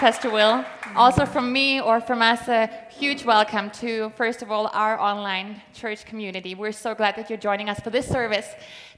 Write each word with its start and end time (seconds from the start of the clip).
Pastor 0.00 0.30
Will. 0.30 0.64
Also, 0.96 1.26
from 1.26 1.52
me 1.52 1.78
or 1.78 2.00
from 2.00 2.22
us, 2.22 2.48
a 2.48 2.70
huge 2.88 3.22
welcome 3.26 3.68
to, 3.82 4.08
first 4.16 4.40
of 4.40 4.50
all, 4.50 4.68
our 4.68 4.98
online 4.98 5.60
church 5.74 6.06
community. 6.06 6.54
We're 6.54 6.72
so 6.72 6.94
glad 6.94 7.16
that 7.16 7.28
you're 7.28 7.38
joining 7.38 7.68
us 7.68 7.80
for 7.80 7.90
this 7.90 8.08
service 8.08 8.46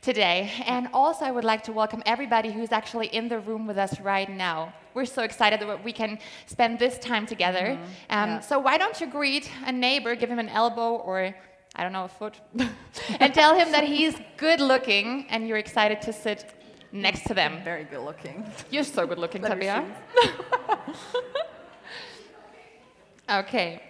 today. 0.01 0.53
And 0.65 0.87
also, 0.95 1.25
I 1.25 1.33
would 1.33 1.43
like 1.43 1.65
to 1.65 1.73
welcome 1.73 2.05
everybody 2.07 2.53
who's 2.53 2.71
actually 2.71 3.09
in 3.09 3.27
the 3.27 3.41
room 3.41 3.67
with 3.67 3.79
us 3.79 3.99
right 3.99 4.31
now. 4.31 4.73
We're 4.95 5.07
so 5.07 5.25
excited 5.25 5.59
that 5.59 5.83
we 5.83 5.93
can 5.93 6.21
spend 6.47 6.79
this 6.79 7.01
time 7.01 7.27
together. 7.27 7.67
Mm 7.67 7.79
-hmm. 7.79 8.23
um, 8.23 8.29
yeah. 8.31 8.41
So, 8.41 8.61
why 8.61 8.79
don't 8.79 9.01
you 9.01 9.11
greet 9.11 9.51
a 9.67 9.73
neighbor, 9.73 10.15
give 10.17 10.31
him 10.33 10.39
an 10.39 10.51
elbow 10.63 10.91
or 11.05 11.19
I 11.79 11.83
don't 11.85 11.93
know, 11.93 12.05
a 12.05 12.15
foot, 12.19 12.35
and 13.21 13.35
tell 13.35 13.55
him 13.61 13.73
that 13.73 13.85
he's 13.85 14.15
good 14.37 14.61
looking 14.61 15.27
and 15.31 15.49
you're 15.49 15.63
excited 15.67 15.99
to 16.03 16.13
sit 16.13 16.47
next 16.93 17.27
to 17.27 17.35
them. 17.35 17.63
Very 17.65 17.85
good 17.85 18.05
looking. 18.05 18.45
You're 18.71 18.85
so 18.85 19.07
good 19.07 19.19
looking, 19.19 19.43
Tabea. 19.43 19.85
okay. 23.31 23.83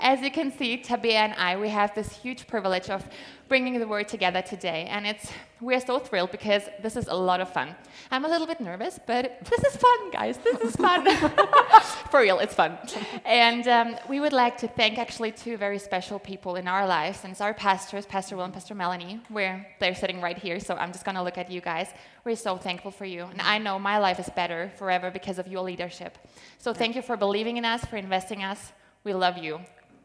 As 0.00 0.20
you 0.22 0.30
can 0.30 0.50
see, 0.50 0.76
Tabea 0.76 1.12
and 1.12 1.34
I, 1.34 1.56
we 1.56 1.68
have 1.68 1.94
this 1.94 2.12
huge 2.16 2.48
privilege 2.48 2.90
of 2.90 3.08
bringing 3.48 3.78
the 3.78 3.86
word 3.86 4.08
together 4.08 4.42
today. 4.42 4.86
And 4.90 5.06
it's, 5.06 5.30
we're 5.60 5.78
so 5.78 6.00
thrilled 6.00 6.32
because 6.32 6.62
this 6.82 6.96
is 6.96 7.06
a 7.06 7.14
lot 7.14 7.40
of 7.40 7.52
fun. 7.52 7.76
I'm 8.10 8.24
a 8.24 8.28
little 8.28 8.46
bit 8.46 8.60
nervous, 8.60 8.98
but 9.06 9.38
this 9.44 9.62
is 9.62 9.76
fun, 9.76 10.10
guys. 10.10 10.38
This 10.38 10.60
is 10.60 10.74
fun. 10.74 11.06
For 12.10 12.20
real, 12.20 12.40
it's 12.40 12.54
fun. 12.54 12.76
And 13.24 13.68
um, 13.68 13.96
we 14.08 14.18
would 14.18 14.32
like 14.32 14.56
to 14.58 14.68
thank 14.68 14.98
actually 14.98 15.30
two 15.30 15.56
very 15.56 15.78
special 15.78 16.18
people 16.18 16.56
in 16.56 16.66
our 16.66 16.88
lives. 16.88 17.22
And 17.22 17.30
it's 17.30 17.40
our 17.40 17.54
pastors, 17.54 18.04
Pastor 18.04 18.36
Will 18.36 18.44
and 18.44 18.52
Pastor 18.52 18.74
Melanie, 18.74 19.20
where 19.28 19.64
they're 19.78 19.94
sitting 19.94 20.20
right 20.20 20.36
here. 20.36 20.58
So 20.58 20.74
I'm 20.74 20.90
just 20.90 21.04
going 21.04 21.14
to 21.14 21.22
look 21.22 21.38
at 21.38 21.52
you 21.52 21.60
guys. 21.60 21.88
We're 22.24 22.34
so 22.34 22.56
thankful 22.56 22.90
for 22.90 23.04
you. 23.04 23.24
And 23.24 23.40
I 23.40 23.58
know 23.58 23.78
my 23.78 23.98
life 23.98 24.18
is 24.18 24.28
better 24.30 24.72
forever 24.76 25.12
because 25.12 25.38
of 25.38 25.46
your 25.46 25.62
leadership. 25.62 26.18
So 26.58 26.74
thank 26.74 26.96
you 26.96 27.02
for 27.02 27.16
believing 27.16 27.58
in 27.58 27.64
us, 27.64 27.84
for 27.84 27.96
investing 27.96 28.40
in 28.40 28.46
us. 28.46 28.72
We 29.04 29.14
love 29.14 29.38
you. 29.38 29.60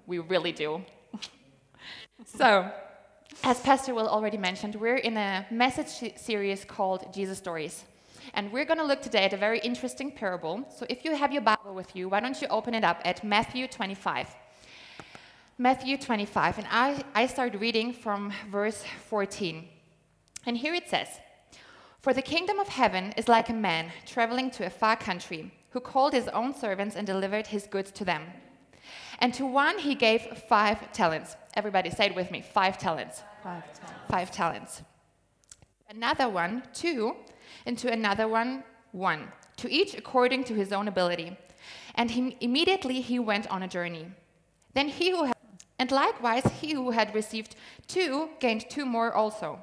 We 0.10 0.18
really 0.18 0.52
do. 0.52 0.82
so, 2.26 2.72
as 3.44 3.60
Pastor 3.60 3.94
Will 3.94 4.10
already 4.10 4.38
mentioned, 4.38 4.74
we're 4.74 4.96
in 4.96 5.16
a 5.18 5.46
message 5.52 6.18
series 6.18 6.66
called 6.66 7.14
Jesus 7.14 7.38
Stories. 7.38 7.84
And 8.34 8.52
we're 8.52 8.66
going 8.66 8.80
to 8.80 8.86
look 8.86 9.04
today 9.04 9.26
at 9.26 9.34
a 9.34 9.38
very 9.38 9.60
interesting 9.60 10.12
parable. 10.12 10.66
So, 10.76 10.88
if 10.90 11.06
you 11.06 11.16
have 11.16 11.32
your 11.32 11.44
Bible 11.44 11.76
with 11.76 11.96
you, 11.96 12.10
why 12.10 12.22
don't 12.22 12.42
you 12.42 12.48
open 12.48 12.74
it 12.74 12.84
up 12.84 13.02
at 13.06 13.24
Matthew 13.24 13.68
25? 13.68 14.30
Matthew 15.60 15.96
25. 15.96 16.58
And 16.58 16.68
I, 16.72 17.04
I 17.14 17.28
start 17.28 17.54
reading 17.60 17.94
from 17.94 18.34
verse 18.50 18.84
14. 19.10 19.68
And 20.48 20.58
here 20.58 20.74
it 20.74 20.90
says 20.90 21.08
For 22.02 22.16
the 22.16 22.24
kingdom 22.24 22.58
of 22.58 22.68
heaven 22.68 23.14
is 23.16 23.28
like 23.28 23.50
a 23.50 23.54
man 23.54 23.92
traveling 24.08 24.50
to 24.52 24.66
a 24.66 24.72
far 24.72 24.96
country 24.96 25.54
who 25.70 25.80
called 25.80 26.14
his 26.14 26.28
own 26.30 26.56
servants 26.56 26.96
and 26.96 27.06
delivered 27.06 27.46
his 27.46 27.68
goods 27.68 27.92
to 27.92 28.04
them. 28.04 28.24
And 29.20 29.34
to 29.36 29.46
one 29.46 29.78
he 29.80 29.96
gave 29.96 30.22
five 30.50 30.92
talents. 30.94 31.36
Everybody 31.54 31.90
say 31.90 32.08
it 32.08 32.16
with 32.16 32.32
me 32.32 32.42
five 32.42 32.78
talents. 32.78 33.22
Five 33.44 33.64
talents. 33.74 34.08
Five 34.10 34.32
talents. 34.32 34.82
Another 35.90 36.30
one, 36.30 36.64
two, 36.74 37.16
and 37.66 37.78
to 37.78 37.92
another 37.92 38.28
one, 38.28 38.64
one, 38.92 39.28
to 39.58 39.72
each 39.72 39.94
according 39.96 40.44
to 40.46 40.54
his 40.54 40.72
own 40.72 40.88
ability. 40.88 41.38
And 41.96 42.12
he, 42.12 42.38
immediately 42.40 43.02
he 43.02 43.20
went 43.20 43.48
on 43.48 43.64
a 43.64 43.68
journey. 43.68 44.08
Then 44.74 44.88
he 44.88 45.12
who 45.12 45.26
had, 45.26 45.36
and 45.78 45.92
likewise 45.92 46.46
he 46.62 46.74
who 46.74 46.92
had 46.92 47.14
received 47.14 47.56
two 47.88 48.30
gained 48.40 48.70
two 48.70 48.86
more 48.86 49.14
also. 49.14 49.60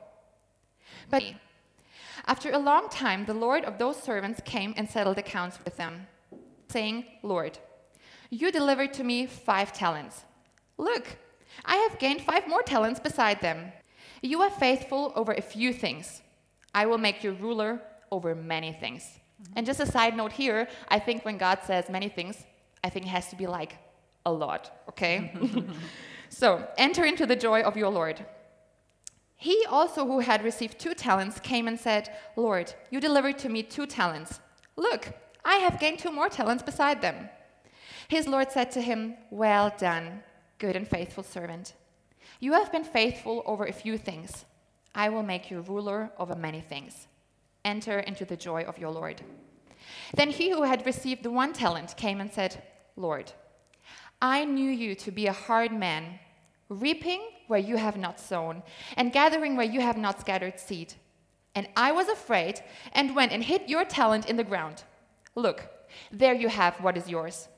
But 1.08 1.22
after 2.26 2.50
a 2.50 2.58
long 2.58 2.88
time, 2.88 3.24
the 3.24 3.34
Lord 3.34 3.64
of 3.64 3.78
those 3.78 4.02
servants 4.02 4.40
came 4.44 4.74
and 4.76 4.90
settled 4.90 5.18
accounts 5.18 5.60
with 5.64 5.76
them, 5.76 6.08
saying, 6.68 7.04
Lord, 7.22 7.58
you 8.30 8.50
delivered 8.50 8.92
to 8.94 9.04
me 9.04 9.26
five 9.26 9.72
talents. 9.72 10.24
Look, 10.78 11.16
I 11.64 11.76
have 11.76 11.98
gained 11.98 12.22
five 12.22 12.48
more 12.48 12.62
talents 12.62 13.00
beside 13.00 13.40
them. 13.40 13.72
You 14.22 14.42
are 14.42 14.50
faithful 14.50 15.12
over 15.14 15.32
a 15.32 15.42
few 15.42 15.72
things. 15.72 16.22
I 16.74 16.86
will 16.86 16.98
make 16.98 17.24
you 17.24 17.32
ruler 17.32 17.80
over 18.10 18.34
many 18.34 18.72
things. 18.72 19.02
Mm-hmm. 19.02 19.52
And 19.56 19.66
just 19.66 19.80
a 19.80 19.86
side 19.86 20.16
note 20.16 20.32
here, 20.32 20.68
I 20.88 20.98
think 20.98 21.24
when 21.24 21.38
God 21.38 21.60
says 21.64 21.88
many 21.88 22.08
things, 22.08 22.44
I 22.82 22.90
think 22.90 23.06
it 23.06 23.10
has 23.10 23.28
to 23.28 23.36
be 23.36 23.46
like 23.46 23.76
a 24.24 24.32
lot, 24.32 24.82
okay? 24.88 25.32
so 26.28 26.66
enter 26.76 27.04
into 27.04 27.26
the 27.26 27.36
joy 27.36 27.62
of 27.62 27.76
your 27.76 27.90
Lord. 27.90 28.24
He 29.36 29.64
also, 29.68 30.06
who 30.06 30.20
had 30.20 30.42
received 30.42 30.78
two 30.78 30.94
talents, 30.94 31.38
came 31.40 31.68
and 31.68 31.78
said, 31.78 32.10
Lord, 32.36 32.72
you 32.90 33.00
delivered 33.00 33.38
to 33.40 33.48
me 33.48 33.62
two 33.62 33.86
talents. 33.86 34.40
Look, 34.76 35.12
I 35.44 35.56
have 35.56 35.78
gained 35.78 35.98
two 35.98 36.10
more 36.10 36.28
talents 36.28 36.62
beside 36.62 37.02
them. 37.02 37.28
His 38.08 38.28
Lord 38.28 38.52
said 38.52 38.70
to 38.72 38.80
him, 38.80 39.14
Well 39.30 39.72
done, 39.76 40.22
good 40.58 40.76
and 40.76 40.86
faithful 40.86 41.22
servant. 41.22 41.74
You 42.40 42.52
have 42.52 42.70
been 42.70 42.84
faithful 42.84 43.42
over 43.46 43.64
a 43.64 43.72
few 43.72 43.98
things. 43.98 44.44
I 44.94 45.08
will 45.08 45.22
make 45.22 45.50
you 45.50 45.60
ruler 45.60 46.10
over 46.18 46.34
many 46.34 46.60
things. 46.60 47.08
Enter 47.64 47.98
into 48.00 48.24
the 48.24 48.36
joy 48.36 48.62
of 48.62 48.78
your 48.78 48.90
Lord. 48.90 49.22
Then 50.14 50.30
he 50.30 50.50
who 50.50 50.62
had 50.62 50.86
received 50.86 51.22
the 51.22 51.30
one 51.30 51.52
talent 51.52 51.96
came 51.96 52.20
and 52.20 52.32
said, 52.32 52.62
Lord, 52.96 53.32
I 54.20 54.44
knew 54.44 54.70
you 54.70 54.94
to 54.96 55.10
be 55.10 55.26
a 55.26 55.32
hard 55.32 55.72
man, 55.72 56.18
reaping 56.68 57.20
where 57.48 57.60
you 57.60 57.76
have 57.76 57.96
not 57.96 58.18
sown, 58.18 58.62
and 58.96 59.12
gathering 59.12 59.56
where 59.56 59.66
you 59.66 59.80
have 59.80 59.96
not 59.96 60.20
scattered 60.20 60.58
seed. 60.58 60.94
And 61.54 61.68
I 61.76 61.92
was 61.92 62.08
afraid 62.08 62.60
and 62.92 63.16
went 63.16 63.32
and 63.32 63.42
hid 63.42 63.68
your 63.68 63.84
talent 63.84 64.28
in 64.28 64.36
the 64.36 64.44
ground. 64.44 64.84
Look, 65.34 65.68
there 66.10 66.34
you 66.34 66.48
have 66.48 66.76
what 66.80 66.96
is 66.96 67.08
yours. 67.08 67.48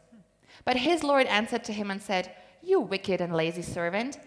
But 0.65 0.77
his 0.77 1.03
Lord 1.03 1.27
answered 1.27 1.65
to 1.65 1.73
him 1.73 1.91
and 1.91 2.03
said, 2.03 2.35
You 2.63 2.81
wicked 2.81 3.21
and 3.21 3.35
lazy 3.35 3.63
servant, 3.63 4.19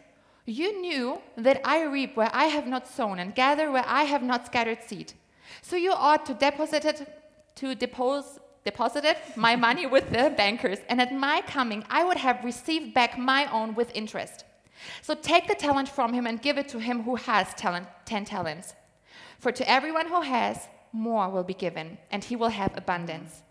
you 0.46 0.82
knew 0.82 1.22
that 1.38 1.62
I 1.64 1.84
reap 1.84 2.18
where 2.18 2.30
I 2.34 2.46
have 2.46 2.68
not 2.68 2.88
sown 2.88 3.20
and 3.20 3.36
gather 3.36 3.72
where 3.72 3.86
I 3.86 4.04
have 4.04 4.24
not 4.24 4.46
scattered 4.46 4.84
seed. 4.84 5.14
So 5.62 5.76
you 5.76 5.92
ought 5.92 6.26
to 6.26 6.34
deposit 6.34 6.86
it, 6.86 7.08
to 7.56 7.76
depose, 7.76 8.40
deposited 8.66 9.18
my 9.36 9.56
money 9.68 9.86
with 9.86 10.10
the 10.12 10.34
bankers, 10.36 10.80
and 10.90 11.00
at 11.00 11.14
my 11.14 11.42
coming 11.42 11.84
I 11.90 12.04
would 12.04 12.18
have 12.18 12.44
received 12.44 12.94
back 12.94 13.18
my 13.18 13.52
own 13.52 13.76
with 13.76 13.92
interest. 13.94 14.46
So 15.02 15.14
take 15.14 15.48
the 15.48 15.56
talent 15.56 15.90
from 15.90 16.14
him 16.14 16.26
and 16.26 16.42
give 16.42 16.58
it 16.58 16.68
to 16.70 16.80
him 16.80 17.04
who 17.04 17.16
has 17.16 17.54
talent, 17.54 17.88
ten 18.06 18.26
talents. 18.26 18.74
For 19.40 19.52
to 19.52 19.70
everyone 19.70 20.08
who 20.08 20.22
has, 20.22 20.68
more 20.92 21.30
will 21.30 21.44
be 21.44 21.54
given, 21.54 21.98
and 22.10 22.24
he 22.24 22.36
will 22.36 22.50
have 22.50 22.76
abundance. 22.76 23.44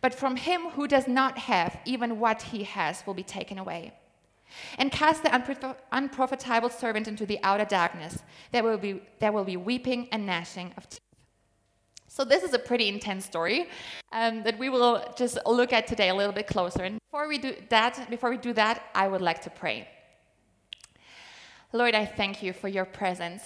But 0.00 0.14
from 0.14 0.36
him 0.36 0.62
who 0.70 0.88
does 0.88 1.06
not 1.06 1.38
have, 1.38 1.78
even 1.84 2.18
what 2.18 2.42
he 2.42 2.64
has 2.64 3.06
will 3.06 3.14
be 3.14 3.22
taken 3.22 3.58
away. 3.58 3.92
And 4.78 4.90
cast 4.90 5.22
the 5.22 5.76
unprofitable 5.92 6.70
servant 6.70 7.06
into 7.06 7.26
the 7.26 7.38
outer 7.42 7.64
darkness. 7.64 8.18
There 8.50 8.64
will 8.64 8.78
be, 8.78 9.00
there 9.20 9.32
will 9.32 9.44
be 9.44 9.56
weeping 9.56 10.08
and 10.10 10.26
gnashing 10.26 10.72
of 10.76 10.88
teeth. 10.88 11.00
So, 12.08 12.24
this 12.24 12.42
is 12.42 12.52
a 12.54 12.58
pretty 12.58 12.88
intense 12.88 13.24
story 13.24 13.68
um, 14.10 14.42
that 14.42 14.58
we 14.58 14.68
will 14.68 15.04
just 15.16 15.38
look 15.46 15.72
at 15.72 15.86
today 15.86 16.08
a 16.08 16.14
little 16.14 16.32
bit 16.32 16.48
closer. 16.48 16.82
And 16.82 16.98
before 17.06 17.28
we 17.28 17.38
do 17.38 17.54
that, 17.68 18.10
before 18.10 18.30
we 18.30 18.36
do 18.36 18.52
that, 18.54 18.82
I 18.96 19.06
would 19.06 19.20
like 19.20 19.40
to 19.42 19.50
pray. 19.50 19.86
Lord, 21.72 21.94
I 21.94 22.04
thank 22.04 22.42
you 22.42 22.52
for 22.52 22.66
your 22.66 22.84
presence. 22.84 23.44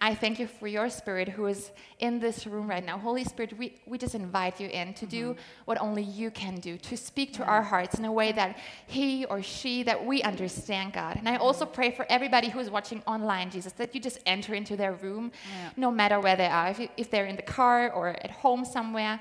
I 0.00 0.12
thank 0.12 0.40
you 0.40 0.48
for 0.48 0.66
your 0.66 0.90
spirit 0.90 1.28
who 1.28 1.46
is 1.46 1.70
in 2.00 2.18
this 2.18 2.44
room 2.44 2.68
right 2.68 2.84
now. 2.84 2.98
Holy 2.98 3.22
Spirit, 3.22 3.56
we, 3.56 3.80
we 3.86 3.96
just 3.96 4.16
invite 4.16 4.60
you 4.60 4.66
in 4.66 4.92
to 4.94 5.06
do 5.06 5.30
mm-hmm. 5.30 5.40
what 5.66 5.80
only 5.80 6.02
you 6.02 6.32
can 6.32 6.56
do, 6.56 6.76
to 6.78 6.96
speak 6.96 7.32
to 7.34 7.44
our 7.44 7.62
hearts 7.62 7.96
in 7.96 8.04
a 8.04 8.12
way 8.12 8.32
that 8.32 8.58
he 8.88 9.24
or 9.26 9.40
she, 9.40 9.84
that 9.84 10.04
we 10.04 10.20
understand, 10.22 10.94
God. 10.94 11.16
And 11.16 11.28
I 11.28 11.36
also 11.36 11.64
pray 11.64 11.92
for 11.92 12.04
everybody 12.08 12.48
who 12.48 12.58
is 12.58 12.70
watching 12.70 13.04
online, 13.06 13.52
Jesus, 13.52 13.72
that 13.74 13.94
you 13.94 14.00
just 14.00 14.18
enter 14.26 14.52
into 14.54 14.76
their 14.76 14.94
room, 14.94 15.30
yeah. 15.48 15.70
no 15.76 15.92
matter 15.92 16.18
where 16.18 16.34
they 16.34 16.48
are, 16.48 16.70
if, 16.70 16.80
if 16.96 17.08
they're 17.08 17.26
in 17.26 17.36
the 17.36 17.42
car 17.42 17.92
or 17.92 18.08
at 18.08 18.32
home 18.32 18.64
somewhere. 18.64 19.20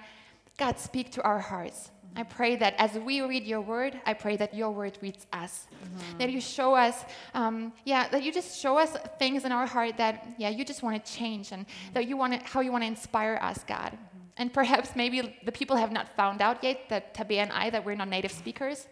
God, 0.58 0.80
speak 0.80 1.12
to 1.12 1.22
our 1.22 1.40
hearts. 1.40 1.92
I 2.16 2.24
pray 2.24 2.56
that 2.58 2.76
as 2.78 2.94
we 2.94 3.22
read 3.22 3.46
your 3.46 3.62
word, 3.62 4.00
I 4.06 4.14
pray 4.14 4.36
that 4.38 4.54
your 4.54 4.72
word 4.72 4.98
reads 5.02 5.26
us. 5.32 5.68
Mm-hmm. 5.72 6.18
That 6.18 6.32
you 6.32 6.42
show 6.42 6.76
us, 6.76 7.06
um, 7.34 7.72
yeah, 7.86 8.10
that 8.10 8.24
you 8.24 8.32
just 8.32 8.60
show 8.60 8.78
us 8.78 8.98
things 9.18 9.46
in 9.46 9.52
our 9.52 9.66
heart 9.66 9.98
that, 9.98 10.28
yeah, 10.38 10.50
you 10.50 10.66
just 10.66 10.84
want 10.84 11.04
to 11.04 11.12
change 11.12 11.52
and 11.52 11.66
mm-hmm. 11.66 11.94
that 11.94 12.08
you 12.08 12.18
want 12.18 12.34
to, 12.34 12.40
how 12.46 12.62
you 12.62 12.72
want 12.72 12.84
to 12.84 12.88
inspire 12.88 13.40
us, 13.42 13.64
God. 13.64 13.92
Mm-hmm. 13.94 14.18
And 14.38 14.54
perhaps 14.54 14.96
maybe 14.96 15.36
the 15.46 15.52
people 15.52 15.76
have 15.76 15.92
not 15.92 16.16
found 16.16 16.42
out 16.42 16.64
yet 16.64 16.90
that 16.90 17.14
Tabea 17.14 17.44
and 17.44 17.52
I, 17.52 17.70
that 17.70 17.86
we're 17.86 17.96
not 17.96 18.10
native 18.10 18.32
speakers. 18.32 18.88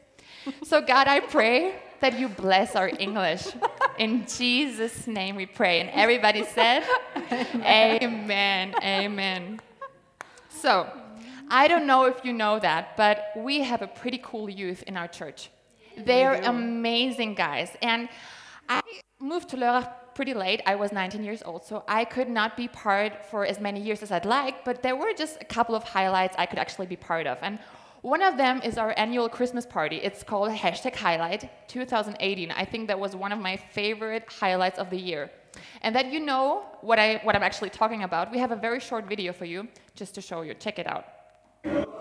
so, 0.64 0.82
God, 0.82 1.08
I 1.08 1.20
pray 1.20 1.76
that 2.00 2.20
you 2.20 2.30
bless 2.30 2.76
our 2.76 2.92
English. 3.00 3.48
In 3.98 4.26
Jesus' 4.28 5.08
name 5.08 5.36
we 5.36 5.46
pray. 5.46 5.82
And 5.82 5.90
everybody 5.90 6.44
said, 6.44 6.84
Amen. 7.56 8.76
Amen. 8.84 9.60
So, 10.50 10.88
I 11.50 11.68
don't 11.68 11.88
know 11.88 12.06
if 12.06 12.24
you 12.26 12.34
know 12.34 12.60
that, 12.60 12.98
but 12.98 13.32
we 13.36 13.62
have 13.62 13.82
a 13.82 13.88
pretty 13.88 14.20
cool 14.24 14.50
youth 14.50 14.84
in 14.84 14.98
our 14.98 15.08
church. 15.08 15.50
They're 15.98 16.36
amazing 16.44 17.36
guys. 17.36 17.76
And 17.82 18.10
I 18.70 18.82
moved 19.20 19.50
to 19.50 19.58
Lörrach 19.58 19.90
pretty 20.14 20.34
late. 20.34 20.62
I 20.66 20.76
was 20.76 20.92
19 20.92 21.24
years 21.24 21.42
old, 21.46 21.64
so 21.64 21.84
I 21.88 22.04
could 22.06 22.30
not 22.30 22.58
be 22.58 22.68
part 22.68 23.26
for 23.30 23.46
as 23.46 23.60
many 23.60 23.80
years 23.82 24.04
as 24.04 24.12
I'd 24.12 24.26
like, 24.26 24.66
but 24.66 24.84
there 24.84 24.96
were 24.96 25.14
just 25.14 25.38
a 25.42 25.46
couple 25.46 25.76
of 25.76 25.84
highlights 25.84 26.36
I 26.38 26.46
could 26.46 26.60
actually 26.60 26.88
be 26.88 26.96
part 26.96 27.28
of. 27.28 27.38
And 27.42 27.60
One 28.02 28.22
of 28.22 28.38
them 28.38 28.62
is 28.64 28.78
our 28.78 28.94
annual 28.96 29.28
Christmas 29.28 29.66
party. 29.66 29.98
It's 29.98 30.24
called 30.24 30.50
hashtag 30.52 30.96
highlight 30.96 31.50
2018. 31.68 32.52
I 32.52 32.64
think 32.64 32.88
that 32.88 33.00
was 33.00 33.16
one 33.16 33.32
of 33.32 33.40
my 33.40 33.58
favorite 33.58 34.26
highlights 34.30 34.80
of 34.80 34.90
the 34.90 34.98
year. 34.98 35.32
And 35.82 35.96
that 35.96 36.12
you 36.12 36.20
know 36.20 36.64
what, 36.82 37.00
I, 37.00 37.20
what 37.24 37.36
I'm 37.36 37.44
actually 37.44 37.72
talking 37.72 38.04
about, 38.04 38.32
we 38.32 38.38
have 38.38 38.52
a 38.52 38.56
very 38.56 38.80
short 38.80 39.06
video 39.08 39.34
for 39.34 39.46
you 39.46 39.68
just 39.96 40.14
to 40.16 40.22
show 40.22 40.42
you. 40.42 40.54
Check 40.54 40.78
it 40.80 40.88
out. 40.88 41.06
Yeah. 41.68 41.97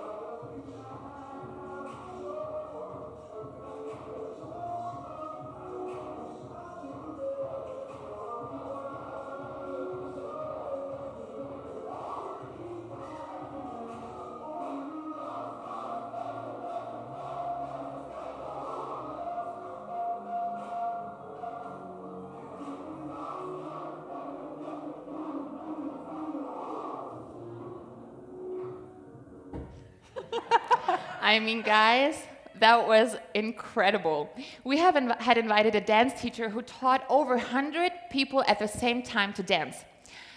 I 31.26 31.40
mean, 31.40 31.62
guys, 31.62 32.23
that 32.61 32.87
was 32.87 33.17
incredible. 33.34 34.31
We 34.62 34.78
have 34.78 34.94
inv- 34.94 35.20
had 35.20 35.37
invited 35.38 35.75
a 35.75 35.81
dance 35.81 36.12
teacher 36.23 36.49
who 36.49 36.62
taught 36.62 37.05
over 37.08 37.34
100 37.34 37.90
people 38.12 38.44
at 38.46 38.61
the 38.61 38.69
same 38.69 39.02
time 39.02 39.32
to 39.32 39.43
dance. 39.43 39.84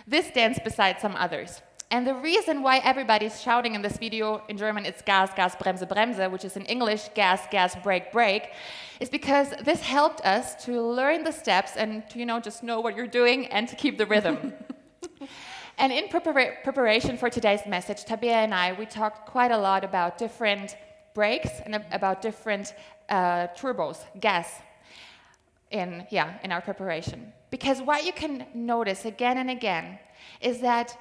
This 0.07 0.31
dance 0.31 0.57
besides 0.63 0.99
some 0.99 1.15
others. 1.15 1.61
And 1.91 2.07
the 2.07 2.15
reason 2.15 2.63
why 2.63 2.79
everybody's 2.79 3.39
shouting 3.39 3.75
in 3.75 3.83
this 3.83 3.97
video 3.97 4.41
in 4.49 4.57
German 4.57 4.87
it's 4.87 5.03
Gas, 5.03 5.31
Gas, 5.35 5.55
Bremse, 5.55 5.87
Bremse, 5.87 6.31
which 6.31 6.43
is 6.43 6.57
in 6.57 6.65
English 6.65 7.09
gas, 7.13 7.41
gas, 7.51 7.75
brake, 7.75 8.11
brake, 8.11 8.49
is 8.99 9.09
because 9.09 9.53
this 9.63 9.81
helped 9.81 10.21
us 10.21 10.65
to 10.65 10.81
learn 10.81 11.23
the 11.23 11.31
steps 11.31 11.73
and 11.77 12.09
to, 12.09 12.17
you 12.17 12.25
know, 12.25 12.39
just 12.39 12.63
know 12.63 12.79
what 12.79 12.95
you're 12.95 13.13
doing 13.21 13.45
and 13.45 13.67
to 13.67 13.75
keep 13.75 13.99
the 13.99 14.07
rhythm. 14.07 14.53
And 15.79 15.93
in 15.93 16.09
prepara 16.09 16.61
preparation 16.61 17.17
for 17.17 17.29
today's 17.29 17.65
message, 17.65 18.03
Tabea 18.03 18.43
and 18.43 18.53
I, 18.53 18.73
we 18.73 18.85
talked 18.85 19.29
quite 19.29 19.49
a 19.49 19.57
lot 19.57 19.85
about 19.85 20.17
different 20.17 20.75
brakes 21.15 21.51
and 21.65 21.81
about 21.93 22.21
different 22.21 22.73
uh, 23.07 23.47
turbos, 23.57 23.99
gas, 24.19 24.59
in, 25.71 26.05
yeah, 26.11 26.37
in 26.43 26.51
our 26.51 26.59
preparation. 26.59 27.31
Because 27.49 27.81
what 27.81 28.05
you 28.05 28.11
can 28.11 28.45
notice 28.53 29.05
again 29.05 29.37
and 29.37 29.49
again 29.49 29.99
is 30.41 30.59
that 30.59 30.97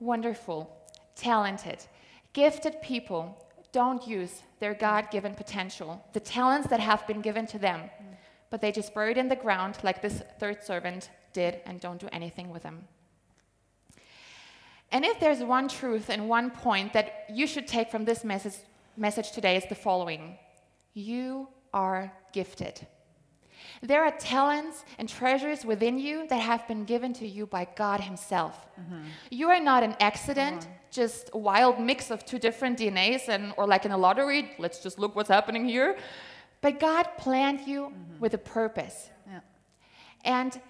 wonderful, 0.00 0.74
talented, 1.14 1.84
gifted 2.32 2.80
people 2.80 3.36
don't 3.70 4.08
use 4.08 4.40
their 4.60 4.72
God 4.72 5.10
given 5.10 5.34
potential, 5.34 6.02
the 6.14 6.20
talents 6.20 6.68
that 6.68 6.80
have 6.80 7.06
been 7.06 7.20
given 7.20 7.46
to 7.48 7.58
them, 7.58 7.90
but 8.48 8.62
they 8.62 8.72
just 8.72 8.94
bury 8.94 9.10
it 9.10 9.18
in 9.18 9.28
the 9.28 9.36
ground 9.36 9.76
like 9.82 10.00
this 10.00 10.22
third 10.40 10.64
servant 10.64 11.10
did 11.34 11.60
and 11.66 11.80
don't 11.80 12.00
do 12.00 12.08
anything 12.12 12.48
with 12.48 12.62
them. 12.62 12.88
And 14.92 15.06
if 15.06 15.18
there's 15.18 15.40
one 15.40 15.68
truth 15.68 16.10
and 16.10 16.28
one 16.28 16.50
point 16.50 16.92
that 16.92 17.26
you 17.30 17.46
should 17.46 17.66
take 17.66 17.90
from 17.90 18.04
this 18.04 18.24
message, 18.24 18.56
message 18.96 19.32
today, 19.32 19.56
is 19.56 19.64
the 19.68 19.74
following 19.74 20.38
You 20.92 21.48
are 21.72 22.12
gifted. 22.32 22.86
There 23.80 24.04
are 24.04 24.12
talents 24.12 24.84
and 24.98 25.08
treasures 25.08 25.64
within 25.64 25.98
you 25.98 26.26
that 26.28 26.40
have 26.40 26.68
been 26.68 26.84
given 26.84 27.12
to 27.14 27.26
you 27.26 27.46
by 27.46 27.66
God 27.74 28.00
Himself. 28.00 28.66
Mm-hmm. 28.78 29.02
You 29.30 29.48
are 29.48 29.60
not 29.60 29.82
an 29.82 29.96
accident, 29.98 30.68
just 30.90 31.30
a 31.32 31.38
wild 31.38 31.80
mix 31.80 32.10
of 32.10 32.24
two 32.24 32.38
different 32.38 32.78
DNAs, 32.78 33.28
and, 33.28 33.54
or 33.56 33.66
like 33.66 33.84
in 33.84 33.92
a 33.92 33.98
lottery, 33.98 34.52
let's 34.58 34.82
just 34.82 34.98
look 34.98 35.16
what's 35.16 35.30
happening 35.30 35.64
here. 35.64 35.96
But 36.60 36.78
God 36.78 37.08
planned 37.18 37.60
you 37.66 37.86
mm-hmm. 37.86 38.20
with 38.20 38.34
a 38.34 38.38
purpose. 38.38 39.10
Yeah. 39.26 39.40
And 40.24 40.60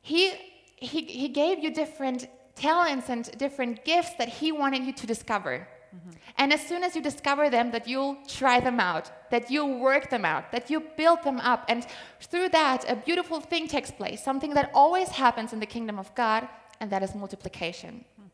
he, 0.00 0.32
he, 0.76 1.02
he 1.04 1.28
gave 1.28 1.58
you 1.58 1.70
different 1.72 2.28
talents 2.54 3.08
and 3.08 3.30
different 3.38 3.84
gifts 3.84 4.14
that 4.18 4.28
He 4.28 4.52
wanted 4.52 4.84
you 4.84 4.92
to 4.92 5.06
discover. 5.06 5.66
Mm-hmm. 5.94 6.10
And 6.38 6.52
as 6.52 6.66
soon 6.66 6.82
as 6.82 6.96
you 6.96 7.02
discover 7.02 7.50
them, 7.50 7.70
that 7.70 7.86
you'll 7.86 8.16
try 8.26 8.58
them 8.60 8.80
out, 8.80 9.10
that 9.30 9.50
you'll 9.50 9.78
work 9.78 10.10
them 10.10 10.24
out, 10.24 10.50
that 10.52 10.70
you 10.70 10.82
build 10.96 11.22
them 11.22 11.38
up. 11.40 11.64
And 11.68 11.86
through 12.20 12.48
that, 12.50 12.84
a 12.88 12.96
beautiful 12.96 13.40
thing 13.40 13.68
takes 13.68 13.90
place, 13.90 14.22
something 14.22 14.54
that 14.54 14.70
always 14.74 15.08
happens 15.08 15.52
in 15.52 15.60
the 15.60 15.66
kingdom 15.66 15.98
of 15.98 16.12
God, 16.14 16.48
and 16.80 16.90
that 16.90 17.02
is 17.02 17.14
multiplication. 17.14 18.04
Mm-hmm. 18.20 18.28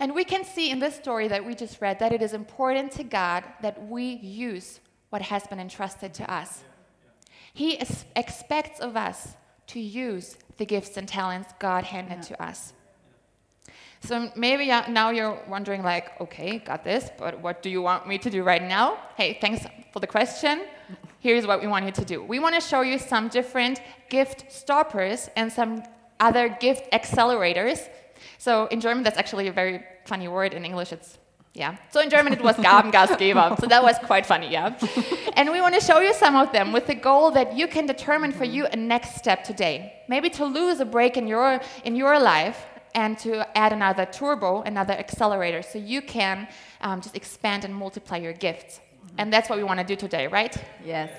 And 0.00 0.14
we 0.14 0.24
can 0.24 0.44
see 0.44 0.70
in 0.70 0.80
this 0.80 0.96
story 0.96 1.28
that 1.28 1.44
we 1.44 1.54
just 1.54 1.80
read 1.80 1.98
that 2.00 2.12
it 2.12 2.22
is 2.22 2.32
important 2.32 2.92
to 2.92 3.04
God 3.04 3.44
that 3.62 3.86
we 3.86 4.04
use 4.04 4.80
what 5.10 5.22
has 5.22 5.46
been 5.46 5.60
entrusted 5.60 6.12
to 6.14 6.32
us. 6.32 6.64
He 7.54 7.74
is, 7.74 8.04
expects 8.16 8.80
of 8.80 8.96
us 8.96 9.36
to 9.68 9.80
use 9.80 10.36
the 10.56 10.66
gifts 10.66 10.96
and 10.96 11.08
talents 11.08 11.52
God 11.58 11.84
handed 11.84 12.18
yeah. 12.18 12.36
to 12.36 12.42
us. 12.42 12.72
So 14.00 14.30
maybe 14.36 14.66
now 14.66 15.10
you're 15.10 15.38
wondering 15.48 15.82
like, 15.82 16.20
okay, 16.20 16.58
got 16.58 16.84
this, 16.84 17.10
but 17.18 17.40
what 17.40 17.62
do 17.62 17.68
you 17.68 17.82
want 17.82 18.06
me 18.06 18.18
to 18.18 18.30
do 18.30 18.42
right 18.42 18.62
now? 18.62 18.98
Hey, 19.16 19.38
thanks 19.40 19.66
for 19.92 20.00
the 20.00 20.06
question. 20.06 20.62
Here's 21.20 21.46
what 21.46 21.60
we 21.60 21.66
want 21.66 21.84
you 21.84 21.92
to 21.92 22.04
do. 22.04 22.22
We 22.22 22.38
want 22.38 22.54
to 22.54 22.60
show 22.60 22.82
you 22.82 22.98
some 22.98 23.28
different 23.28 23.80
gift 24.08 24.52
stoppers 24.52 25.28
and 25.36 25.52
some 25.52 25.82
other 26.20 26.48
gift 26.48 26.90
accelerators. 26.92 27.88
So 28.38 28.66
in 28.66 28.80
German, 28.80 29.02
that's 29.02 29.18
actually 29.18 29.48
a 29.48 29.52
very 29.52 29.84
funny 30.04 30.28
word. 30.28 30.54
In 30.54 30.64
English, 30.64 30.92
it's 30.92 31.18
yeah. 31.54 31.76
So 31.90 32.00
in 32.00 32.08
German, 32.08 32.32
it 32.32 32.42
was 32.42 32.54
Gabengastgeber. 32.56 33.60
So 33.60 33.66
that 33.66 33.82
was 33.82 33.96
quite 34.04 34.26
funny, 34.26 34.48
yeah. 34.48 34.78
and 35.36 35.50
we 35.50 35.60
want 35.60 35.74
to 35.74 35.80
show 35.80 35.98
you 35.98 36.14
some 36.14 36.36
of 36.36 36.52
them 36.52 36.72
with 36.72 36.86
the 36.86 36.94
goal 36.94 37.32
that 37.32 37.56
you 37.56 37.66
can 37.66 37.84
determine 37.86 38.32
for 38.32 38.44
you 38.44 38.66
a 38.66 38.76
next 38.76 39.16
step 39.16 39.42
today. 39.42 39.92
Maybe 40.08 40.30
to 40.30 40.44
lose 40.44 40.78
a 40.78 40.84
break 40.84 41.16
in 41.16 41.26
your 41.26 41.60
in 41.84 41.96
your 41.96 42.20
life 42.20 42.64
and 42.94 43.18
to 43.18 43.46
add 43.56 43.72
another 43.72 44.06
turbo, 44.06 44.62
another 44.62 44.94
accelerator, 44.94 45.62
so 45.62 45.78
you 45.78 46.02
can 46.02 46.48
um, 46.80 47.00
just 47.00 47.16
expand 47.16 47.64
and 47.64 47.74
multiply 47.74 48.16
your 48.16 48.32
gifts. 48.32 48.78
Mm-hmm. 48.78 49.14
And 49.18 49.32
that's 49.32 49.48
what 49.48 49.58
we 49.58 49.64
want 49.64 49.80
to 49.80 49.86
do 49.86 49.96
today, 49.96 50.26
right? 50.26 50.56
Yes. 50.84 51.10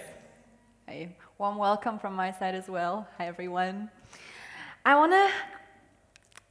Hey, 0.88 1.16
warm 1.38 1.58
welcome 1.58 2.00
from 2.00 2.16
my 2.16 2.32
side 2.32 2.56
as 2.56 2.68
well. 2.68 3.08
Hi, 3.18 3.28
everyone. 3.28 3.90
I 4.86 4.96
want 4.96 5.12
to 5.12 5.30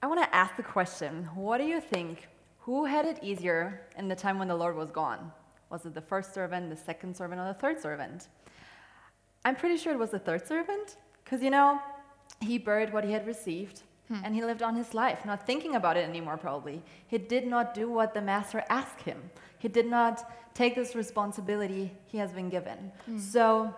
I 0.00 0.06
want 0.06 0.23
to 0.23 0.35
ask 0.35 0.55
the 0.56 0.62
question, 0.62 1.29
what 1.35 1.59
do 1.59 1.65
you 1.65 1.81
think? 1.81 2.29
Who 2.61 2.85
had 2.85 3.05
it 3.05 3.19
easier 3.20 3.81
in 3.97 4.06
the 4.06 4.15
time 4.15 4.38
when 4.38 4.47
the 4.47 4.55
Lord 4.55 4.76
was 4.76 4.91
gone? 4.93 5.32
Was 5.70 5.85
it 5.87 5.94
the 5.94 6.00
first 6.00 6.32
servant, 6.32 6.70
the 6.70 6.76
second 6.76 7.17
servant, 7.17 7.41
or 7.41 7.49
the 7.49 7.59
third 7.59 7.81
servant? 7.81 8.29
I'm 9.44 9.56
pretty 9.56 9.77
sure 9.77 9.93
it 9.93 9.98
was 9.98 10.10
the 10.10 10.19
third 10.19 10.46
servant, 10.46 10.98
because 11.25 11.43
you 11.43 11.51
know, 11.51 11.81
he 12.41 12.58
buried 12.58 12.93
what 12.93 13.05
he 13.05 13.10
had 13.10 13.27
received. 13.27 13.82
Hmm. 14.08 14.20
And 14.24 14.34
he 14.34 14.43
lived 14.43 14.62
on 14.62 14.74
his 14.74 14.94
life, 14.94 15.24
not 15.24 15.46
thinking 15.46 15.74
about 15.74 15.96
it 15.96 16.08
anymore, 16.08 16.36
probably. 16.36 16.82
He 17.06 17.19
did 17.19 17.46
not 17.46 17.74
do 17.74 17.91
what 17.91 18.15
the 18.15 18.20
master 18.20 18.65
asked 18.69 19.03
him. 19.03 19.31
He 19.58 19.69
did 19.69 19.86
not 19.86 20.31
take 20.55 20.74
this 20.74 20.94
responsibility 20.94 21.93
he 22.06 22.19
has 22.19 22.32
been 22.32 22.48
given. 22.48 22.93
Hmm. 23.06 23.19
So, 23.19 23.74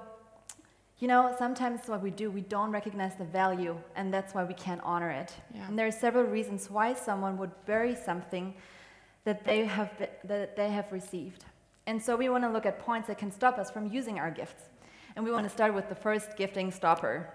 you 0.99 1.08
know, 1.08 1.34
sometimes 1.38 1.80
what 1.87 2.02
we 2.02 2.10
do, 2.10 2.30
we 2.30 2.42
don't 2.42 2.70
recognize 2.70 3.16
the 3.16 3.25
value, 3.25 3.76
and 3.96 4.12
that's 4.12 4.34
why 4.34 4.44
we 4.44 4.54
can't 4.54 4.80
honor 4.84 5.10
it. 5.10 5.32
Yeah. 5.54 5.66
And 5.66 5.78
there 5.78 5.87
are 5.87 5.92
several 5.92 6.25
reasons 6.25 6.70
why 6.70 6.94
someone 6.94 7.37
would 7.38 7.52
bury 7.66 7.96
something 7.96 8.54
that 9.25 9.44
they 9.44 9.64
have, 9.64 9.90
that 10.25 10.56
they 10.56 10.70
have 10.70 10.92
received. 10.92 11.44
And 11.87 12.00
so 12.02 12.16
we 12.16 12.28
want 12.28 12.44
to 12.44 12.50
look 12.50 12.66
at 12.66 12.78
points 12.78 13.08
that 13.08 13.18
can 13.18 13.32
stop 13.32 13.58
us 13.58 13.70
from 13.70 13.90
using 13.90 14.18
our 14.18 14.30
gifts. 14.30 14.64
And 15.16 15.25
we 15.25 15.32
want 15.32 15.44
to 15.44 15.50
start 15.50 15.75
with 15.75 15.88
the 15.88 15.94
first 15.94 16.37
gifting 16.37 16.70
stopper. 16.70 17.32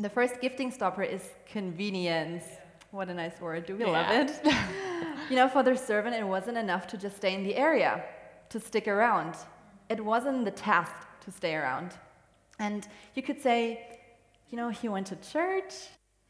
The 0.00 0.08
first 0.08 0.40
gifting 0.40 0.70
stopper 0.70 1.02
is 1.02 1.28
convenience. 1.44 2.44
What 2.90 3.10
a 3.10 3.14
nice 3.14 3.38
word. 3.38 3.66
Do 3.66 3.76
we 3.76 3.84
yeah. 3.84 3.90
love 3.90 4.10
it? 4.10 4.32
you 5.30 5.36
know, 5.36 5.46
for 5.46 5.62
their 5.62 5.76
servant, 5.76 6.16
it 6.16 6.26
wasn't 6.26 6.56
enough 6.56 6.86
to 6.86 6.96
just 6.96 7.18
stay 7.18 7.34
in 7.34 7.44
the 7.44 7.54
area, 7.54 8.02
to 8.48 8.58
stick 8.58 8.88
around. 8.88 9.34
It 9.90 10.02
wasn't 10.02 10.46
the 10.46 10.52
task 10.52 10.94
to 11.26 11.30
stay 11.30 11.54
around. 11.54 11.92
And 12.58 12.88
you 13.14 13.22
could 13.22 13.42
say, 13.42 13.98
you 14.48 14.56
know, 14.56 14.70
he 14.70 14.88
went 14.88 15.06
to 15.08 15.16
church, 15.16 15.74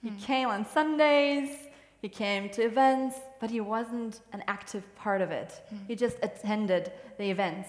he 0.03 0.09
hmm. 0.09 0.19
came 0.19 0.49
on 0.49 0.67
Sundays, 0.67 1.57
he 2.03 2.09
came 2.09 2.50
to 2.50 2.62
events, 2.62 3.21
but 3.41 3.50
he 3.50 3.61
wasn't 3.61 4.21
an 4.33 4.43
active 4.49 4.83
part 4.97 5.21
of 5.21 5.31
it. 5.31 5.62
Hmm. 5.69 5.77
He 5.87 5.95
just 5.95 6.17
attended 6.25 6.91
the 7.19 7.31
events. 7.31 7.69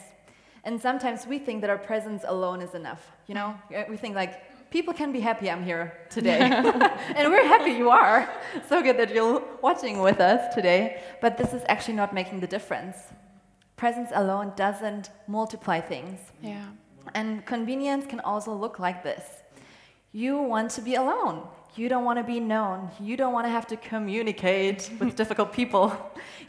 And 0.63 0.81
sometimes 0.81 1.27
we 1.27 1.37
think 1.37 1.61
that 1.61 1.69
our 1.69 1.77
presence 1.77 2.23
alone 2.27 2.61
is 2.61 2.73
enough. 2.73 3.11
You 3.27 3.35
know, 3.35 3.55
hmm. 3.69 3.91
we 3.91 3.97
think 3.97 4.15
like, 4.15 4.41
people 4.71 4.93
can 4.93 5.11
be 5.11 5.19
happy 5.19 5.51
I'm 5.51 5.63
here 5.63 5.93
today. 6.09 6.39
and 7.15 7.29
we're 7.29 7.45
happy 7.45 7.71
you 7.71 7.89
are. 7.89 8.27
So 8.69 8.81
good 8.81 8.97
that 8.97 9.13
you're 9.13 9.43
watching 9.61 10.01
with 10.01 10.19
us 10.19 10.53
today. 10.55 11.01
But 11.21 11.37
this 11.37 11.53
is 11.53 11.61
actually 11.67 11.95
not 11.95 12.13
making 12.13 12.39
the 12.39 12.47
difference. 12.47 12.97
Presence 13.75 14.09
alone 14.13 14.53
doesn't 14.55 15.09
multiply 15.27 15.79
things. 15.81 16.19
Yeah. 16.41 16.65
And 17.13 17.45
convenience 17.45 18.05
can 18.05 18.21
also 18.21 18.53
look 18.53 18.79
like 18.79 19.03
this. 19.03 19.23
You 20.13 20.41
want 20.41 20.71
to 20.71 20.81
be 20.81 20.95
alone. 20.95 21.47
You 21.75 21.87
don't 21.87 22.03
want 22.03 22.19
to 22.19 22.23
be 22.23 22.39
known. 22.39 22.89
You 22.99 23.15
don't 23.17 23.33
want 23.33 23.45
to 23.45 23.49
have 23.49 23.67
to 23.67 23.77
communicate 23.77 24.89
with 24.99 25.15
difficult 25.15 25.53
people. 25.53 25.85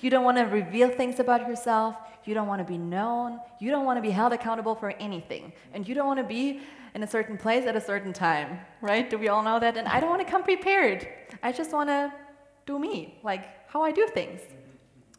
You 0.01 0.11
don't 0.11 0.25
want 0.25 0.39
to 0.39 0.45
reveal 0.45 0.89
things 0.91 1.19
about 1.21 1.49
yourself. 1.49 1.97
you 2.25 2.35
don't 2.35 2.47
want 2.47 2.61
to 2.61 2.65
be 2.65 2.79
known, 2.79 3.41
you 3.59 3.71
don't 3.71 3.85
want 3.85 3.97
to 3.99 4.03
be 4.03 4.11
held 4.11 4.33
accountable 4.33 4.75
for 4.77 4.91
anything, 5.01 5.53
and 5.73 5.89
you 5.89 5.95
don't 5.95 6.07
want 6.07 6.21
to 6.21 6.25
be 6.25 6.61
in 6.95 7.03
a 7.03 7.07
certain 7.07 7.37
place 7.39 7.67
at 7.67 7.75
a 7.77 7.81
certain 7.81 8.13
time, 8.13 8.59
right? 8.81 9.09
Do 9.09 9.19
we 9.19 9.29
all 9.29 9.43
know 9.43 9.59
that? 9.59 9.77
And 9.77 9.89
I 9.89 10.01
don't 10.01 10.11
want 10.11 10.25
to 10.25 10.31
come 10.31 10.43
prepared. 10.43 11.09
I 11.43 11.53
just 11.53 11.73
want 11.73 11.89
to 11.89 12.13
do 12.67 12.79
me, 12.79 13.19
like 13.23 13.69
how 13.69 13.83
I 13.83 13.93
do 13.93 14.07
things. 14.09 14.41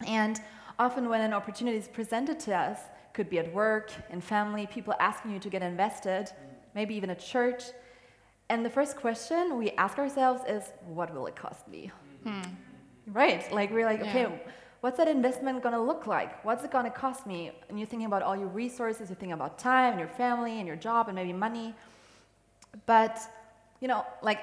And 0.05 0.39
often 0.77 1.09
when 1.09 1.21
an 1.21 1.33
opportunity 1.33 1.77
is 1.77 1.87
presented 1.87 2.39
to 2.41 2.55
us, 2.55 2.79
could 3.13 3.29
be 3.29 3.39
at 3.39 3.53
work, 3.53 3.91
in 4.09 4.21
family, 4.21 4.67
people 4.67 4.93
asking 4.99 5.31
you 5.31 5.39
to 5.39 5.49
get 5.49 5.61
invested, 5.61 6.31
maybe 6.73 6.95
even 6.95 7.09
at 7.09 7.19
church. 7.19 7.63
And 8.49 8.65
the 8.65 8.69
first 8.69 8.97
question 8.97 9.57
we 9.57 9.71
ask 9.71 9.97
ourselves 9.97 10.41
is, 10.47 10.73
what 10.85 11.13
will 11.13 11.27
it 11.27 11.35
cost 11.35 11.67
me? 11.67 11.91
Hmm. 12.23 12.41
Right? 13.07 13.51
Like 13.51 13.71
we're 13.71 13.85
like, 13.85 14.01
okay, 14.01 14.23
yeah. 14.23 14.51
What's 14.83 14.97
that 14.97 15.07
investment 15.07 15.63
going 15.63 15.73
to 15.73 15.79
look 15.79 16.07
like? 16.07 16.43
What's 16.43 16.65
it 16.65 16.71
going 16.71 16.83
to 16.83 16.91
cost 16.91 17.25
me? 17.25 17.51
And 17.69 17.79
you're 17.79 17.87
thinking 17.87 18.05
about 18.05 18.21
all 18.21 18.35
your 18.35 18.49
resources, 18.49 19.07
you're 19.07 19.15
thinking 19.15 19.31
about 19.31 19.57
time 19.57 19.91
and 19.93 19.99
your 19.99 20.09
family 20.09 20.59
and 20.59 20.67
your 20.67 20.75
job 20.75 21.07
and 21.07 21.15
maybe 21.15 21.31
money. 21.31 21.73
But, 22.85 23.17
you 23.79 23.87
know, 23.87 24.05
like 24.21 24.39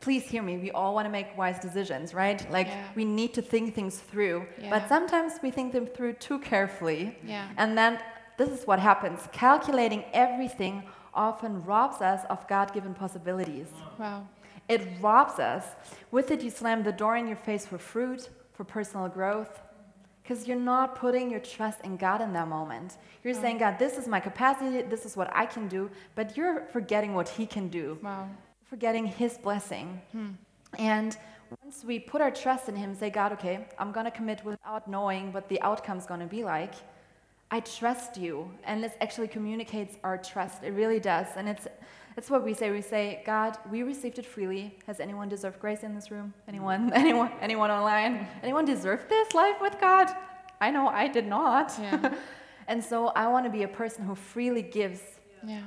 please 0.00 0.24
hear 0.24 0.42
me, 0.42 0.58
we 0.58 0.72
all 0.72 0.94
want 0.94 1.06
to 1.06 1.12
make 1.12 1.28
wise 1.38 1.60
decisions, 1.60 2.12
right? 2.12 2.50
Like 2.50 2.66
yeah. 2.66 2.88
we 2.96 3.04
need 3.04 3.34
to 3.34 3.42
think 3.42 3.76
things 3.76 3.98
through. 3.98 4.44
Yeah. 4.60 4.70
But 4.70 4.88
sometimes 4.88 5.34
we 5.44 5.52
think 5.52 5.72
them 5.72 5.86
through 5.86 6.14
too 6.14 6.40
carefully. 6.40 7.16
Yeah. 7.24 7.48
And 7.56 7.78
then 7.78 8.00
this 8.36 8.48
is 8.48 8.66
what 8.66 8.80
happens. 8.80 9.20
Calculating 9.30 10.02
everything 10.12 10.82
often 11.14 11.62
robs 11.64 12.02
us 12.02 12.22
of 12.30 12.48
God-given 12.48 12.94
possibilities. 12.94 13.68
Wow. 14.00 14.26
It 14.68 14.82
robs 15.00 15.38
us. 15.38 15.64
With 16.10 16.32
it 16.32 16.42
you 16.42 16.50
slam 16.50 16.82
the 16.82 16.90
door 16.90 17.16
in 17.16 17.28
your 17.28 17.36
face 17.36 17.64
for 17.64 17.78
fruit, 17.78 18.28
for 18.54 18.64
personal 18.64 19.08
growth, 19.08 19.60
because 20.24 20.48
you're 20.48 20.56
not 20.58 20.96
putting 20.96 21.30
your 21.30 21.38
trust 21.38 21.82
in 21.84 21.96
God 21.96 22.20
in 22.20 22.32
that 22.32 22.48
moment. 22.48 22.96
You're 23.22 23.34
saying, 23.34 23.58
God, 23.58 23.78
this 23.78 23.96
is 23.96 24.08
my 24.08 24.18
capacity, 24.18 24.82
this 24.82 25.06
is 25.06 25.16
what 25.16 25.30
I 25.32 25.46
can 25.46 25.68
do, 25.68 25.90
but 26.16 26.36
you're 26.36 26.64
forgetting 26.72 27.14
what 27.14 27.28
He 27.28 27.46
can 27.46 27.68
do. 27.68 27.98
Wow 28.02 28.28
forgetting 28.74 29.06
His 29.06 29.38
blessing. 29.38 30.00
Hmm. 30.10 30.30
And 30.78 31.16
once 31.62 31.84
we 31.84 32.00
put 32.00 32.20
our 32.20 32.32
trust 32.32 32.68
in 32.68 32.74
Him, 32.74 32.92
say, 32.92 33.08
God, 33.08 33.30
okay, 33.34 33.68
I'm 33.78 33.92
going 33.92 34.04
to 34.04 34.10
commit 34.10 34.44
without 34.44 34.88
knowing 34.88 35.32
what 35.32 35.48
the 35.48 35.60
outcome's 35.62 36.06
going 36.06 36.18
to 36.18 36.26
be 36.26 36.42
like. 36.42 36.74
I 37.52 37.60
trust 37.60 38.16
you. 38.16 38.50
And 38.64 38.82
this 38.82 38.94
actually 39.00 39.28
communicates 39.28 39.96
our 40.02 40.18
trust. 40.18 40.64
It 40.64 40.72
really 40.72 40.98
does. 40.98 41.28
And 41.36 41.48
it's, 41.48 41.68
it's 42.16 42.30
what 42.30 42.44
we 42.44 42.54
say. 42.54 42.70
We 42.70 42.80
say, 42.80 43.22
God, 43.26 43.58
we 43.70 43.82
received 43.82 44.18
it 44.18 44.26
freely. 44.26 44.76
Has 44.86 45.00
anyone 45.00 45.28
deserved 45.28 45.58
grace 45.58 45.82
in 45.82 45.94
this 45.94 46.10
room? 46.10 46.32
Anyone? 46.46 46.92
Anyone? 46.94 47.32
Anyone 47.40 47.70
online? 47.70 48.26
Anyone 48.42 48.64
deserved 48.64 49.08
this 49.08 49.34
life 49.34 49.56
with 49.60 49.80
God? 49.80 50.08
I 50.60 50.70
know 50.70 50.88
I 50.88 51.08
did 51.08 51.26
not. 51.26 51.72
Yeah. 51.78 52.14
and 52.68 52.82
so 52.82 53.08
I 53.08 53.26
want 53.26 53.44
to 53.46 53.50
be 53.50 53.64
a 53.64 53.68
person 53.68 54.04
who 54.04 54.14
freely 54.14 54.62
gives. 54.62 55.00
Yeah. 55.44 55.62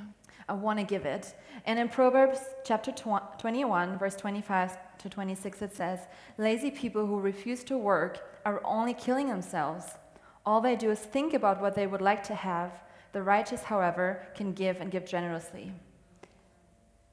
I 0.48 0.54
want 0.54 0.78
to 0.78 0.84
give 0.84 1.04
it. 1.04 1.34
And 1.66 1.78
in 1.78 1.88
Proverbs 1.88 2.40
chapter 2.64 2.92
21, 2.92 3.98
verse 3.98 4.16
25 4.16 4.78
to 4.98 5.08
26, 5.10 5.62
it 5.62 5.76
says, 5.76 6.00
Lazy 6.38 6.70
people 6.70 7.06
who 7.06 7.20
refuse 7.20 7.62
to 7.64 7.76
work 7.76 8.40
are 8.46 8.62
only 8.64 8.94
killing 8.94 9.28
themselves. 9.28 9.84
All 10.46 10.62
they 10.62 10.76
do 10.76 10.90
is 10.90 11.00
think 11.00 11.34
about 11.34 11.60
what 11.60 11.74
they 11.74 11.86
would 11.86 12.00
like 12.00 12.22
to 12.24 12.34
have. 12.34 12.72
The 13.12 13.22
righteous, 13.22 13.64
however, 13.64 14.26
can 14.34 14.52
give 14.52 14.80
and 14.80 14.90
give 14.90 15.04
generously. 15.04 15.74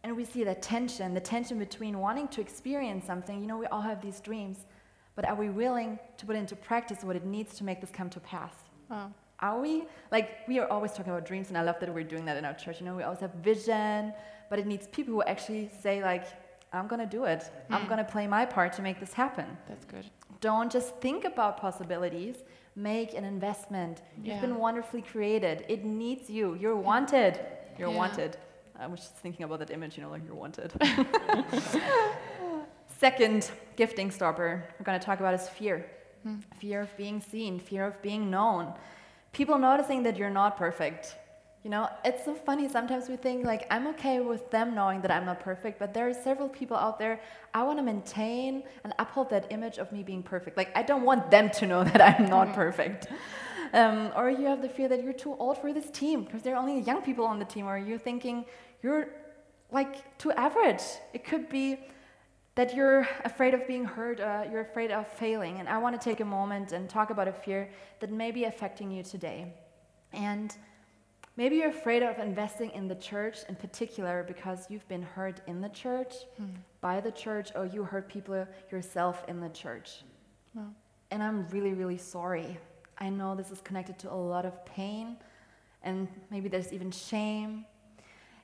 And 0.05 0.15
we 0.15 0.23
see 0.23 0.43
that 0.43 0.61
tension, 0.61 1.15
the 1.15 1.19
tension 1.19 1.57
between 1.57 1.97
wanting 1.97 2.27
to 2.27 2.39
experience 2.39 3.07
something. 3.07 3.41
You 3.41 3.47
know, 3.47 3.57
we 3.57 3.65
all 3.65 3.81
have 3.81 4.03
these 4.03 4.19
dreams, 4.19 4.59
but 5.15 5.27
are 5.27 5.33
we 5.33 5.49
willing 5.49 5.97
to 6.17 6.27
put 6.27 6.35
into 6.35 6.55
practice 6.55 7.03
what 7.03 7.15
it 7.15 7.25
needs 7.25 7.55
to 7.55 7.63
make 7.63 7.81
this 7.81 7.89
come 7.89 8.11
to 8.11 8.19
pass? 8.19 8.53
Are 9.39 9.59
we? 9.59 9.85
Like, 10.11 10.47
we 10.47 10.59
are 10.59 10.67
always 10.67 10.91
talking 10.91 11.11
about 11.11 11.25
dreams, 11.25 11.47
and 11.49 11.57
I 11.57 11.63
love 11.63 11.79
that 11.79 11.91
we're 11.91 12.03
doing 12.03 12.23
that 12.25 12.37
in 12.37 12.45
our 12.45 12.53
church. 12.53 12.79
You 12.79 12.85
know, 12.85 12.95
we 12.95 13.01
always 13.01 13.19
have 13.21 13.33
vision, 13.43 14.13
but 14.47 14.59
it 14.59 14.67
needs 14.67 14.85
people 14.85 15.11
who 15.15 15.23
actually 15.23 15.71
say, 15.81 16.03
like, 16.03 16.27
I'm 16.71 16.87
going 16.87 16.99
to 16.99 17.07
do 17.07 17.23
it. 17.23 17.39
Mm. 17.39 17.75
I'm 17.75 17.87
going 17.87 17.97
to 17.97 18.03
play 18.03 18.27
my 18.27 18.45
part 18.45 18.73
to 18.73 18.83
make 18.83 18.99
this 18.99 19.11
happen. 19.11 19.57
That's 19.67 19.85
good. 19.85 20.05
Don't 20.39 20.71
just 20.71 20.97
think 20.97 21.25
about 21.25 21.57
possibilities. 21.57 22.35
Make 22.75 23.15
an 23.15 23.25
investment. 23.25 24.03
Yeah. 24.21 24.33
You've 24.33 24.41
been 24.41 24.57
wonderfully 24.57 25.01
created. 25.01 25.65
It 25.67 25.83
needs 25.83 26.29
you. 26.29 26.53
You're 26.61 26.75
wanted. 26.75 27.39
You're 27.79 27.89
yeah. 27.89 27.97
wanted. 27.97 28.37
I 28.79 28.87
was 28.87 28.99
just 28.99 29.15
thinking 29.15 29.43
about 29.45 29.59
that 29.59 29.71
image, 29.71 29.97
you 29.97 30.03
know, 30.03 30.09
like 30.09 30.23
you're 30.25 30.35
wanted. 30.35 30.73
Second 32.97 33.51
gifting 33.75 34.11
stopper 34.11 34.63
we're 34.79 34.83
going 34.83 34.99
to 34.99 35.05
talk 35.05 35.19
about 35.19 35.33
is 35.33 35.47
fear. 35.49 35.85
Mm. 36.25 36.41
Fear 36.59 36.81
of 36.81 36.97
being 36.97 37.21
seen, 37.21 37.59
fear 37.59 37.85
of 37.85 38.01
being 38.01 38.29
known. 38.29 38.73
People 39.33 39.57
noticing 39.57 40.03
that 40.03 40.17
you're 40.17 40.29
not 40.29 40.57
perfect 40.57 41.15
you 41.65 41.71
know, 41.71 41.89
it's 42.05 42.23
so 42.23 42.35
funny. 42.35 42.69
Sometimes 42.69 43.09
we 43.09 43.15
think, 43.15 43.43
like, 43.43 43.65
I'm 43.71 43.87
okay 43.87 44.19
with 44.19 44.51
them 44.51 44.75
knowing 44.75 45.01
that 45.01 45.09
I'm 45.09 45.25
not 45.25 45.39
perfect, 45.39 45.79
but 45.79 45.95
there 45.95 46.07
are 46.07 46.13
several 46.13 46.47
people 46.47 46.77
out 46.77 46.99
there. 46.99 47.19
I 47.55 47.63
want 47.63 47.79
to 47.79 47.83
maintain 47.83 48.61
and 48.83 48.93
uphold 48.99 49.31
that 49.31 49.47
image 49.49 49.79
of 49.79 49.91
me 49.91 50.03
being 50.03 50.21
perfect. 50.21 50.57
Like, 50.57 50.69
I 50.77 50.83
don't 50.83 51.03
want 51.03 51.31
them 51.31 51.49
to 51.49 51.65
know 51.65 51.83
that 51.91 51.99
I'm 51.99 52.29
not 52.29 52.49
mm-hmm. 52.49 52.55
perfect. 52.55 53.07
Um, 53.73 54.11
or 54.15 54.29
you 54.29 54.45
have 54.45 54.61
the 54.61 54.69
fear 54.69 54.87
that 54.89 55.03
you're 55.03 55.11
too 55.11 55.35
old 55.39 55.57
for 55.57 55.73
this 55.73 55.89
team 55.89 56.23
because 56.23 56.43
there 56.43 56.53
are 56.53 56.59
only 56.59 56.81
young 56.81 57.01
people 57.01 57.25
on 57.25 57.39
the 57.39 57.45
team, 57.45 57.65
or 57.65 57.79
you're 57.79 57.97
thinking 57.97 58.45
you're 58.85 59.07
like 59.71 59.93
too 60.21 60.31
average. 60.47 60.83
It 61.17 61.23
could 61.29 61.45
be 61.49 61.65
that 62.53 62.75
you're 62.75 63.07
afraid 63.31 63.53
of 63.57 63.61
being 63.67 63.85
hurt, 63.97 64.19
uh, 64.19 64.43
you're 64.49 64.61
afraid 64.61 64.91
of 64.91 65.07
failing. 65.07 65.59
And 65.59 65.67
I 65.67 65.77
want 65.77 65.99
to 65.99 66.09
take 66.09 66.19
a 66.27 66.29
moment 66.39 66.71
and 66.71 66.89
talk 66.97 67.09
about 67.09 67.27
a 67.27 67.33
fear 67.45 67.61
that 67.99 68.11
may 68.11 68.31
be 68.31 68.43
affecting 68.45 68.89
you 68.91 69.03
today. 69.03 69.39
And 70.13 70.55
Maybe 71.37 71.57
you're 71.57 71.69
afraid 71.69 72.01
of 72.01 72.17
investing 72.19 72.71
in 72.71 72.87
the 72.87 72.95
church 72.95 73.39
in 73.49 73.55
particular 73.55 74.23
because 74.25 74.67
you've 74.69 74.87
been 74.87 75.01
hurt 75.01 75.41
in 75.47 75.59
the 75.59 75.67
church, 75.69 76.13
mm. 76.41 76.47
by 76.79 77.01
the 77.01 77.11
church, 77.11 77.51
or 77.55 77.65
you 77.65 77.83
hurt 77.83 78.07
people 78.07 78.47
yourself 78.71 79.25
in 79.27 79.41
the 79.41 79.49
church. 79.49 80.03
And 81.11 81.21
I'm 81.21 81.45
really, 81.49 81.73
really 81.73 81.97
sorry. 81.97 82.57
I 82.97 83.09
know 83.09 83.35
this 83.35 83.51
is 83.51 83.59
connected 83.59 83.99
to 83.99 84.13
a 84.13 84.15
lot 84.15 84.45
of 84.45 84.65
pain, 84.65 85.17
and 85.83 86.07
maybe 86.31 86.47
there's 86.47 86.71
even 86.71 86.89
shame. 86.89 87.65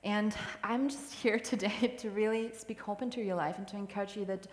And 0.03 0.35
I'm 0.63 0.89
just 0.89 1.13
here 1.23 1.39
today 1.39 1.95
to 1.99 2.09
really 2.09 2.51
speak 2.53 2.79
hope 2.81 3.01
into 3.01 3.21
your 3.21 3.35
life 3.35 3.57
and 3.57 3.67
to 3.69 3.77
encourage 3.77 4.15
you 4.15 4.25
that 4.25 4.47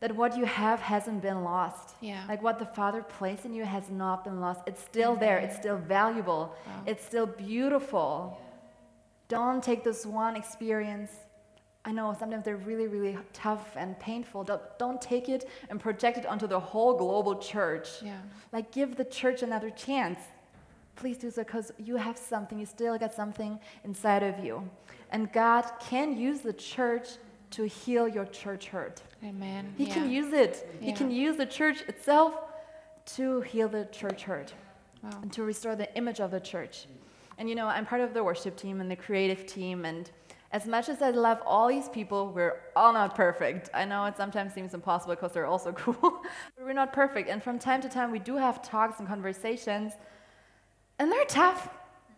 that 0.00 0.14
what 0.14 0.36
you 0.36 0.44
have 0.44 0.80
hasn't 0.80 1.22
been 1.22 1.44
lost. 1.44 1.94
Yeah. 2.02 2.24
Like 2.28 2.42
what 2.42 2.58
the 2.58 2.66
Father 2.66 3.02
placed 3.02 3.46
in 3.46 3.54
you 3.54 3.64
has 3.64 3.88
not 3.88 4.22
been 4.22 4.38
lost. 4.38 4.60
It's 4.66 4.82
still 4.82 5.16
there. 5.16 5.38
It's 5.38 5.56
still 5.56 5.78
valuable. 5.78 6.54
Wow. 6.66 6.82
It's 6.86 7.02
still 7.02 7.24
beautiful. 7.24 8.38
Don't 9.28 9.62
take 9.64 9.82
this 9.82 10.04
one 10.04 10.36
experience. 10.36 11.10
I 11.86 11.92
know 11.92 12.14
sometimes 12.18 12.44
they're 12.44 12.56
really, 12.56 12.86
really 12.86 13.16
tough 13.32 13.76
and 13.76 13.98
painful. 13.98 14.44
Don't, 14.44 14.60
don't 14.78 15.00
take 15.00 15.30
it 15.30 15.48
and 15.70 15.80
project 15.80 16.18
it 16.18 16.26
onto 16.26 16.46
the 16.46 16.60
whole 16.60 16.98
global 16.98 17.36
church. 17.36 17.88
Yeah. 18.02 18.18
Like 18.52 18.72
give 18.72 18.96
the 18.96 19.04
church 19.04 19.42
another 19.42 19.70
chance. 19.70 20.18
Please 20.96 21.18
do 21.18 21.30
so 21.30 21.42
because 21.42 21.72
you 21.78 21.96
have 21.96 22.16
something. 22.16 22.58
You 22.58 22.66
still 22.66 22.96
got 22.98 23.12
something 23.12 23.58
inside 23.84 24.22
of 24.22 24.44
you. 24.44 24.68
And 25.10 25.32
God 25.32 25.64
can 25.80 26.16
use 26.16 26.40
the 26.40 26.52
church 26.52 27.08
to 27.50 27.64
heal 27.64 28.08
your 28.08 28.24
church 28.26 28.66
hurt. 28.66 29.02
Amen. 29.24 29.72
He 29.78 29.84
yeah. 29.84 29.94
can 29.94 30.10
use 30.10 30.32
it. 30.32 30.68
Yeah. 30.80 30.86
He 30.86 30.92
can 30.92 31.10
use 31.10 31.36
the 31.36 31.46
church 31.46 31.82
itself 31.82 32.34
to 33.16 33.40
heal 33.42 33.68
the 33.68 33.86
church 33.92 34.22
hurt 34.22 34.52
wow. 35.02 35.10
and 35.22 35.32
to 35.32 35.42
restore 35.42 35.76
the 35.76 35.94
image 35.96 36.20
of 36.20 36.30
the 36.30 36.40
church. 36.40 36.86
And 37.38 37.48
you 37.48 37.54
know, 37.54 37.66
I'm 37.66 37.86
part 37.86 38.00
of 38.00 38.14
the 38.14 38.22
worship 38.22 38.56
team 38.56 38.80
and 38.80 38.90
the 38.90 38.96
creative 38.96 39.46
team. 39.46 39.84
And 39.84 40.10
as 40.52 40.66
much 40.66 40.88
as 40.88 41.02
I 41.02 41.10
love 41.10 41.40
all 41.44 41.68
these 41.68 41.88
people, 41.88 42.32
we're 42.32 42.60
all 42.76 42.92
not 42.92 43.14
perfect. 43.14 43.70
I 43.74 43.84
know 43.84 44.04
it 44.04 44.16
sometimes 44.16 44.54
seems 44.54 44.74
impossible 44.74 45.14
because 45.14 45.32
they're 45.32 45.46
also 45.46 45.72
cool, 45.84 46.22
but 46.56 46.64
we're 46.64 46.72
not 46.72 46.92
perfect. 46.92 47.28
And 47.28 47.42
from 47.42 47.58
time 47.58 47.80
to 47.82 47.88
time, 47.88 48.10
we 48.10 48.20
do 48.20 48.36
have 48.36 48.62
talks 48.62 49.00
and 49.00 49.08
conversations, 49.08 49.94
and 50.98 51.10
they're 51.10 51.24
tough. 51.26 51.68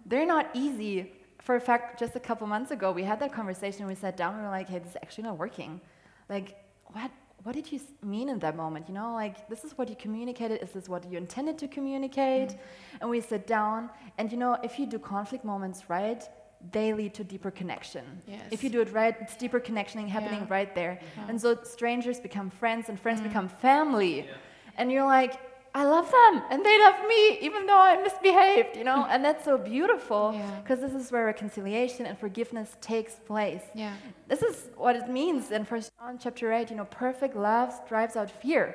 They're 0.05 0.27
not 0.27 0.51
easy 0.55 1.13
for 1.47 1.55
a 1.55 1.61
fact, 1.61 2.01
just 2.01 2.17
a 2.17 2.21
couple 2.21 2.45
months 2.49 2.73
ago, 2.73 2.91
we 2.91 3.05
had 3.05 3.21
that 3.21 3.33
conversation. 3.33 3.87
We 3.87 3.95
sat 3.95 4.17
down 4.17 4.33
and 4.35 4.43
we 4.43 4.47
were 4.47 4.51
like, 4.51 4.69
hey, 4.69 4.81
this 4.81 4.91
is 4.91 4.97
actually 4.97 5.25
not 5.25 5.39
working. 5.39 5.81
Like, 6.29 6.57
what, 6.87 7.09
what 7.45 7.55
did 7.55 7.71
you 7.71 7.79
mean 8.03 8.29
in 8.29 8.41
that 8.41 8.57
moment? 8.57 8.89
You 8.89 8.95
know, 8.95 9.15
like, 9.15 9.49
this 9.49 9.63
is 9.63 9.79
what 9.79 9.89
you 9.89 9.95
communicated. 9.95 10.61
Is 10.61 10.71
this 10.71 10.89
what 10.89 11.09
you 11.09 11.17
intended 11.17 11.57
to 11.59 11.69
communicate? 11.69 12.49
Mm-hmm. 12.49 12.97
And 13.01 13.11
we 13.11 13.21
sit 13.21 13.47
down, 13.47 13.91
and 14.19 14.33
you 14.33 14.39
know, 14.39 14.59
if 14.65 14.77
you 14.77 14.87
do 14.87 14.99
conflict 14.99 15.45
moments 15.45 15.89
right, 15.89 16.29
they 16.73 16.93
lead 16.93 17.15
to 17.15 17.23
deeper 17.23 17.53
connection. 17.53 18.05
Yes. 18.27 18.43
If 18.51 18.65
you 18.65 18.71
do 18.71 18.81
it 18.81 18.93
right, 18.93 19.15
it's 19.21 19.37
deeper 19.37 19.61
connection 19.61 20.09
happening 20.09 20.41
yeah. 20.41 20.57
right 20.57 20.75
there. 20.75 20.99
Yeah. 21.17 21.27
And 21.29 21.41
so 21.41 21.57
strangers 21.63 22.19
become 22.19 22.51
friends, 22.51 22.89
and 22.89 22.99
friends 22.99 23.21
mm. 23.21 23.29
become 23.29 23.49
family. 23.49 24.17
Yeah. 24.21 24.33
And 24.79 24.91
you're 24.91 25.07
like, 25.07 25.35
I 25.77 25.85
love 25.85 26.11
them 26.11 26.43
and 26.51 26.65
they 26.65 26.79
love 26.81 27.07
me 27.07 27.39
even 27.43 27.67
though 27.67 27.79
I 27.79 28.03
misbehaved, 28.03 28.79
you 28.79 28.85
know? 28.85 29.05
and 29.11 29.23
that's 29.23 29.45
so 29.45 29.59
beautiful 29.59 30.33
because 30.63 30.81
yeah. 30.81 30.87
this 30.87 30.95
is 30.95 31.13
where 31.13 31.27
reconciliation 31.27 32.07
and 32.07 32.19
forgiveness 32.19 32.79
takes 32.81 33.17
place. 33.17 33.61
Yeah. 33.75 33.93
This 34.27 34.41
is 34.41 34.71
what 34.79 34.97
it 34.97 35.11
means 35.11 35.51
in 35.51 35.67
First 35.67 35.93
John 35.99 36.17
chapter 36.19 36.51
8, 36.51 36.71
you 36.71 36.77
know, 36.77 36.87
perfect 36.87 37.37
love 37.37 37.87
drives 37.87 38.17
out 38.17 38.31
fear. 38.31 38.75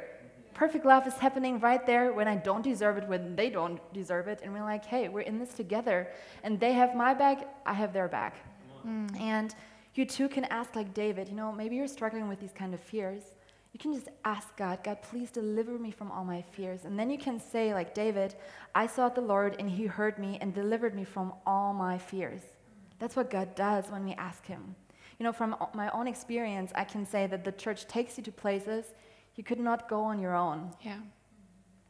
Perfect 0.54 0.86
love 0.86 1.08
is 1.08 1.16
happening 1.16 1.60
right 1.60 1.84
there 1.88 2.14
when 2.14 2.28
I 2.28 2.36
don't 2.36 2.62
deserve 2.62 2.98
it, 2.98 3.08
when 3.08 3.36
they 3.36 3.50
don't 3.50 3.80
deserve 3.94 4.28
it. 4.28 4.42
And 4.44 4.54
we're 4.54 4.70
like, 4.74 4.86
hey, 4.86 5.10
we're 5.10 5.22
in 5.22 5.40
this 5.40 5.56
together. 5.56 6.08
And 6.44 6.60
they 6.60 6.74
have 6.74 6.96
my 6.96 7.16
back, 7.16 7.48
I 7.66 7.74
have 7.74 7.94
their 7.94 8.10
back. 8.10 8.36
Mm. 8.86 9.20
And 9.20 9.56
you 9.96 10.06
too 10.06 10.30
can 10.30 10.46
ask, 10.46 10.76
like 10.76 10.94
David, 10.94 11.30
you 11.30 11.36
know, 11.36 11.52
maybe 11.52 11.78
you're 11.78 11.88
struggling 11.88 12.28
with 12.28 12.40
these 12.40 12.54
kind 12.54 12.76
of 12.76 12.80
fears. 12.80 13.24
You 13.74 13.80
can 13.80 13.94
just 13.94 14.10
ask 14.26 14.56
God, 14.58 14.84
God, 14.84 15.02
please 15.02 15.32
deliver 15.32 15.80
me 15.80 15.92
from 15.92 16.12
all 16.12 16.26
my 16.26 16.42
fears. 16.42 16.84
And 16.84 17.00
then 17.00 17.10
you 17.10 17.18
can 17.18 17.40
say, 17.40 17.74
like 17.74 17.94
David, 17.94 18.36
I 18.76 18.86
sought 18.88 19.16
the 19.16 19.22
Lord 19.22 19.56
and 19.60 19.70
he 19.70 19.86
heard 19.86 20.20
me 20.20 20.38
and 20.42 20.54
delivered 20.54 20.94
me 20.94 21.06
from 21.06 21.34
all 21.46 21.74
my 21.74 21.98
fears. 21.98 22.42
That's 23.00 23.16
what 23.16 23.30
God 23.30 23.56
does 23.56 23.90
when 23.90 24.04
we 24.04 24.14
ask 24.14 24.46
him. 24.46 24.76
You 25.20 25.24
know, 25.24 25.32
from 25.32 25.56
my 25.74 25.90
own 25.92 26.08
experience, 26.08 26.72
I 26.76 26.84
can 26.84 27.06
say 27.06 27.28
that 27.28 27.44
the 27.44 27.52
church 27.52 27.88
takes 27.88 28.18
you 28.18 28.24
to 28.24 28.32
places 28.32 28.86
you 29.36 29.44
could 29.44 29.60
not 29.60 29.90
go 29.90 30.04
on 30.04 30.20
your 30.20 30.36
own. 30.36 30.72
Yeah. 30.82 30.98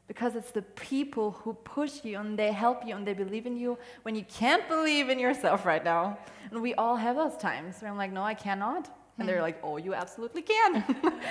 Because 0.08 0.36
it's 0.36 0.52
the 0.52 0.62
people 0.62 1.32
who 1.32 1.54
push 1.54 2.04
you 2.04 2.20
and 2.20 2.38
they 2.38 2.52
help 2.52 2.86
you 2.86 2.96
and 2.96 3.08
they 3.08 3.14
believe 3.14 3.46
in 3.46 3.56
you 3.56 3.78
when 4.04 4.16
you 4.16 4.26
can't 4.26 4.68
believe 4.68 5.10
in 5.10 5.18
yourself 5.18 5.66
right 5.66 5.84
now. 5.84 6.18
And 6.52 6.62
we 6.62 6.74
all 6.76 6.98
have 6.98 7.16
those 7.16 7.38
times 7.38 7.82
where 7.82 7.90
I'm 7.90 7.98
like, 7.98 8.12
no, 8.12 8.22
I 8.22 8.34
cannot. 8.34 8.90
And 9.22 9.30
they're 9.30 9.38
hmm. 9.38 9.44
like, 9.44 9.60
oh, 9.64 9.78
you 9.78 9.94
absolutely 9.94 10.42
can. 10.42 10.84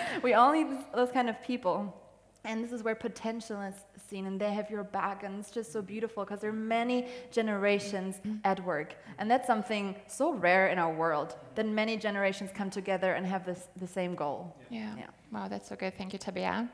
we 0.23 0.35
all 0.35 0.52
need 0.52 0.68
those 0.94 1.11
kind 1.11 1.28
of 1.28 1.40
people. 1.42 1.97
And 2.44 2.64
this 2.64 2.73
is 2.73 2.82
where 2.82 2.94
potential 2.94 3.61
is 3.61 3.75
seen, 4.09 4.25
and 4.26 4.40
they 4.40 4.52
have 4.54 4.70
your 4.70 4.82
back, 4.82 5.25
and 5.25 5.38
it's 5.38 5.50
just 5.50 5.73
so 5.73 5.82
beautiful 5.82 6.25
because 6.25 6.40
there 6.40 6.50
are 6.50 6.54
many 6.54 7.06
generations 7.30 8.16
at 8.44 8.64
work. 8.64 8.94
And 9.18 9.30
that's 9.30 9.47
something 9.47 9.94
so 10.06 10.32
rare 10.32 10.68
in 10.68 10.78
our 10.78 10.92
world 10.92 11.37
that 11.54 11.66
many 11.66 11.99
generations 11.99 12.50
come 12.54 12.70
together 12.70 13.12
and 13.12 13.26
have 13.26 13.44
this, 13.44 13.68
the 13.76 13.87
same 13.87 14.14
goal. 14.14 14.56
Yeah. 14.70 14.97
yeah. 14.97 15.06
Wow, 15.30 15.49
that's 15.49 15.68
so 15.68 15.76
good. 15.76 15.99
Thank 15.99 16.14
you, 16.14 16.18
Tabea. 16.18 16.70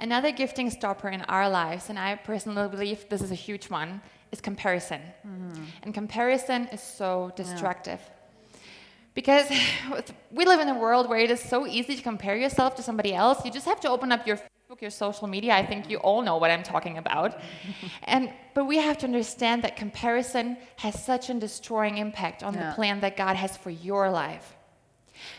Another 0.00 0.32
gifting 0.32 0.68
stopper 0.70 1.08
in 1.08 1.22
our 1.22 1.48
lives, 1.48 1.88
and 1.88 1.98
I 1.98 2.16
personally 2.16 2.68
believe 2.68 3.08
this 3.08 3.22
is 3.22 3.30
a 3.30 3.36
huge 3.36 3.70
one, 3.70 4.00
is 4.32 4.40
comparison. 4.40 5.00
Mm-hmm. 5.26 5.64
And 5.82 5.94
comparison 5.94 6.66
is 6.72 6.82
so 6.82 7.32
destructive. 7.36 8.00
Yeah. 8.04 8.19
Because 9.14 9.50
we 10.30 10.44
live 10.44 10.60
in 10.60 10.68
a 10.68 10.78
world 10.78 11.08
where 11.08 11.18
it 11.18 11.30
is 11.30 11.40
so 11.40 11.66
easy 11.66 11.96
to 11.96 12.02
compare 12.02 12.36
yourself 12.36 12.76
to 12.76 12.82
somebody 12.82 13.12
else. 13.12 13.44
You 13.44 13.50
just 13.50 13.66
have 13.66 13.80
to 13.80 13.88
open 13.88 14.12
up 14.12 14.26
your 14.26 14.36
Facebook, 14.36 14.80
your 14.80 14.90
social 14.90 15.26
media. 15.26 15.54
I 15.54 15.66
think 15.66 15.90
you 15.90 15.98
all 15.98 16.22
know 16.22 16.36
what 16.36 16.50
I'm 16.50 16.62
talking 16.62 16.96
about. 16.96 17.40
and 18.04 18.32
but 18.54 18.64
we 18.66 18.76
have 18.76 18.98
to 18.98 19.06
understand 19.06 19.64
that 19.64 19.76
comparison 19.76 20.56
has 20.76 21.02
such 21.02 21.28
a 21.28 21.34
destroying 21.34 21.98
impact 21.98 22.42
on 22.42 22.54
yeah. 22.54 22.68
the 22.70 22.74
plan 22.74 23.00
that 23.00 23.16
God 23.16 23.36
has 23.36 23.56
for 23.56 23.70
your 23.70 24.10
life. 24.10 24.56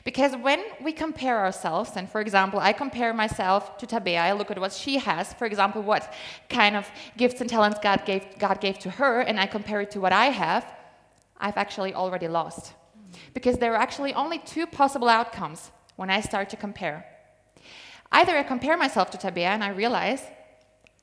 Because 0.03 0.35
when 0.35 0.61
we 0.83 0.91
compare 0.91 1.39
ourselves, 1.39 1.91
and 1.95 2.07
for 2.09 2.21
example, 2.21 2.59
I 2.59 2.71
compare 2.71 3.13
myself 3.13 3.77
to 3.79 3.87
Tabea, 3.87 4.21
I 4.21 4.33
look 4.33 4.51
at 4.51 4.59
what 4.59 4.73
she 4.73 4.97
has, 4.97 5.33
for 5.33 5.45
example, 5.45 5.81
what 5.81 6.13
kind 6.49 6.75
of 6.75 6.87
gifts 7.17 7.41
and 7.41 7.49
talents 7.49 7.79
God 7.81 8.05
gave, 8.05 8.37
God 8.37 8.61
gave 8.61 8.77
to 8.79 8.91
her, 8.91 9.21
and 9.21 9.39
I 9.39 9.47
compare 9.47 9.81
it 9.81 9.89
to 9.91 9.99
what 9.99 10.13
I 10.13 10.25
have, 10.25 10.65
I've 11.39 11.57
actually 11.57 11.95
already 11.95 12.27
lost 12.27 12.73
because 13.33 13.57
there 13.57 13.73
are 13.73 13.81
actually 13.81 14.13
only 14.13 14.39
two 14.39 14.65
possible 14.65 15.09
outcomes 15.09 15.71
when 15.95 16.09
I 16.09 16.21
start 16.21 16.49
to 16.49 16.57
compare. 16.57 17.05
Either 18.11 18.37
I 18.37 18.43
compare 18.43 18.77
myself 18.77 19.11
to 19.11 19.17
Tabea 19.17 19.51
and 19.55 19.63
I 19.63 19.69
realize 19.69 20.21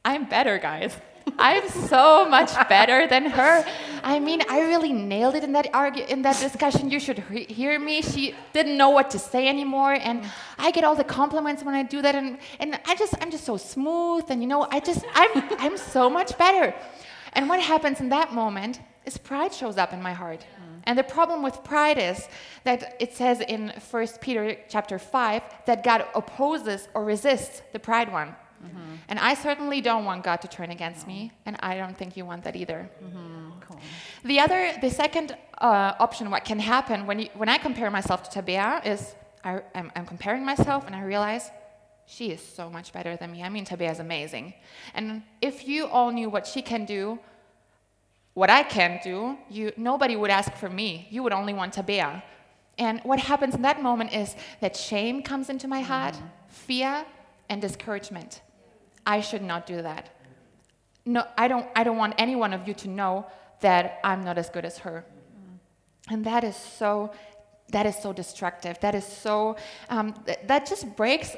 I'm 0.04 0.28
better, 0.28 0.58
guys. 0.58 0.96
I'm 1.38 1.68
so 1.68 2.28
much 2.28 2.52
better 2.68 3.06
than 3.06 3.26
her. 3.26 3.64
I 4.02 4.18
mean, 4.18 4.40
I 4.48 4.60
really 4.62 4.92
nailed 4.92 5.34
it 5.34 5.44
in 5.44 5.52
that 5.52 5.68
argue 5.74 6.04
in 6.04 6.22
that 6.22 6.38
discussion. 6.40 6.90
You 6.90 7.00
should 7.00 7.18
he- 7.30 7.44
hear 7.44 7.78
me. 7.78 8.02
She 8.02 8.34
didn't 8.52 8.76
know 8.76 8.90
what 8.90 9.10
to 9.10 9.18
say 9.18 9.48
anymore, 9.48 9.92
and 9.92 10.24
I 10.58 10.70
get 10.70 10.84
all 10.84 10.94
the 10.94 11.04
compliments 11.04 11.62
when 11.62 11.74
I 11.74 11.82
do 11.82 12.00
that, 12.02 12.14
and 12.14 12.38
and 12.60 12.80
I 12.86 12.94
just 12.94 13.14
I'm 13.20 13.30
just 13.30 13.44
so 13.44 13.56
smooth, 13.56 14.24
and 14.30 14.40
you 14.42 14.48
know 14.48 14.66
I 14.70 14.80
just 14.80 15.04
I'm 15.14 15.30
I'm 15.58 15.76
so 15.76 16.08
much 16.08 16.38
better. 16.38 16.74
And 17.32 17.48
what 17.48 17.60
happens 17.60 18.00
in 18.00 18.08
that 18.10 18.32
moment 18.32 18.80
is 19.04 19.18
pride 19.18 19.52
shows 19.52 19.78
up 19.78 19.92
in 19.92 20.02
my 20.02 20.12
heart. 20.12 20.44
And 20.88 20.98
the 20.98 21.04
problem 21.04 21.42
with 21.42 21.62
pride 21.64 21.98
is 21.98 22.28
that 22.64 22.96
it 22.98 23.12
says 23.12 23.40
in 23.40 23.72
1 23.90 24.06
Peter 24.22 24.56
chapter 24.70 24.98
5 24.98 25.42
that 25.66 25.84
God 25.84 26.06
opposes 26.14 26.88
or 26.94 27.04
resists 27.04 27.60
the 27.72 27.78
pride 27.78 28.10
one. 28.10 28.28
Mm-hmm. 28.64 28.94
And 29.08 29.18
I 29.18 29.34
certainly 29.34 29.82
don't 29.82 30.06
want 30.06 30.24
God 30.24 30.40
to 30.40 30.48
turn 30.48 30.70
against 30.70 31.06
no. 31.06 31.12
me, 31.12 31.32
and 31.44 31.56
I 31.60 31.76
don't 31.76 31.96
think 31.96 32.16
you 32.16 32.24
want 32.24 32.42
that 32.44 32.56
either. 32.56 32.90
Mm-hmm. 33.04 33.50
Cool. 33.60 33.78
The 34.24 34.40
other, 34.40 34.72
the 34.80 34.90
second 34.90 35.36
uh, 35.58 35.92
option, 36.00 36.30
what 36.30 36.44
can 36.46 36.58
happen 36.58 37.06
when, 37.06 37.18
you, 37.20 37.28
when 37.34 37.50
I 37.50 37.58
compare 37.58 37.90
myself 37.90 38.28
to 38.30 38.42
Tabea 38.42 38.84
is 38.86 39.14
I, 39.44 39.60
am 39.74 40.06
comparing 40.06 40.44
myself 40.44 40.86
and 40.86 40.96
I 40.96 41.02
realize 41.02 41.50
she 42.10 42.30
is 42.30 42.40
so 42.40 42.70
much 42.70 42.92
better 42.94 43.16
than 43.16 43.32
me. 43.32 43.42
I 43.42 43.50
mean, 43.50 43.66
Tabea 43.66 43.92
is 43.92 44.00
amazing. 44.00 44.54
And 44.94 45.22
if 45.42 45.68
you 45.68 45.86
all 45.86 46.10
knew 46.10 46.30
what 46.30 46.46
she 46.46 46.62
can 46.62 46.86
do, 46.86 47.18
what 48.32 48.48
I 48.48 48.62
can 48.62 48.98
do, 49.04 49.36
you, 49.50 49.72
nobody 49.76 50.16
would 50.16 50.30
ask 50.30 50.54
for 50.54 50.70
me. 50.70 51.06
You 51.10 51.22
would 51.22 51.34
only 51.34 51.52
want 51.52 51.74
Tabea. 51.74 52.22
And 52.78 53.00
what 53.02 53.18
happens 53.18 53.54
in 53.54 53.62
that 53.62 53.82
moment 53.82 54.14
is 54.14 54.34
that 54.60 54.74
shame 54.74 55.22
comes 55.22 55.50
into 55.50 55.68
my 55.68 55.82
heart, 55.82 56.14
mm-hmm. 56.14 56.26
fear, 56.48 57.04
and 57.50 57.60
discouragement. 57.60 58.40
I 59.06 59.20
should 59.20 59.42
not 59.42 59.66
do 59.66 59.82
that. 59.82 60.08
No, 61.04 61.26
I 61.36 61.46
don't, 61.46 61.66
I 61.76 61.84
don't 61.84 61.98
want 61.98 62.14
any 62.16 62.36
one 62.36 62.54
of 62.54 62.66
you 62.66 62.72
to 62.74 62.88
know 62.88 63.26
that 63.60 64.00
I'm 64.02 64.24
not 64.24 64.38
as 64.38 64.48
good 64.48 64.64
as 64.64 64.78
her. 64.78 65.04
Mm-hmm. 65.04 66.14
And 66.14 66.24
that 66.24 66.42
is 66.42 66.56
so, 66.56 67.12
that 67.70 67.84
is 67.84 67.96
so 68.00 68.14
destructive. 68.14 68.78
That 68.80 68.94
is 68.94 69.04
so, 69.04 69.56
um, 69.90 70.14
th- 70.24 70.38
that 70.46 70.66
just 70.66 70.96
breaks, 70.96 71.36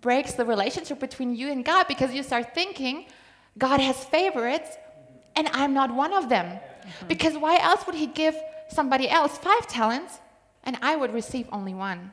breaks 0.00 0.32
the 0.34 0.44
relationship 0.44 0.98
between 1.00 1.34
you 1.34 1.50
and 1.50 1.64
God 1.64 1.86
because 1.88 2.12
you 2.12 2.22
start 2.22 2.54
thinking 2.54 3.06
God 3.58 3.80
has 3.80 4.04
favorites 4.04 4.76
and 5.34 5.48
I'm 5.52 5.74
not 5.74 5.94
one 5.94 6.12
of 6.12 6.28
them. 6.28 6.46
Mm-hmm. 6.46 7.08
Because 7.08 7.36
why 7.36 7.58
else 7.58 7.86
would 7.86 7.94
he 7.94 8.06
give 8.06 8.36
somebody 8.68 9.08
else 9.08 9.38
five 9.38 9.66
talents 9.66 10.20
and 10.64 10.76
I 10.82 10.96
would 10.96 11.12
receive 11.12 11.48
only 11.52 11.74
one? 11.74 12.12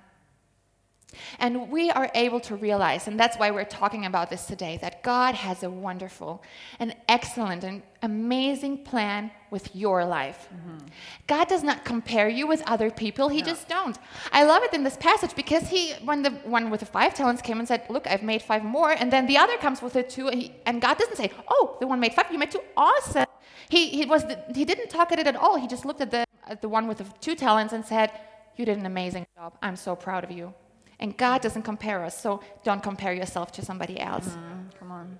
And 1.39 1.69
we 1.69 1.91
are 1.91 2.09
able 2.15 2.39
to 2.41 2.55
realize, 2.55 3.07
and 3.07 3.19
that's 3.19 3.37
why 3.37 3.51
we're 3.51 3.65
talking 3.65 4.05
about 4.05 4.29
this 4.29 4.45
today, 4.45 4.77
that 4.81 5.03
God 5.03 5.35
has 5.35 5.63
a 5.63 5.69
wonderful 5.69 6.43
and 6.79 6.95
excellent 7.07 7.63
and 7.63 7.81
amazing 8.01 8.83
plan 8.83 9.31
with 9.49 9.75
your 9.75 10.03
life. 10.03 10.47
Mm-hmm. 10.53 10.87
God 11.27 11.47
does 11.47 11.63
not 11.63 11.85
compare 11.85 12.27
you 12.27 12.47
with 12.47 12.61
other 12.67 12.89
people, 12.89 13.29
He 13.29 13.41
no. 13.41 13.47
just 13.47 13.67
don't. 13.69 13.97
I 14.31 14.43
love 14.43 14.63
it 14.63 14.73
in 14.73 14.83
this 14.83 14.97
passage 14.97 15.35
because 15.35 15.67
he, 15.69 15.93
when 16.03 16.23
the 16.23 16.31
one 16.57 16.69
with 16.69 16.79
the 16.79 16.85
five 16.85 17.13
talents 17.13 17.41
came 17.41 17.59
and 17.59 17.67
said, 17.67 17.83
Look, 17.89 18.07
I've 18.07 18.23
made 18.23 18.41
five 18.41 18.63
more, 18.63 18.91
and 18.91 19.11
then 19.13 19.27
the 19.27 19.37
other 19.37 19.57
comes 19.57 19.81
with 19.81 19.93
the 19.93 20.03
two, 20.03 20.27
and, 20.27 20.41
he, 20.41 20.53
and 20.65 20.81
God 20.81 20.97
doesn't 20.97 21.17
say, 21.17 21.31
Oh, 21.49 21.77
the 21.79 21.87
one 21.87 21.99
made 21.99 22.13
five, 22.13 22.31
you 22.31 22.39
made 22.39 22.51
two, 22.51 22.61
awesome. 22.75 23.25
He, 23.69 23.89
he, 23.89 24.05
was 24.05 24.25
the, 24.25 24.37
he 24.53 24.65
didn't 24.65 24.89
talk 24.89 25.11
at 25.11 25.19
it 25.19 25.27
at 25.27 25.35
all. 25.35 25.57
He 25.57 25.67
just 25.67 25.85
looked 25.85 26.01
at 26.01 26.11
the, 26.11 26.25
at 26.45 26.61
the 26.61 26.69
one 26.69 26.87
with 26.87 26.97
the 26.97 27.05
two 27.21 27.35
talents 27.35 27.73
and 27.73 27.85
said, 27.85 28.11
You 28.57 28.65
did 28.65 28.77
an 28.77 28.85
amazing 28.85 29.25
job. 29.35 29.53
I'm 29.61 29.75
so 29.75 29.95
proud 29.95 30.23
of 30.23 30.31
you. 30.31 30.53
And 30.99 31.17
God 31.17 31.41
doesn't 31.41 31.63
compare 31.63 32.03
us, 32.03 32.19
so 32.19 32.41
don't 32.63 32.83
compare 32.83 33.13
yourself 33.13 33.51
to 33.53 33.65
somebody 33.65 33.99
else. 33.99 34.27
Mm, 34.29 34.79
come 34.79 34.91
on. 34.91 35.19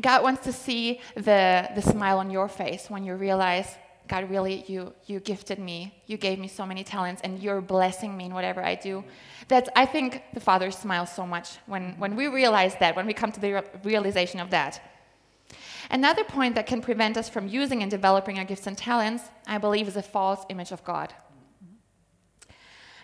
God 0.00 0.22
wants 0.22 0.44
to 0.44 0.52
see 0.52 1.00
the, 1.14 1.68
the 1.74 1.82
smile 1.82 2.18
on 2.18 2.30
your 2.30 2.48
face 2.48 2.88
when 2.88 3.04
you 3.04 3.14
realize, 3.14 3.76
God, 4.08 4.30
really, 4.30 4.64
you, 4.68 4.92
you 5.06 5.20
gifted 5.20 5.58
me. 5.58 5.94
You 6.06 6.16
gave 6.16 6.38
me 6.38 6.48
so 6.48 6.64
many 6.64 6.84
talents, 6.84 7.22
and 7.24 7.42
you're 7.42 7.60
blessing 7.60 8.16
me 8.16 8.26
in 8.26 8.34
whatever 8.34 8.62
I 8.62 8.74
do. 8.74 9.04
That's, 9.48 9.68
I 9.74 9.86
think 9.86 10.22
the 10.34 10.40
Father 10.40 10.70
smiles 10.70 11.10
so 11.10 11.26
much 11.26 11.58
when, 11.66 11.94
when 11.98 12.14
we 12.14 12.28
realize 12.28 12.76
that, 12.76 12.94
when 12.94 13.06
we 13.06 13.12
come 13.12 13.32
to 13.32 13.40
the 13.40 13.64
realization 13.84 14.40
of 14.40 14.50
that. 14.50 14.80
Another 15.90 16.24
point 16.24 16.54
that 16.56 16.66
can 16.66 16.80
prevent 16.80 17.16
us 17.16 17.28
from 17.28 17.48
using 17.48 17.82
and 17.82 17.90
developing 17.90 18.38
our 18.38 18.44
gifts 18.44 18.66
and 18.66 18.76
talents, 18.76 19.24
I 19.46 19.58
believe, 19.58 19.88
is 19.88 19.96
a 19.96 20.02
false 20.02 20.44
image 20.48 20.72
of 20.72 20.82
God. 20.84 21.14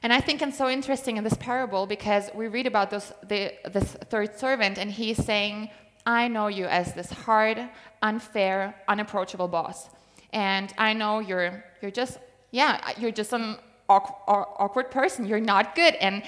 And 0.03 0.13
I 0.13 0.21
think 0.21 0.43
it's 0.43 0.59
so 0.59 0.69
interesting 0.69 1.17
in 1.17 1.25
this 1.25 1.35
parable 1.35 1.87
because 1.87 2.31
we 2.35 2.49
read 2.49 2.67
about 2.67 2.91
this, 2.91 3.13
the, 3.29 3.55
this 3.71 3.93
third 4.11 4.39
servant, 4.39 4.79
and 4.79 4.91
he's 4.91 5.25
saying, 5.25 5.71
I 6.05 6.27
know 6.27 6.49
you 6.49 6.67
as 6.67 6.93
this 6.95 7.11
hard, 7.11 7.69
unfair, 8.03 8.75
unapproachable 8.89 9.47
boss. 9.47 9.89
And 10.33 10.73
I 10.77 10.93
know 10.93 11.21
you're, 11.21 11.65
you're 11.81 11.93
just, 11.93 12.19
yeah, 12.51 12.93
you're 12.99 13.13
just 13.13 13.33
an 13.33 13.57
awkward 13.89 14.91
person. 14.91 15.27
You're 15.27 15.41
not 15.41 15.77
good. 15.77 15.95
And, 15.95 16.25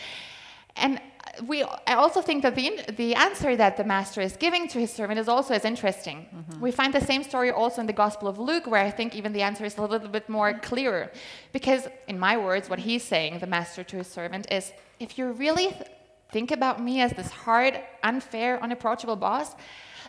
and 0.76 1.00
we, 1.46 1.62
I 1.62 1.94
also 1.94 2.20
think 2.22 2.42
that 2.42 2.54
the, 2.54 2.80
the 2.96 3.14
answer 3.14 3.56
that 3.56 3.76
the 3.76 3.84
master 3.84 4.20
is 4.20 4.36
giving 4.36 4.68
to 4.68 4.78
his 4.78 4.92
servant 4.92 5.18
is 5.18 5.28
also 5.28 5.54
as 5.54 5.64
interesting. 5.64 6.26
Mm-hmm. 6.34 6.60
We 6.60 6.70
find 6.70 6.92
the 6.92 7.00
same 7.00 7.22
story 7.22 7.50
also 7.50 7.80
in 7.80 7.86
the 7.86 7.92
Gospel 7.92 8.28
of 8.28 8.38
Luke, 8.38 8.66
where 8.66 8.84
I 8.84 8.90
think 8.90 9.14
even 9.14 9.32
the 9.32 9.42
answer 9.42 9.64
is 9.64 9.76
a 9.76 9.82
little 9.82 10.08
bit 10.08 10.28
more 10.28 10.54
clearer. 10.54 11.10
Because, 11.52 11.88
in 12.08 12.18
my 12.18 12.36
words, 12.36 12.68
what 12.70 12.78
he's 12.78 13.02
saying, 13.02 13.38
the 13.38 13.46
master 13.46 13.82
to 13.84 13.96
his 13.96 14.06
servant, 14.06 14.50
is 14.50 14.72
if 15.00 15.18
you 15.18 15.32
really 15.32 15.68
th- 15.68 15.90
think 16.30 16.50
about 16.50 16.82
me 16.82 17.00
as 17.00 17.12
this 17.12 17.30
hard, 17.30 17.80
unfair, 18.02 18.62
unapproachable 18.62 19.16
boss, 19.16 19.54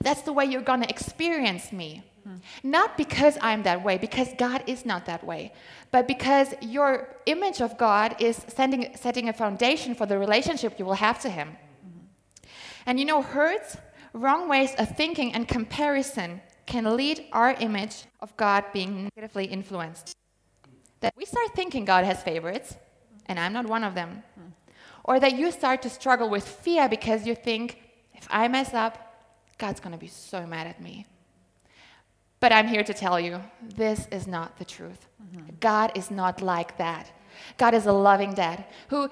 that's 0.02 0.22
the 0.22 0.34
way 0.34 0.46
you're 0.46 0.62
going 0.62 0.82
to 0.82 0.90
experience 0.90 1.72
me. 1.72 2.04
Hmm. 2.26 2.36
Not 2.64 2.98
because 2.98 3.38
I'm 3.42 3.64
that 3.64 3.84
way, 3.84 3.98
because 3.98 4.30
God 4.38 4.64
is 4.66 4.86
not 4.86 5.06
that 5.06 5.24
way, 5.24 5.54
but 5.92 6.08
because 6.08 6.56
your 6.60 7.16
image 7.28 7.62
of 7.62 7.78
God 7.78 8.16
is 8.20 8.44
sending, 8.48 8.96
setting 8.96 9.30
a 9.30 9.34
foundation 9.34 9.94
for 9.94 10.08
the 10.08 10.18
relationship 10.18 10.80
you 10.80 10.86
will 10.86 10.96
have 10.96 11.20
to 11.22 11.30
Him. 11.30 11.50
Mm-hmm. 11.50 12.48
And 12.88 13.00
you 13.00 13.06
know, 13.06 13.22
hurts, 13.22 13.78
wrong 14.14 14.50
ways 14.50 14.74
of 14.80 14.98
thinking, 14.98 15.34
and 15.34 15.48
comparison 15.48 16.42
can 16.66 16.98
lead 16.98 17.26
our 17.32 17.52
image 17.60 18.06
of 18.22 18.36
God 18.38 18.66
being 18.74 19.04
negatively 19.04 19.46
influenced. 19.46 20.16
That 21.02 21.14
we 21.16 21.26
start 21.26 21.54
thinking 21.54 21.86
God 21.86 22.06
has 22.06 22.24
favorites, 22.24 22.76
and 23.28 23.40
I'm 23.40 23.54
not 23.54 23.68
one 23.68 23.84
of 23.84 23.94
them. 23.94 24.24
Or 25.04 25.20
that 25.20 25.38
you 25.38 25.52
start 25.52 25.84
to 25.84 25.90
struggle 25.92 26.30
with 26.30 26.48
fear 26.48 26.90
because 26.90 27.28
you 27.28 27.36
think, 27.36 27.84
if 28.16 28.28
I 28.32 28.48
mess 28.48 28.74
up, 28.74 29.22
God's 29.60 29.80
going 29.80 29.92
to 29.92 30.00
be 30.00 30.08
so 30.08 30.48
mad 30.48 30.66
at 30.66 30.82
me. 30.82 31.06
But 32.46 32.52
I'm 32.52 32.68
here 32.68 32.84
to 32.84 32.94
tell 32.94 33.20
you 33.20 33.42
this 33.76 34.08
is 34.12 34.28
not 34.28 34.56
the 34.60 34.66
truth. 34.66 35.08
Mm-hmm. 35.08 35.56
God 35.60 35.92
is 35.96 36.12
not 36.12 36.44
like 36.44 36.78
that. 36.78 37.12
God 37.58 37.74
is 37.74 37.88
a 37.88 37.92
loving 37.92 38.36
dad 38.36 38.66
who, 38.90 39.10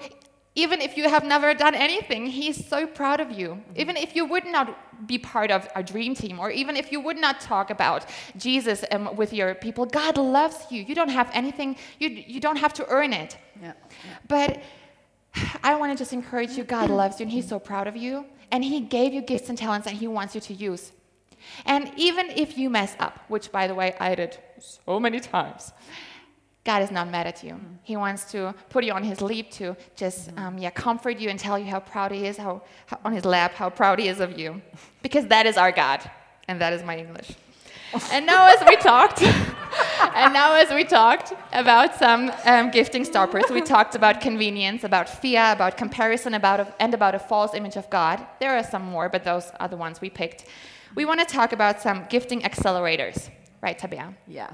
even 0.54 0.80
if 0.80 0.96
you 0.96 1.08
have 1.08 1.24
never 1.24 1.52
done 1.52 1.74
anything, 1.74 2.26
he's 2.26 2.64
so 2.64 2.86
proud 2.86 3.18
of 3.18 3.32
you. 3.32 3.48
Mm-hmm. 3.48 3.80
Even 3.82 3.96
if 3.96 4.14
you 4.14 4.24
would 4.24 4.46
not 4.46 5.08
be 5.08 5.18
part 5.18 5.50
of 5.50 5.66
our 5.74 5.82
dream 5.82 6.14
team, 6.14 6.38
or 6.38 6.52
even 6.52 6.76
if 6.76 6.92
you 6.92 7.00
would 7.00 7.16
not 7.16 7.40
talk 7.40 7.70
about 7.70 8.06
Jesus 8.36 8.84
um, 8.92 9.16
with 9.16 9.32
your 9.32 9.52
people, 9.56 9.84
God 9.84 10.16
loves 10.16 10.58
you. 10.70 10.84
You 10.84 10.94
don't 10.94 11.14
have 11.20 11.28
anything, 11.32 11.74
you, 11.98 12.10
you 12.10 12.38
don't 12.38 12.60
have 12.64 12.72
to 12.74 12.86
earn 12.88 13.12
it. 13.12 13.36
Yeah. 13.60 13.72
yeah. 14.06 14.16
But 14.28 14.62
I 15.64 15.74
want 15.74 15.90
to 15.90 15.98
just 15.98 16.12
encourage 16.12 16.52
you 16.52 16.62
God 16.62 16.88
loves 17.02 17.18
you, 17.18 17.24
and 17.24 17.32
he's 17.32 17.48
so 17.48 17.58
proud 17.58 17.88
of 17.88 17.96
you. 17.96 18.26
And 18.52 18.62
he 18.62 18.78
gave 18.78 19.12
you 19.12 19.22
gifts 19.22 19.48
and 19.48 19.58
talents 19.58 19.86
that 19.86 19.94
he 19.94 20.06
wants 20.06 20.36
you 20.36 20.40
to 20.42 20.54
use. 20.54 20.92
And 21.64 21.92
even 21.96 22.30
if 22.30 22.58
you 22.58 22.70
mess 22.70 22.96
up, 22.98 23.20
which 23.28 23.50
by 23.50 23.66
the 23.66 23.74
way 23.74 23.94
I 24.00 24.14
did 24.14 24.38
so 24.58 25.00
many 25.00 25.20
times, 25.20 25.72
God 26.64 26.82
is 26.82 26.90
not 26.90 27.10
mad 27.10 27.26
at 27.26 27.44
you. 27.44 27.52
Mm-hmm. 27.52 27.74
He 27.82 27.96
wants 27.96 28.24
to 28.32 28.54
put 28.70 28.84
you 28.84 28.92
on 28.92 29.04
his 29.04 29.20
lap 29.20 29.50
to 29.52 29.76
just 29.96 30.28
mm-hmm. 30.28 30.38
um, 30.38 30.58
yeah, 30.58 30.70
comfort 30.70 31.18
you 31.18 31.28
and 31.28 31.38
tell 31.38 31.58
you 31.58 31.66
how 31.66 31.80
proud 31.80 32.10
he 32.10 32.26
is, 32.26 32.38
how, 32.38 32.62
how, 32.86 32.98
on 33.04 33.12
his 33.12 33.24
lap, 33.24 33.52
how 33.54 33.68
proud 33.68 33.98
he 33.98 34.08
is 34.08 34.18
of 34.20 34.38
you. 34.38 34.62
Because 35.02 35.26
that 35.26 35.44
is 35.46 35.56
our 35.58 35.72
God. 35.72 36.10
And 36.48 36.60
that 36.60 36.72
is 36.72 36.82
my 36.82 36.96
English. 36.96 37.32
and 38.12 38.26
now 38.26 38.46
as 38.46 38.66
we 38.66 38.76
talked, 38.76 39.22
and 40.14 40.32
now 40.32 40.54
as 40.54 40.70
we 40.70 40.84
talked 40.84 41.34
about 41.52 41.94
some 41.96 42.32
um, 42.44 42.70
gifting 42.70 43.04
stoppers, 43.04 43.44
we 43.50 43.60
talked 43.60 43.94
about 43.94 44.20
convenience, 44.20 44.84
about 44.84 45.08
fear, 45.08 45.52
about 45.52 45.76
comparison, 45.76 46.34
about 46.34 46.60
a, 46.60 46.74
and 46.80 46.94
about 46.94 47.14
a 47.14 47.18
false 47.18 47.54
image 47.54 47.76
of 47.76 47.88
God. 47.90 48.26
There 48.40 48.56
are 48.56 48.64
some 48.64 48.82
more, 48.82 49.08
but 49.08 49.22
those 49.22 49.50
are 49.60 49.68
the 49.68 49.76
ones 49.76 50.00
we 50.00 50.10
picked. 50.10 50.46
We 50.94 51.04
want 51.04 51.18
to 51.18 51.26
talk 51.26 51.52
about 51.52 51.82
some 51.82 52.06
gifting 52.08 52.42
accelerators. 52.42 53.28
Right, 53.60 53.76
Tabea? 53.76 54.14
Yeah. 54.28 54.50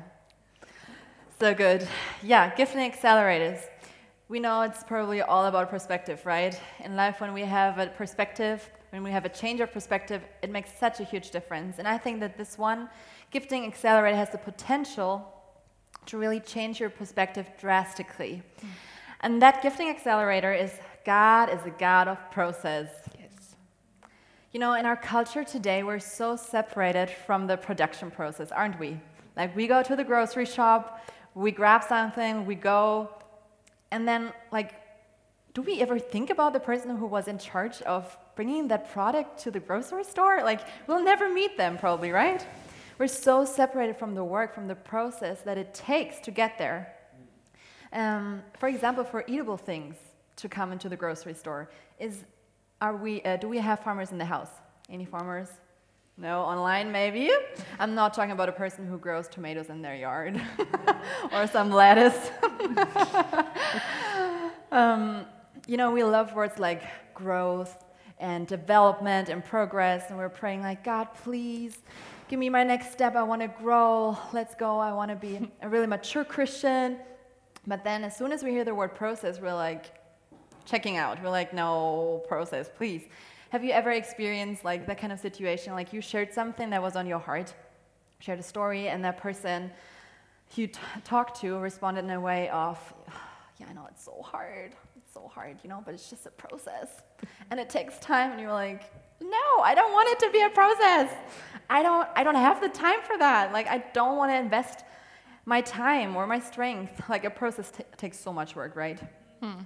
So 1.39 1.53
good. 1.53 1.87
Yeah, 2.23 2.55
gifting 2.55 2.91
accelerators. 2.91 3.61
We 4.31 4.41
know 4.41 4.63
it's 4.63 4.83
probably 4.83 5.21
all 5.21 5.45
about 5.47 5.69
perspective, 5.69 6.25
right? 6.25 6.59
In 6.83 6.97
life, 6.97 7.21
when 7.21 7.35
we 7.35 7.43
have 7.43 7.79
a 7.79 7.89
perspective, 7.89 8.71
when 8.89 9.03
we 9.03 9.11
have 9.11 9.27
a 9.27 9.29
change 9.29 9.61
of 9.61 9.71
perspective, 9.71 10.23
it 10.43 10.49
makes 10.49 10.71
such 10.79 10.99
a 11.01 11.05
huge 11.05 11.31
difference. 11.31 11.79
And 11.79 11.87
I 11.87 11.99
think 11.99 12.21
that 12.21 12.39
this 12.39 12.57
one, 12.57 12.89
Gifting 13.31 13.67
Accelerator, 13.67 14.17
has 14.17 14.31
the 14.31 14.39
potential 14.39 15.31
to 16.07 16.17
really 16.17 16.41
change 16.41 16.81
your 16.81 16.89
perspective 16.89 17.47
drastically. 17.61 18.43
Mm. 18.63 18.69
And 19.21 19.43
that 19.43 19.63
Gifting 19.63 19.91
Accelerator 19.91 20.55
is 20.55 20.73
God 21.05 21.51
is 21.51 21.67
a 21.67 21.71
God 21.71 22.09
of 22.09 22.19
process. 22.31 22.89
You 24.53 24.59
know, 24.59 24.75
in 24.75 24.85
our 24.85 24.97
culture 24.97 25.45
today, 25.45 25.85
we're 25.85 26.01
so 26.01 26.35
separated 26.35 27.09
from 27.09 27.47
the 27.47 27.57
production 27.57 28.11
process, 28.11 28.51
aren't 28.51 28.81
we? 28.81 28.99
Like, 29.37 29.55
we 29.55 29.69
go 29.69 29.81
to 29.81 29.95
the 29.95 30.03
grocery 30.03 30.45
shop, 30.45 31.09
we 31.37 31.53
grab 31.53 31.85
something, 31.85 32.45
we 32.47 32.57
go, 32.57 33.11
and 33.93 34.09
then, 34.09 34.33
like, 34.51 34.75
do 35.55 35.63
we 35.63 35.81
ever 35.81 36.01
think 36.01 36.31
about 36.31 36.53
the 36.53 36.59
person 36.59 36.97
who 36.97 37.07
was 37.07 37.29
in 37.29 37.39
charge 37.39 37.81
of 37.83 38.17
bringing 38.35 38.67
that 38.69 38.91
product 38.91 39.39
to 39.45 39.53
the 39.53 39.61
grocery 39.61 40.03
store? 40.03 40.43
Like, 40.43 40.63
we'll 40.89 41.05
never 41.05 41.33
meet 41.33 41.57
them, 41.57 41.79
probably, 41.79 42.11
right? 42.11 42.45
We're 42.99 43.07
so 43.07 43.45
separated 43.45 43.99
from 43.99 44.17
the 44.17 44.25
work, 44.25 44.53
from 44.53 44.67
the 44.67 44.75
process 44.75 45.43
that 45.43 45.59
it 45.59 45.75
takes 45.75 46.19
to 46.23 46.33
get 46.33 46.59
there. 46.59 46.93
Um, 47.93 48.43
for 48.59 48.69
example, 48.69 49.05
for 49.05 49.23
eatable 49.29 49.57
things 49.57 49.95
to 50.37 50.49
come 50.49 50.73
into 50.73 50.89
the 50.89 50.97
grocery 50.97 51.35
store, 51.35 51.71
is 52.01 52.25
are 52.81 52.97
we? 52.97 53.23
Uh, 53.23 53.37
do 53.37 53.49
we 53.49 53.59
have 53.59 53.81
farmers 53.81 54.11
in 54.11 54.19
the 54.19 54.25
house? 54.25 54.51
Any 54.89 55.05
farmers? 55.05 55.49
No, 56.17 56.43
online 56.43 56.93
maybe. 56.93 57.31
I'm 57.79 57.95
not 57.95 58.13
talking 58.13 58.33
about 58.33 58.49
a 58.49 58.53
person 58.53 58.87
who 58.87 58.99
grows 58.99 59.29
tomatoes 59.29 59.71
in 59.71 59.81
their 59.81 59.95
yard 59.95 60.41
or 61.33 61.47
some 61.47 61.71
lettuce. 61.71 62.31
um, 64.73 65.25
you 65.67 65.77
know, 65.77 65.91
we 65.91 66.05
love 66.05 66.35
words 66.35 66.59
like 66.59 66.83
growth 67.15 67.85
and 68.19 68.47
development 68.47 69.31
and 69.31 69.43
progress, 69.43 70.11
and 70.11 70.19
we're 70.19 70.29
praying 70.29 70.61
like, 70.61 70.85
God, 70.85 71.09
please 71.23 71.79
give 72.29 72.39
me 72.39 72.51
my 72.51 72.65
next 72.65 72.93
step. 72.93 73.17
I 73.17 73.23
want 73.23 73.41
to 73.41 73.49
grow. 73.49 74.19
Let's 74.33 74.55
go. 74.55 74.79
I 74.79 74.93
want 74.93 75.11
to 75.11 75.17
be 75.17 75.51
a 75.63 75.69
really 75.69 75.87
mature 75.87 76.25
Christian. 76.25 76.99
But 77.67 77.83
then, 77.83 78.05
as 78.05 78.17
soon 78.17 78.33
as 78.33 78.43
we 78.43 78.51
hear 78.51 78.65
the 78.65 78.75
word 78.75 78.95
process, 78.95 79.41
we're 79.41 79.55
like 79.55 80.00
checking 80.71 80.97
out. 80.97 81.21
We're 81.23 81.31
like, 81.31 81.53
no, 81.53 82.23
process, 82.29 82.71
please. 82.77 83.03
Have 83.51 83.65
you 83.65 83.73
ever 83.73 83.91
experienced 83.91 84.65
like 84.65 84.87
that 84.87 84.99
kind 84.99 85.13
of 85.13 85.19
situation? 85.19 85.73
Like 85.73 85.93
you 85.93 86.01
shared 86.01 86.33
something 86.33 86.71
that 86.71 86.81
was 86.81 86.95
on 86.95 87.07
your 87.07 87.19
heart, 87.19 87.53
shared 88.21 88.39
a 88.39 88.43
story, 88.43 88.89
and 88.89 89.05
that 89.05 89.19
person 89.19 89.73
you 90.55 90.69
talked 91.05 91.41
to 91.41 91.59
responded 91.59 92.05
in 92.05 92.11
a 92.11 92.21
way 92.21 92.49
of, 92.51 92.79
yeah, 93.59 93.67
I 93.69 93.73
know 93.73 93.87
it's 93.91 94.05
so 94.05 94.23
hard. 94.23 94.77
It's 94.97 95.13
so 95.13 95.31
hard, 95.33 95.59
you 95.65 95.69
know, 95.69 95.83
but 95.85 95.95
it's 95.95 96.09
just 96.09 96.27
a 96.27 96.31
process. 96.31 97.03
And 97.51 97.59
it 97.59 97.69
takes 97.69 97.99
time, 97.99 98.31
and 98.31 98.41
you're 98.41 98.53
like, 98.53 98.93
no, 99.21 99.63
I 99.63 99.75
don't 99.75 99.93
want 99.93 100.09
it 100.09 100.19
to 100.27 100.31
be 100.31 100.43
a 100.43 100.51
process. 100.51 101.13
I 101.69 101.83
don't, 101.83 102.09
I 102.15 102.23
don't 102.23 102.37
have 102.37 102.61
the 102.61 102.69
time 102.69 103.01
for 103.03 103.19
that. 103.19 103.53
Like, 103.53 103.67
I 103.67 103.79
don't 103.93 104.17
want 104.17 104.31
to 104.31 104.37
invest 104.37 104.85
my 105.47 105.61
time 105.61 106.17
or 106.17 106.27
my 106.27 106.39
strength. 106.39 107.03
Like, 107.09 107.25
a 107.25 107.31
process 107.31 107.73
takes 107.97 108.19
so 108.19 108.33
much 108.33 108.55
work, 108.55 108.77
right? 108.77 109.01
Hmm. 109.41 109.63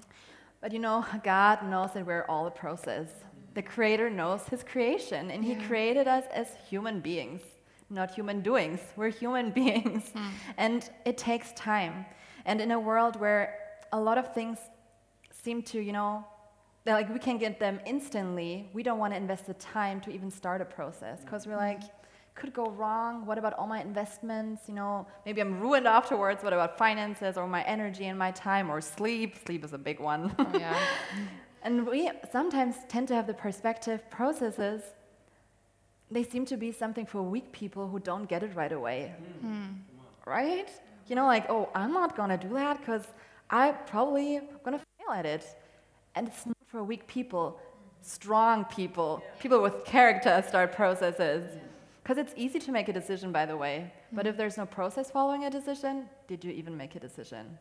But 0.65 0.73
you 0.73 0.79
know, 0.79 1.05
God 1.23 1.63
knows 1.63 1.93
that 1.93 2.07
we're 2.07 2.25
all 2.27 2.47
a 2.47 2.51
process. 2.51 3.09
The 3.53 3.61
creator 3.61 4.09
knows 4.09 4.49
his 4.49 4.63
creation 4.63 5.31
and 5.31 5.45
yeah. 5.45 5.57
he 5.57 5.67
created 5.67 6.09
us 6.09 6.25
as 6.33 6.49
human 6.71 7.01
beings 7.01 7.43
not 7.91 8.11
human 8.11 8.41
doings. 8.41 8.81
We're 8.97 9.11
human 9.11 9.51
beings. 9.61 10.11
Mm. 10.15 10.31
and 10.57 10.91
it 11.05 11.19
takes 11.19 11.53
time. 11.53 12.07
And 12.47 12.63
in 12.63 12.71
a 12.71 12.81
world 12.81 13.21
where 13.21 13.59
a 13.93 14.01
lot 14.01 14.17
of 14.17 14.33
things 14.33 14.57
seem 15.43 15.63
to 15.63 15.79
you 15.79 15.93
know 15.93 16.25
like 16.87 17.13
we 17.13 17.19
can 17.19 17.37
get 17.37 17.61
them 17.61 17.79
instantly 17.85 18.71
we 18.73 18.83
don't 18.83 18.99
want 18.99 19.13
to 19.13 19.17
invest 19.17 19.47
the 19.47 19.55
time 19.55 20.01
to 20.01 20.11
even 20.11 20.31
start 20.31 20.63
a 20.63 20.65
process. 20.65 21.21
Because 21.21 21.47
we're 21.47 21.59
like 21.59 21.83
could 22.35 22.53
go 22.53 22.69
wrong 22.71 23.25
what 23.27 23.39
about 23.39 23.55
all 23.55 23.67
my 23.67 23.81
investments 23.81 24.63
you 24.67 24.75
know 24.75 25.07
maybe 25.25 25.41
i'm 25.41 25.61
ruined 25.61 25.87
afterwards 25.87 26.43
what 26.43 26.53
about 26.53 26.77
finances 26.77 27.37
or 27.37 27.47
my 27.47 27.63
energy 27.63 28.07
and 28.07 28.19
my 28.19 28.33
time 28.33 28.69
or 28.71 28.81
sleep 28.81 29.37
sleep 29.47 29.65
is 29.65 29.73
a 29.73 29.79
big 29.79 30.01
one 30.01 30.35
oh, 30.39 30.51
yeah. 30.59 30.77
And 31.65 31.87
we 31.87 32.11
sometimes 32.31 32.77
tend 32.89 33.09
to 33.09 33.15
have 33.15 33.27
the 33.27 33.33
perspective 33.33 34.09
processes, 34.11 34.83
they 36.11 36.23
seem 36.23 36.45
to 36.47 36.59
be 36.59 36.71
something 36.71 37.07
for 37.07 37.23
weak 37.23 37.53
people 37.53 37.89
who 37.89 37.99
don't 37.99 38.29
get 38.29 38.43
it 38.43 38.55
right 38.55 38.71
away. 38.71 39.15
Mm. 39.45 39.79
Right? 40.27 40.69
You 41.09 41.17
know, 41.17 41.25
like, 41.25 41.49
oh, 41.49 41.71
I'm 41.75 41.93
not 41.93 42.17
going 42.17 42.29
to 42.29 42.37
do 42.37 42.53
that 42.53 42.81
because 42.81 43.07
I 43.49 43.73
probably 43.73 44.41
going 44.63 44.79
to 44.79 44.85
fail 44.99 45.15
at 45.15 45.25
it. 45.25 45.47
And 46.15 46.29
it's 46.29 46.45
not 46.45 46.57
for 46.67 46.85
weak 46.85 47.07
people, 47.07 47.59
strong 48.03 48.67
people, 48.67 49.23
people 49.41 49.63
with 49.63 49.87
character 49.87 50.45
start 50.47 50.73
processes. 50.73 51.45
Because 52.05 52.19
it's 52.19 52.35
easy 52.37 52.59
to 52.59 52.71
make 52.71 52.89
a 52.91 52.93
decision, 52.93 53.33
by 53.33 53.47
the 53.47 53.57
way. 53.57 53.91
But 54.13 54.27
if 54.27 54.37
there's 54.37 54.59
no 54.59 54.67
process 54.67 55.11
following 55.11 55.47
a 55.47 55.51
decision, 55.51 56.05
did 56.29 56.45
you 56.45 56.53
even 56.53 56.77
make 56.77 56.95
a 56.95 57.01
decision? 57.01 57.59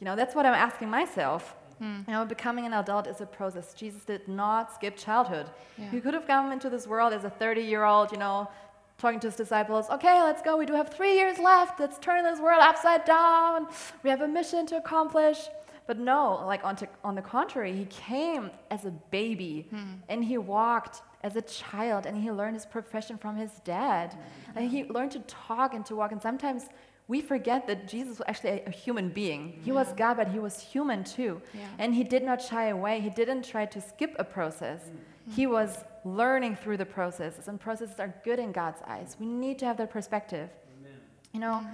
You 0.00 0.06
know, 0.06 0.16
that's 0.16 0.34
what 0.34 0.46
I'm 0.46 0.54
asking 0.54 0.88
myself. 0.88 1.54
Hmm. 1.78 2.00
You 2.06 2.14
know, 2.14 2.24
becoming 2.24 2.64
an 2.64 2.72
adult 2.72 3.06
is 3.06 3.20
a 3.20 3.26
process. 3.26 3.74
Jesus 3.74 4.02
did 4.04 4.26
not 4.28 4.74
skip 4.74 4.96
childhood. 4.96 5.46
Yeah. 5.76 5.90
He 5.90 6.00
could 6.00 6.14
have 6.14 6.26
come 6.26 6.52
into 6.52 6.70
this 6.70 6.86
world 6.86 7.12
as 7.12 7.24
a 7.24 7.30
30 7.30 7.60
year 7.60 7.84
old, 7.84 8.12
you 8.12 8.18
know, 8.18 8.48
talking 8.96 9.20
to 9.20 9.26
his 9.26 9.36
disciples, 9.36 9.90
okay, 9.90 10.22
let's 10.22 10.40
go. 10.40 10.56
We 10.56 10.64
do 10.64 10.72
have 10.72 10.88
three 10.88 11.14
years 11.14 11.38
left. 11.38 11.78
Let's 11.78 11.98
turn 11.98 12.24
this 12.24 12.40
world 12.40 12.62
upside 12.62 13.04
down. 13.04 13.66
We 14.02 14.08
have 14.08 14.22
a 14.22 14.28
mission 14.28 14.64
to 14.66 14.78
accomplish. 14.78 15.38
But 15.86 15.98
no, 15.98 16.42
like 16.46 16.64
on, 16.64 16.76
to, 16.76 16.88
on 17.02 17.14
the 17.14 17.22
contrary, 17.22 17.72
he 17.72 17.84
came 17.86 18.50
as 18.70 18.86
a 18.86 18.90
baby 18.90 19.66
hmm. 19.70 19.94
and 20.08 20.24
he 20.24 20.38
walked 20.38 21.02
as 21.22 21.36
a 21.36 21.42
child 21.42 22.06
and 22.06 22.16
he 22.16 22.30
learned 22.30 22.54
his 22.54 22.64
profession 22.64 23.18
from 23.18 23.36
his 23.36 23.50
dad. 23.64 24.14
Hmm. 24.14 24.58
And 24.58 24.70
he 24.70 24.84
learned 24.84 25.12
to 25.12 25.20
talk 25.20 25.74
and 25.74 25.84
to 25.86 25.96
walk. 25.96 26.12
And 26.12 26.22
sometimes 26.22 26.68
we 27.06 27.20
forget 27.20 27.66
that 27.66 27.86
Jesus 27.86 28.18
was 28.18 28.26
actually 28.26 28.62
a, 28.66 28.70
human 28.70 29.10
being. 29.10 29.60
He 29.62 29.68
yeah. 29.68 29.74
was 29.74 29.92
God, 29.92 30.16
but 30.16 30.28
he 30.28 30.38
was 30.38 30.58
human 30.58 31.04
too. 31.04 31.40
Yeah. 31.52 31.60
And 31.78 31.94
he 31.94 32.02
did 32.02 32.22
not 32.22 32.40
shy 32.40 32.68
away. 32.68 33.00
He 33.00 33.10
didn't 33.10 33.44
try 33.44 33.66
to 33.66 33.80
skip 33.80 34.16
a 34.18 34.24
process. 34.24 34.80
Mm-hmm. 34.80 35.32
He 35.32 35.46
was 35.46 35.84
learning 36.04 36.56
through 36.56 36.78
the 36.78 36.86
processes, 36.86 37.48
and 37.48 37.58
processes 37.58 37.98
are 37.98 38.14
good 38.24 38.38
in 38.38 38.52
God's 38.52 38.80
eyes. 38.86 39.16
We 39.18 39.26
need 39.26 39.58
to 39.60 39.66
have 39.66 39.76
that 39.78 39.90
perspective. 39.90 40.48
Amen. 40.80 41.00
You 41.32 41.40
know, 41.40 41.66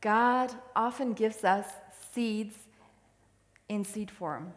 God 0.00 0.52
often 0.76 1.12
gives 1.12 1.44
us 1.44 1.66
seeds 2.12 2.56
in 3.70 3.84
seed 3.84 4.10
form, 4.10 4.52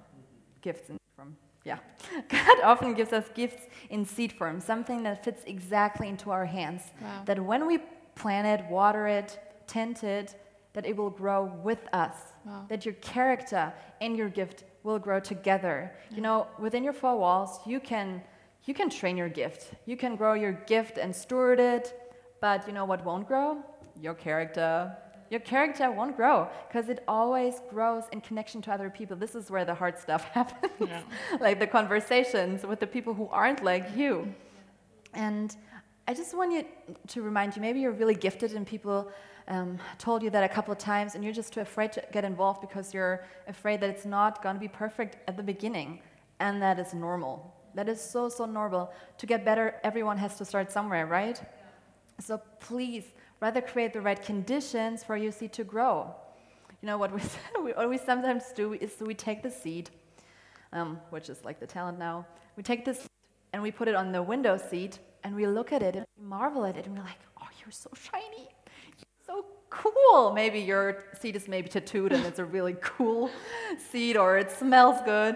gifts 0.62 0.90
in 0.90 0.98
form. 1.16 1.38
Yeah. 1.64 1.78
God 2.30 2.60
often 2.64 2.94
gives 2.96 3.14
us 3.14 3.26
gifts 3.34 3.68
in 3.92 4.06
seed 4.06 4.34
form, 4.34 4.60
something 4.60 5.04
that 5.04 5.24
fits 5.24 5.44
exactly 5.46 6.10
into 6.10 6.32
our 6.32 6.46
hands. 6.46 6.82
Wow. 7.00 7.22
That 7.26 7.40
when 7.40 7.68
we 7.68 7.78
plant 8.16 8.48
it, 8.48 8.70
water 8.70 9.08
it, 9.08 9.40
tend 9.68 10.04
it, 10.04 10.36
that 10.74 10.86
it 10.86 10.98
will 10.98 11.12
grow 11.12 11.46
with 11.64 11.88
us. 11.94 12.16
Wow. 12.44 12.66
That 12.68 12.86
your 12.86 12.96
character 12.96 13.72
and 14.02 14.18
your 14.18 14.30
gift 14.30 14.64
will 14.82 15.00
grow 15.00 15.20
together. 15.20 15.92
You 16.10 16.22
know, 16.22 16.48
within 16.60 16.84
your 16.84 16.94
four 16.94 17.16
walls, 17.18 17.60
you 17.66 17.80
can 17.80 18.22
you 18.66 18.74
can 18.74 18.90
train 18.90 19.16
your 19.18 19.30
gift. 19.30 19.74
You 19.86 19.98
can 19.98 20.16
grow 20.16 20.34
your 20.34 20.54
gift 20.54 20.98
and 20.98 21.14
steward 21.16 21.60
it, 21.60 21.86
but 22.42 22.66
you 22.66 22.74
know 22.74 22.86
what 22.86 23.06
won't 23.06 23.28
grow? 23.28 23.58
Your 24.02 24.16
character. 24.16 24.96
Your 25.34 25.40
character 25.40 25.90
won't 25.92 26.16
grow 26.16 26.48
because 26.68 26.90
it 26.90 27.04
always 27.08 27.60
grows 27.72 28.04
in 28.12 28.22
connection 28.22 28.62
to 28.62 28.72
other 28.72 28.92
people. 28.92 29.18
This 29.18 29.34
is 29.34 29.50
where 29.50 29.66
the 29.66 29.74
hard 29.74 29.98
stuff 29.98 30.26
happens. 30.38 30.72
Yeah. 30.80 31.02
like 31.40 31.58
the 31.60 31.66
conversations 31.66 32.64
with 32.64 32.80
the 32.80 32.86
people 32.86 33.16
who 33.16 33.28
aren't 33.30 33.64
like 33.64 33.98
you. 33.98 34.32
And 35.16 35.58
I 36.08 36.14
just 36.14 36.38
want 36.38 36.52
you 36.54 36.66
to 37.08 37.24
remind 37.24 37.56
you 37.56 37.64
maybe 37.64 37.80
you're 37.80 37.98
really 38.04 38.14
gifted 38.14 38.54
and 38.54 38.68
people 38.68 39.12
um, 39.48 39.80
told 39.98 40.22
you 40.22 40.30
that 40.30 40.44
a 40.44 40.48
couple 40.48 40.72
of 40.72 40.78
times 40.78 41.16
and 41.16 41.24
you're 41.24 41.34
just 41.34 41.52
too 41.52 41.62
afraid 41.62 41.92
to 41.94 42.04
get 42.12 42.24
involved 42.24 42.62
because 42.62 42.94
you're 42.94 43.26
afraid 43.48 43.82
that 43.82 43.90
it's 43.90 44.06
not 44.06 44.44
going 44.44 44.56
to 44.56 44.60
be 44.60 44.68
perfect 44.68 45.18
at 45.28 45.36
the 45.36 45.42
beginning. 45.42 46.00
And 46.42 46.62
that 46.62 46.78
is 46.78 46.94
normal. 46.94 47.56
That 47.74 47.90
is 47.90 48.00
so, 48.00 48.30
so 48.30 48.46
normal. 48.46 48.94
To 49.18 49.26
get 49.26 49.44
better, 49.44 49.80
everyone 49.84 50.20
has 50.20 50.38
to 50.38 50.46
start 50.46 50.72
somewhere, 50.72 51.08
right? 51.08 51.42
So 52.20 52.40
please, 52.60 53.06
rather 53.44 53.60
create 53.60 53.92
the 53.92 54.00
right 54.00 54.22
conditions 54.24 55.04
for 55.04 55.18
your 55.18 55.34
seed 55.40 55.52
to 55.52 55.66
grow. 55.66 55.94
You 56.82 56.88
know, 56.88 56.98
what 56.98 57.12
we, 57.66 57.72
what 57.80 57.90
we 57.90 57.98
sometimes 57.98 58.46
do 58.56 58.66
is 58.86 58.92
we 59.02 59.14
take 59.14 59.44
the 59.44 59.54
seed, 59.62 59.90
um, 60.72 60.90
which 61.10 61.28
is 61.30 61.44
like 61.44 61.60
the 61.60 61.68
talent 61.68 62.00
now, 62.00 62.26
we 62.56 62.64
take 62.64 62.86
this 62.86 63.00
and 63.52 63.62
we 63.62 63.70
put 63.70 63.88
it 63.90 63.96
on 63.96 64.14
the 64.14 64.24
window 64.24 64.56
seat 64.70 65.00
and 65.26 65.36
we 65.36 65.46
look 65.46 65.74
at 65.74 65.84
it 65.84 65.94
and 65.98 66.06
we 66.18 66.24
marvel 66.26 66.64
at 66.66 66.78
it 66.78 66.86
and 66.88 66.96
we're 66.96 67.04
like, 67.04 67.24
oh, 67.42 67.50
you're 67.60 67.78
so 67.86 67.90
shiny. 68.08 68.48
You're 68.98 69.26
so 69.30 69.46
cool. 69.70 70.32
Maybe 70.32 70.60
your 70.60 71.04
seed 71.20 71.36
is 71.36 71.50
maybe 71.50 71.68
tattooed 71.68 72.14
and 72.14 72.26
it's 72.26 72.40
a 72.40 72.46
really 72.46 72.78
cool 72.82 73.30
seed 73.92 74.16
or 74.16 74.38
it 74.38 74.52
smells 74.52 75.02
good. 75.04 75.36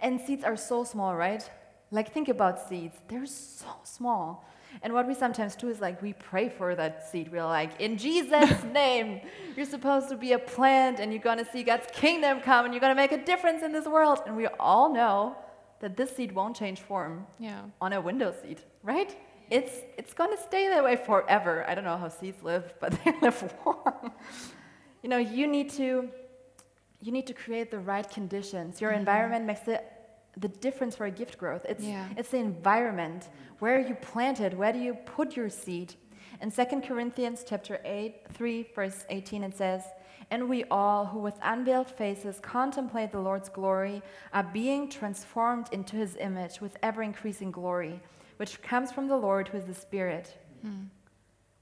And 0.00 0.18
seeds 0.18 0.44
are 0.44 0.56
so 0.56 0.82
small, 0.82 1.14
right? 1.14 1.44
Like, 1.90 2.10
think 2.10 2.28
about 2.30 2.68
seeds. 2.68 2.96
They're 3.08 3.26
so 3.26 3.72
small. 3.82 4.46
And 4.82 4.92
what 4.92 5.06
we 5.06 5.14
sometimes 5.14 5.56
do 5.56 5.68
is 5.68 5.80
like 5.80 6.00
we 6.02 6.12
pray 6.12 6.48
for 6.48 6.74
that 6.74 7.08
seed. 7.08 7.30
We're 7.30 7.44
like, 7.44 7.80
in 7.80 7.96
Jesus' 7.96 8.62
name, 8.72 9.20
you're 9.56 9.66
supposed 9.66 10.08
to 10.10 10.16
be 10.16 10.32
a 10.32 10.38
plant 10.38 11.00
and 11.00 11.12
you're 11.12 11.22
gonna 11.22 11.46
see 11.50 11.62
God's 11.62 11.86
kingdom 11.92 12.40
come 12.40 12.64
and 12.64 12.74
you're 12.74 12.80
gonna 12.80 12.94
make 12.94 13.12
a 13.12 13.24
difference 13.24 13.62
in 13.62 13.72
this 13.72 13.86
world. 13.86 14.20
And 14.26 14.36
we 14.36 14.46
all 14.58 14.92
know 14.92 15.36
that 15.80 15.96
this 15.96 16.14
seed 16.14 16.32
won't 16.32 16.56
change 16.56 16.80
form 16.80 17.26
Yeah. 17.38 17.62
on 17.80 17.92
a 17.92 18.00
window 18.00 18.34
seat, 18.42 18.64
right? 18.82 19.16
It's, 19.50 19.72
it's 19.98 20.14
gonna 20.14 20.36
stay 20.36 20.68
that 20.68 20.82
way 20.82 20.96
forever. 20.96 21.64
I 21.68 21.74
don't 21.74 21.84
know 21.84 21.96
how 21.96 22.08
seeds 22.08 22.42
live, 22.42 22.74
but 22.80 22.98
they 23.04 23.12
live 23.20 23.54
long. 23.64 24.12
you 25.02 25.08
know, 25.08 25.18
you 25.18 25.46
need 25.46 25.70
to 25.70 26.10
you 27.04 27.12
need 27.12 27.26
to 27.26 27.34
create 27.34 27.70
the 27.70 27.78
right 27.78 28.08
conditions. 28.08 28.80
Your 28.80 28.90
mm-hmm. 28.90 29.00
environment 29.00 29.44
makes 29.44 29.60
the, 29.60 29.82
the 30.36 30.48
difference 30.48 30.96
for 30.96 31.06
a 31.06 31.10
gift 31.10 31.38
growth. 31.38 31.64
It's, 31.68 31.84
Yeah. 31.84 32.08
it's 32.16 32.30
the 32.30 32.38
environment. 32.38 33.28
Where 33.60 33.78
you 33.80 33.94
planted, 33.94 34.54
where 34.54 34.72
do 34.72 34.78
you 34.78 34.94
put 34.94 35.36
your 35.36 35.48
seed? 35.48 35.94
In 36.40 36.50
2 36.50 36.64
Corinthians 36.82 37.44
chapter 37.46 37.80
8, 37.84 38.26
3, 38.32 38.68
verse 38.74 39.04
18, 39.08 39.44
it 39.44 39.56
says, 39.56 39.84
And 40.30 40.48
we 40.48 40.64
all 40.64 41.06
who 41.06 41.20
with 41.20 41.38
unveiled 41.42 41.88
faces 41.88 42.40
contemplate 42.40 43.12
the 43.12 43.20
Lord's 43.20 43.48
glory 43.48 44.02
are 44.32 44.42
being 44.42 44.88
transformed 44.88 45.68
into 45.72 45.96
his 45.96 46.16
image 46.16 46.60
with 46.60 46.76
ever 46.82 47.02
increasing 47.02 47.50
glory, 47.50 48.00
which 48.38 48.60
comes 48.62 48.90
from 48.90 49.06
the 49.06 49.16
Lord 49.16 49.48
who 49.48 49.58
is 49.58 49.66
the 49.66 49.74
Spirit. 49.74 50.36
Hmm. 50.62 50.84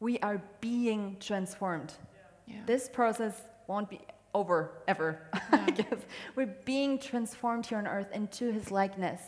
We 0.00 0.18
are 0.20 0.42
being 0.60 1.16
transformed. 1.20 1.92
Yeah. 2.46 2.62
This 2.66 2.88
process 2.88 3.42
won't 3.68 3.88
be 3.90 4.00
over 4.34 4.72
ever, 4.88 5.20
I 5.52 5.70
guess. 5.70 6.00
We're 6.34 6.54
being 6.64 6.98
transformed 6.98 7.66
here 7.66 7.78
on 7.78 7.86
earth 7.86 8.10
into 8.12 8.52
his 8.52 8.70
likeness. 8.70 9.20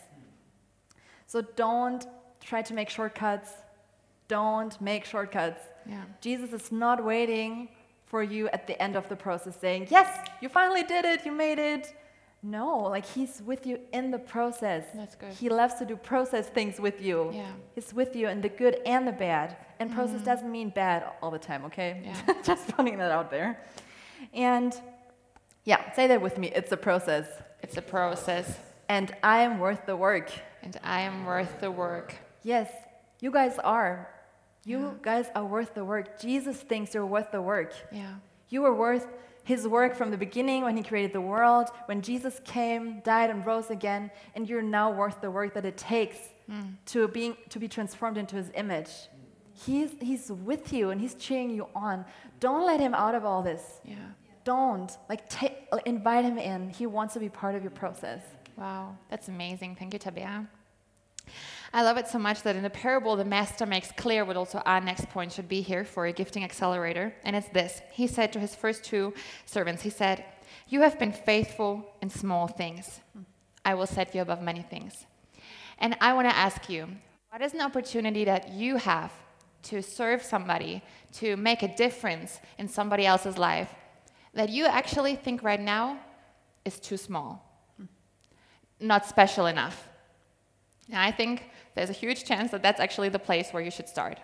So 1.27 1.43
don't 1.43 2.07
try 2.40 2.62
to 2.62 2.75
make 2.75 2.88
shortcuts. 2.88 3.51
Don't 4.29 4.79
make 4.81 5.05
shortcuts. 5.05 5.61
Yeah. 5.87 6.03
Jesus 6.21 6.53
is 6.53 6.73
not 6.73 7.05
waiting 7.05 7.69
for 8.07 8.23
you 8.23 8.49
at 8.49 8.67
the 8.67 8.81
end 8.81 8.97
of 8.97 9.09
the 9.09 9.17
process 9.17 9.57
saying, 9.61 9.88
Yes, 9.90 10.27
you 10.40 10.49
finally 10.49 10.83
did 10.83 11.05
it, 11.05 11.27
you 11.27 11.33
made 11.33 11.59
it. 11.59 11.95
No, 12.43 12.77
like 12.79 13.07
he's 13.07 13.40
with 13.45 13.67
you 13.67 13.81
in 13.95 14.11
the 14.11 14.19
process. 14.19 14.85
That's 14.95 15.14
good. 15.14 15.33
He 15.33 15.49
loves 15.49 15.75
to 15.77 15.87
do 15.87 15.97
process 15.97 16.47
things 16.49 16.79
with 16.79 17.01
you. 17.01 17.31
Yeah. 17.33 17.47
He's 17.75 17.95
with 17.95 18.14
you 18.14 18.29
in 18.29 18.43
the 18.43 18.51
good 18.51 18.81
and 18.85 19.09
the 19.09 19.12
bad. 19.12 19.57
And 19.81 19.90
process 19.90 20.17
mm-hmm. 20.17 20.25
doesn't 20.25 20.53
mean 20.53 20.69
bad 20.69 21.05
all 21.23 21.31
the 21.31 21.38
time, 21.38 21.64
okay? 21.64 22.03
Yeah. 22.05 22.35
Just 22.45 22.69
putting 22.69 22.99
that 22.99 23.11
out 23.11 23.31
there. 23.31 23.61
And 24.35 24.79
yeah, 25.64 25.92
say 25.94 26.07
that 26.07 26.20
with 26.20 26.38
me. 26.38 26.53
It's 26.55 26.72
a 26.72 26.77
process. 26.77 27.27
It's 27.62 27.77
a 27.77 27.83
process, 27.83 28.59
And 28.88 29.14
I 29.22 29.40
am 29.40 29.59
worth 29.59 29.87
the 29.87 29.96
work. 29.96 30.31
and 30.62 30.79
I 30.83 31.00
am 31.00 31.24
worth 31.24 31.61
the 31.61 31.70
work. 31.70 32.14
Yes, 32.42 32.70
you 33.20 33.31
guys 33.31 33.59
are. 33.59 34.09
You 34.66 34.98
guys 35.03 35.31
are 35.35 35.44
worth 35.44 35.74
the 35.74 35.85
work. 35.85 36.20
Jesus 36.20 36.57
thinks 36.57 36.94
you're 36.94 37.07
worth 37.07 37.31
the 37.33 37.40
work. 37.40 37.72
Yeah. 37.90 38.14
You 38.48 38.62
were 38.62 38.74
worth 38.74 39.07
his 39.44 39.68
work 39.68 39.94
from 39.94 40.11
the 40.11 40.16
beginning 40.16 40.64
when 40.64 40.77
he 40.77 40.83
created 40.83 41.12
the 41.12 41.20
world, 41.20 41.68
when 41.87 42.00
Jesus 42.00 42.40
came, 42.44 43.00
died, 43.00 43.31
and 43.31 43.44
rose 43.44 43.70
again, 43.70 44.11
and 44.35 44.48
you're 44.48 44.62
now 44.62 44.90
worth 44.90 45.20
the 45.20 45.31
work 45.31 45.53
that 45.55 45.66
it 45.66 45.77
takes 45.77 46.16
hmm. 46.48 46.61
to, 46.87 47.09
being, 47.09 47.37
to 47.50 47.59
be 47.59 47.68
transformed 47.68 48.16
into 48.16 48.37
his 48.37 48.50
image. 48.55 48.90
He's, 49.53 49.90
he's 50.00 50.31
with 50.31 50.72
you 50.72 50.90
and 50.90 51.00
he's 51.00 51.14
cheering 51.14 51.50
you 51.50 51.68
on. 51.74 52.05
Don't 52.40 52.66
let 52.66 52.81
him 52.81 52.94
out 52.94 53.14
of 53.14 53.24
all 53.24 53.42
this. 53.42 53.81
Yeah. 53.85 53.96
Don't. 54.45 54.91
Like, 55.09 55.29
ta 55.29 55.49
invite 55.87 56.25
him 56.25 56.39
in. 56.39 56.71
He 56.71 56.87
wants 56.87 57.15
to 57.15 57.21
be 57.21 57.29
part 57.29 57.55
of 57.55 57.63
your 57.63 57.71
process. 57.71 58.23
Wow, 58.57 58.97
that's 59.11 59.29
amazing. 59.29 59.77
Thank 59.77 59.95
you, 59.95 59.99
Tabea. 59.99 60.47
I 61.73 61.83
love 61.83 61.97
it 61.97 62.07
so 62.07 62.19
much 62.19 62.43
that 62.43 62.55
in 62.55 62.63
the 62.63 62.71
parable, 62.71 63.17
the 63.17 63.25
master 63.25 63.67
makes 63.67 63.91
clear 63.93 64.25
what 64.25 64.37
also 64.37 64.59
our 64.59 64.81
next 64.81 65.09
point 65.11 65.33
should 65.33 65.49
be 65.49 65.61
here 65.61 65.85
for 65.85 66.07
a 66.07 66.13
gifting 66.13 66.45
accelerator. 66.45 67.13
And 67.25 67.35
it's 67.35 67.49
this 67.49 67.83
He 67.91 68.07
said 68.07 68.33
to 68.33 68.39
his 68.39 68.55
first 68.55 68.85
two 68.85 69.13
servants, 69.47 69.83
He 69.83 69.91
said, 69.91 70.25
You 70.69 70.83
have 70.83 70.99
been 70.99 71.13
faithful 71.13 71.85
in 72.01 72.11
small 72.11 72.47
things. 72.47 73.01
I 73.65 73.75
will 73.75 73.87
set 73.87 74.15
you 74.15 74.23
above 74.23 74.43
many 74.43 74.63
things. 74.63 75.07
And 75.79 75.97
I 76.01 76.13
want 76.13 76.29
to 76.29 76.37
ask 76.37 76.69
you, 76.69 76.87
what 77.31 77.43
is 77.43 77.55
an 77.55 77.61
opportunity 77.61 78.25
that 78.25 78.51
you 78.51 78.77
have 78.77 79.11
to 79.65 79.83
serve 79.83 80.23
somebody, 80.23 80.83
to 81.15 81.37
make 81.37 81.63
a 81.63 81.75
difference 81.75 82.39
in 82.59 82.69
somebody 82.69 83.07
else's 83.07 83.39
life, 83.39 83.75
that 84.35 84.51
you 84.51 84.66
actually 84.66 85.16
think 85.16 85.42
right 85.42 85.61
now 85.61 85.99
is 86.64 86.79
too 86.79 86.97
small? 86.97 87.44
not 88.81 89.07
special 89.07 89.47
enough. 89.47 89.88
And 90.88 90.99
I 90.99 91.11
think 91.11 91.51
there's 91.75 91.90
a 91.90 91.94
huge 91.94 92.25
chance 92.25 92.51
that 92.51 92.62
that's 92.62 92.81
actually 92.81 93.09
the 93.09 93.18
place 93.18 93.51
where 93.53 93.62
you 93.62 93.70
should 93.70 93.88
start. 93.88 94.18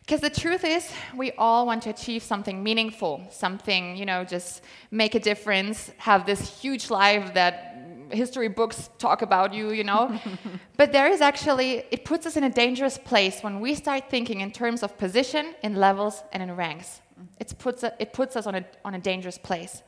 Because 0.00 0.20
the 0.20 0.28
truth 0.28 0.64
is, 0.64 0.92
we 1.16 1.32
all 1.32 1.64
want 1.64 1.82
to 1.84 1.90
achieve 1.90 2.22
something 2.22 2.62
meaningful, 2.62 3.26
something, 3.30 3.96
you 3.96 4.04
know, 4.04 4.22
just 4.22 4.62
make 4.90 5.14
a 5.14 5.20
difference, 5.20 5.90
have 5.96 6.26
this 6.26 6.60
huge 6.60 6.90
life 6.90 7.32
that 7.32 7.70
history 8.10 8.48
books 8.48 8.90
talk 8.98 9.22
about 9.22 9.54
you, 9.54 9.70
you 9.70 9.82
know. 9.82 10.20
but 10.76 10.92
there 10.92 11.08
is 11.08 11.22
actually, 11.22 11.84
it 11.90 12.04
puts 12.04 12.26
us 12.26 12.36
in 12.36 12.44
a 12.44 12.50
dangerous 12.50 12.98
place 12.98 13.40
when 13.40 13.60
we 13.60 13.74
start 13.74 14.10
thinking 14.10 14.42
in 14.42 14.50
terms 14.50 14.82
of 14.82 14.98
position, 14.98 15.54
in 15.62 15.76
levels, 15.76 16.22
and 16.34 16.42
in 16.42 16.54
ranks. 16.54 17.00
It 17.38 17.54
puts, 17.58 17.82
a, 17.82 17.94
it 17.98 18.12
puts 18.12 18.36
us 18.36 18.46
on 18.46 18.54
a, 18.54 18.64
on 18.84 18.94
a 18.94 18.98
dangerous 18.98 19.38
place. 19.38 19.82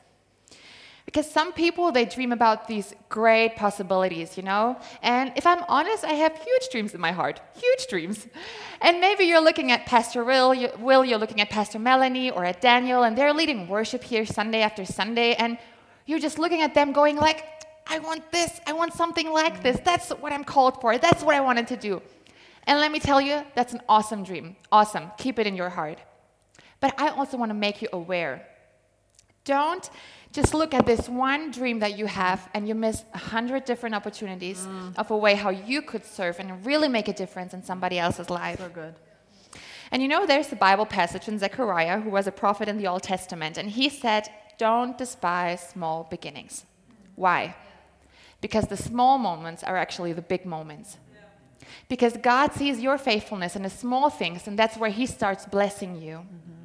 Because 1.06 1.30
some 1.30 1.52
people, 1.52 1.92
they 1.92 2.04
dream 2.04 2.32
about 2.32 2.66
these 2.66 2.92
great 3.08 3.54
possibilities, 3.54 4.36
you 4.36 4.42
know? 4.42 4.76
And 5.02 5.32
if 5.36 5.46
I'm 5.46 5.62
honest, 5.68 6.02
I 6.04 6.14
have 6.14 6.36
huge 6.36 6.68
dreams 6.72 6.94
in 6.94 7.00
my 7.00 7.12
heart, 7.12 7.40
huge 7.54 7.86
dreams. 7.86 8.26
And 8.80 9.00
maybe 9.00 9.24
you're 9.24 9.40
looking 9.40 9.70
at 9.70 9.86
Pastor 9.86 10.24
Will, 10.24 10.52
you, 10.52 10.68
Will, 10.80 11.04
you're 11.04 11.18
looking 11.18 11.40
at 11.40 11.48
Pastor 11.48 11.78
Melanie 11.78 12.32
or 12.32 12.44
at 12.44 12.60
Daniel, 12.60 13.04
and 13.04 13.16
they're 13.16 13.32
leading 13.32 13.68
worship 13.68 14.02
here 14.02 14.26
Sunday 14.26 14.62
after 14.62 14.84
Sunday, 14.84 15.34
and 15.34 15.58
you're 16.06 16.18
just 16.18 16.40
looking 16.40 16.62
at 16.62 16.74
them 16.74 16.92
going 16.92 17.16
like, 17.16 17.44
I 17.86 18.00
want 18.00 18.32
this, 18.32 18.60
I 18.66 18.72
want 18.72 18.92
something 18.92 19.30
like 19.30 19.62
this. 19.62 19.78
That's 19.84 20.10
what 20.10 20.32
I'm 20.32 20.42
called 20.42 20.80
for. 20.80 20.98
That's 20.98 21.22
what 21.22 21.36
I 21.36 21.40
wanted 21.40 21.68
to 21.68 21.76
do. 21.76 22.02
And 22.64 22.80
let 22.80 22.90
me 22.90 22.98
tell 22.98 23.20
you, 23.20 23.42
that's 23.54 23.72
an 23.72 23.80
awesome 23.88 24.24
dream. 24.24 24.56
Awesome. 24.72 25.12
Keep 25.18 25.38
it 25.38 25.46
in 25.46 25.54
your 25.54 25.68
heart. 25.68 26.00
But 26.86 27.00
I 27.00 27.08
also 27.08 27.36
want 27.36 27.50
to 27.50 27.54
make 27.54 27.82
you 27.82 27.88
aware 27.92 28.46
don't 29.44 29.90
just 30.32 30.54
look 30.54 30.74
at 30.74 30.86
this 30.86 31.08
one 31.08 31.52
dream 31.52 31.78
that 31.78 31.96
you 31.96 32.06
have 32.06 32.48
and 32.52 32.66
you 32.68 32.74
miss 32.74 33.04
a 33.14 33.18
hundred 33.18 33.64
different 33.64 33.94
opportunities 33.94 34.58
mm. 34.66 34.98
of 34.98 35.10
a 35.12 35.16
way 35.16 35.34
how 35.34 35.50
you 35.50 35.80
could 35.82 36.04
serve 36.04 36.40
and 36.40 36.66
really 36.66 36.88
make 36.88 37.06
a 37.06 37.12
difference 37.12 37.54
in 37.54 37.62
somebody 37.62 37.96
else's 37.96 38.28
life. 38.28 38.58
So 38.58 38.68
good. 38.68 38.94
And 39.92 40.02
you 40.02 40.08
know, 40.08 40.26
there's 40.26 40.50
a 40.52 40.56
Bible 40.56 40.84
passage 40.84 41.28
in 41.28 41.38
Zechariah, 41.38 42.00
who 42.00 42.10
was 42.10 42.26
a 42.26 42.32
prophet 42.32 42.68
in 42.68 42.76
the 42.76 42.88
Old 42.88 43.04
Testament, 43.04 43.56
and 43.56 43.70
he 43.70 43.88
said, 43.88 44.28
Don't 44.58 44.98
despise 44.98 45.60
small 45.68 46.08
beginnings. 46.10 46.64
Why? 47.14 47.54
because 48.40 48.66
the 48.66 48.76
small 48.76 49.18
moments 49.18 49.64
are 49.64 49.76
actually 49.76 50.12
the 50.12 50.22
big 50.22 50.44
moments. 50.44 50.98
Because 51.88 52.16
God 52.16 52.52
sees 52.52 52.80
your 52.80 52.98
faithfulness 52.98 53.56
in 53.56 53.62
the 53.62 53.70
small 53.70 54.10
things, 54.10 54.46
and 54.46 54.58
that's 54.58 54.76
where 54.76 54.90
He 54.90 55.06
starts 55.06 55.46
blessing 55.46 56.00
you. 56.00 56.16
Mm-hmm. 56.18 56.55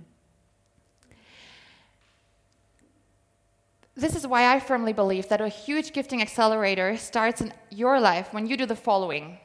This 3.95 4.15
is 4.15 4.25
why 4.25 4.53
I 4.53 4.59
firmly 4.59 4.93
believe 4.93 5.27
that 5.29 5.41
a 5.41 5.49
huge 5.49 5.93
gifting 5.93 6.21
accelerator 6.21 6.97
starts 6.97 7.41
in 7.41 7.53
your 7.69 7.99
life 7.99 8.33
when 8.33 8.47
you 8.47 8.55
do 8.55 8.65
the 8.65 8.75
following 8.75 9.37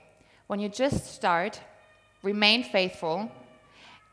when 0.47 0.61
you 0.61 0.69
just 0.69 1.15
start, 1.15 1.61
remain 2.23 2.63
faithful, 2.63 3.31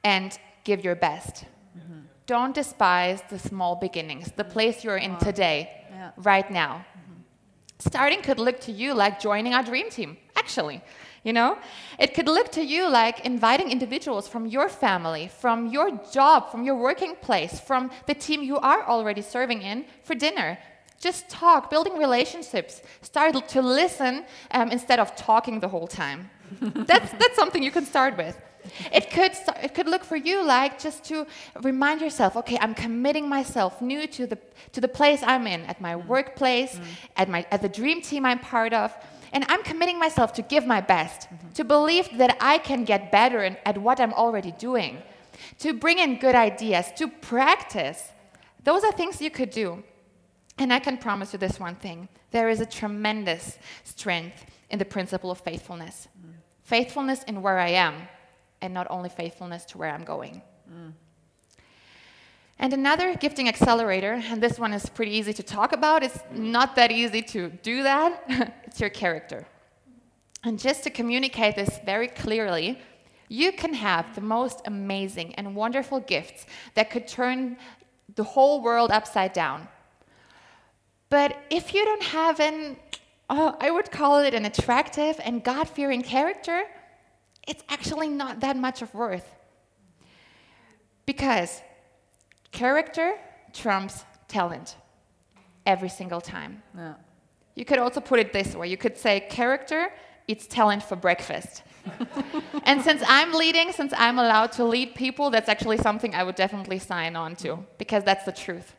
and 0.04 0.38
give 0.64 0.84
your 0.84 0.96
best. 0.96 1.46
Mm-hmm. 1.78 2.00
Don't 2.26 2.56
despise 2.56 3.22
the 3.30 3.40
small 3.40 3.76
beginnings, 3.76 4.32
the 4.36 4.44
place 4.44 4.84
you're 4.84 4.98
in 4.98 5.18
today, 5.18 5.70
yeah. 5.92 6.12
right 6.18 6.50
now. 6.50 6.86
Mm-hmm. 6.98 7.20
Starting 7.80 8.22
could 8.22 8.40
look 8.40 8.60
to 8.62 8.72
you 8.72 8.94
like 8.94 9.20
joining 9.20 9.54
our 9.54 9.64
dream 9.64 9.90
team, 9.90 10.18
actually. 10.36 10.82
You 11.24 11.32
know, 11.32 11.58
it 12.00 12.14
could 12.14 12.28
look 12.28 12.52
to 12.52 12.64
you 12.64 12.90
like 12.90 13.26
inviting 13.26 13.72
individuals 13.72 14.28
from 14.28 14.46
your 14.46 14.68
family, 14.68 15.30
from 15.30 15.68
your 15.68 15.92
job, 16.12 16.52
from 16.52 16.66
your 16.66 16.76
working 16.76 17.16
place, 17.16 17.62
from 17.62 17.92
the 18.08 18.14
team 18.14 18.44
you 18.44 18.58
are 18.58 18.84
already 18.84 19.22
serving 19.22 19.62
in 19.62 19.86
for 20.04 20.16
dinner. 20.16 20.58
Just 21.00 21.30
talk, 21.30 21.70
building 21.70 21.98
relationships. 21.98 22.82
Start 23.02 23.48
to 23.48 23.62
listen 23.62 24.26
um, 24.52 24.70
instead 24.70 25.00
of 25.00 25.16
talking 25.16 25.62
the 25.62 25.70
whole 25.70 25.88
time. 25.88 26.30
that's, 26.62 27.12
that's 27.14 27.36
something 27.36 27.64
you 27.64 27.72
can 27.72 27.86
start 27.86 28.18
with. 28.18 28.38
It 28.94 29.12
could, 29.12 29.32
it 29.62 29.74
could 29.74 29.88
look 29.88 30.04
for 30.04 30.16
you 30.16 30.44
like 30.44 30.80
just 30.80 31.04
to 31.06 31.26
remind 31.62 32.02
yourself, 32.02 32.36
okay, 32.38 32.58
I'm 32.60 32.74
committing 32.74 33.28
myself 33.28 33.82
new 33.82 34.08
to 34.08 34.28
the, 34.28 34.38
to 34.72 34.82
the 34.82 34.88
place 34.88 35.22
I'm 35.24 35.48
in, 35.48 35.62
at 35.66 35.82
my 35.82 35.96
workplace, 35.96 36.76
mm. 36.76 36.84
at, 37.18 37.30
my, 37.30 37.46
at 37.52 37.62
the 37.62 37.70
dream 37.70 38.02
team 38.02 38.26
I'm 38.26 38.40
part 38.40 38.74
of. 38.74 38.94
And 39.34 39.46
I'm 39.50 39.64
committing 39.64 40.00
myself 40.00 40.32
to 40.34 40.42
give 40.42 40.66
my 40.66 40.80
best, 40.80 41.22
mm-hmm. 41.22 41.50
to 41.54 41.64
believe 41.64 42.18
that 42.18 42.38
I 42.40 42.60
can 42.60 42.86
get 42.86 43.12
better 43.12 43.44
in, 43.44 43.58
at 43.66 43.78
what 43.78 44.00
I'm 44.00 44.14
already 44.14 44.52
doing, 44.52 45.02
to 45.60 45.74
bring 45.74 46.00
in 46.00 46.20
good 46.20 46.36
ideas, 46.36 46.92
to 46.98 47.08
practice. 47.08 48.12
Those 48.64 48.84
are 48.84 48.92
things 48.92 49.22
you 49.22 49.32
could 49.32 49.50
do. 49.50 49.84
And 50.60 50.72
I 50.72 50.80
can 50.80 50.98
promise 50.98 51.34
you 51.34 51.40
this 51.40 51.60
one 51.60 51.76
thing 51.76 52.08
there 52.30 52.50
is 52.50 52.62
a 52.62 52.66
tremendous 52.66 53.58
strength 53.84 54.46
in 54.70 54.80
the 54.80 54.86
principle 54.86 55.30
of 55.32 55.40
faithfulness. 55.40 56.08
Mm. 56.20 56.34
Faithfulness 56.64 57.24
in 57.24 57.42
where 57.42 57.60
I 57.60 57.70
am, 57.70 57.96
and 58.62 58.74
not 58.74 58.88
only 58.90 59.10
faithfulness 59.10 59.66
to 59.66 59.78
where 59.78 59.90
I'm 59.90 60.04
going. 60.04 60.42
Mm. 60.72 60.94
And 62.60 62.72
another 62.72 63.16
gifting 63.16 63.50
accelerator, 63.50 64.22
and 64.26 64.42
this 64.42 64.60
one 64.60 64.74
is 64.74 64.88
pretty 64.88 65.12
easy 65.12 65.34
to 65.34 65.44
talk 65.44 65.74
about, 65.74 66.04
it's 66.04 66.20
not 66.32 66.76
that 66.76 66.92
easy 66.92 67.22
to 67.24 67.50
do 67.50 67.84
that, 67.84 68.24
it's 68.66 68.80
your 68.80 68.90
character. 68.90 69.46
And 70.44 70.60
just 70.60 70.84
to 70.84 70.90
communicate 70.90 71.56
this 71.56 71.80
very 71.86 72.08
clearly, 72.08 72.80
you 73.30 73.52
can 73.52 73.74
have 73.74 74.14
the 74.14 74.22
most 74.22 74.62
amazing 74.66 75.34
and 75.36 75.56
wonderful 75.56 76.00
gifts 76.02 76.46
that 76.76 76.90
could 76.92 77.08
turn 77.08 77.58
the 78.16 78.24
whole 78.24 78.62
world 78.62 78.92
upside 78.92 79.34
down. 79.34 79.68
But 81.10 81.38
if 81.50 81.74
you 81.74 81.86
don't 81.86 82.04
have 82.04 82.40
an, 82.40 82.78
uh, 83.30 83.54
I 83.60 83.72
would 83.72 83.92
call 83.92 84.20
it 84.20 84.34
an 84.34 84.46
attractive 84.46 85.20
and 85.24 85.44
God 85.44 85.70
fearing 85.70 86.02
character, 86.02 86.64
it's 87.48 87.64
actually 87.70 88.10
not 88.10 88.42
that 88.42 88.58
much 88.58 88.82
of 88.82 88.94
worth. 88.94 89.34
Because 91.06 91.62
Character 92.54 93.16
trumps 93.52 94.06
talent 94.28 94.78
every 95.66 95.90
single 95.90 96.22
time. 96.22 96.64
Yeah. 96.78 96.94
You 97.56 97.66
could 97.66 97.80
also 97.80 98.00
put 98.00 98.20
it 98.20 98.32
this 98.32 98.56
way 98.56 98.68
you 98.70 98.78
could 98.78 98.98
say, 98.98 99.20
character 99.30 99.92
eats 100.28 100.48
talent 100.48 100.84
for 100.84 100.96
breakfast. 100.96 101.64
and 102.64 102.82
since 102.82 103.04
I'm 103.08 103.34
leading, 103.34 103.74
since 103.74 103.94
I'm 103.98 104.18
allowed 104.18 104.54
to 104.54 104.64
lead 104.64 104.96
people, 104.96 105.30
that's 105.30 105.50
actually 105.50 105.78
something 105.78 106.16
I 106.16 106.24
would 106.24 106.36
definitely 106.36 106.80
sign 106.80 107.16
on 107.16 107.36
to 107.38 107.66
because 107.78 108.04
that's 108.04 108.24
the 108.24 108.32
truth. 108.32 108.76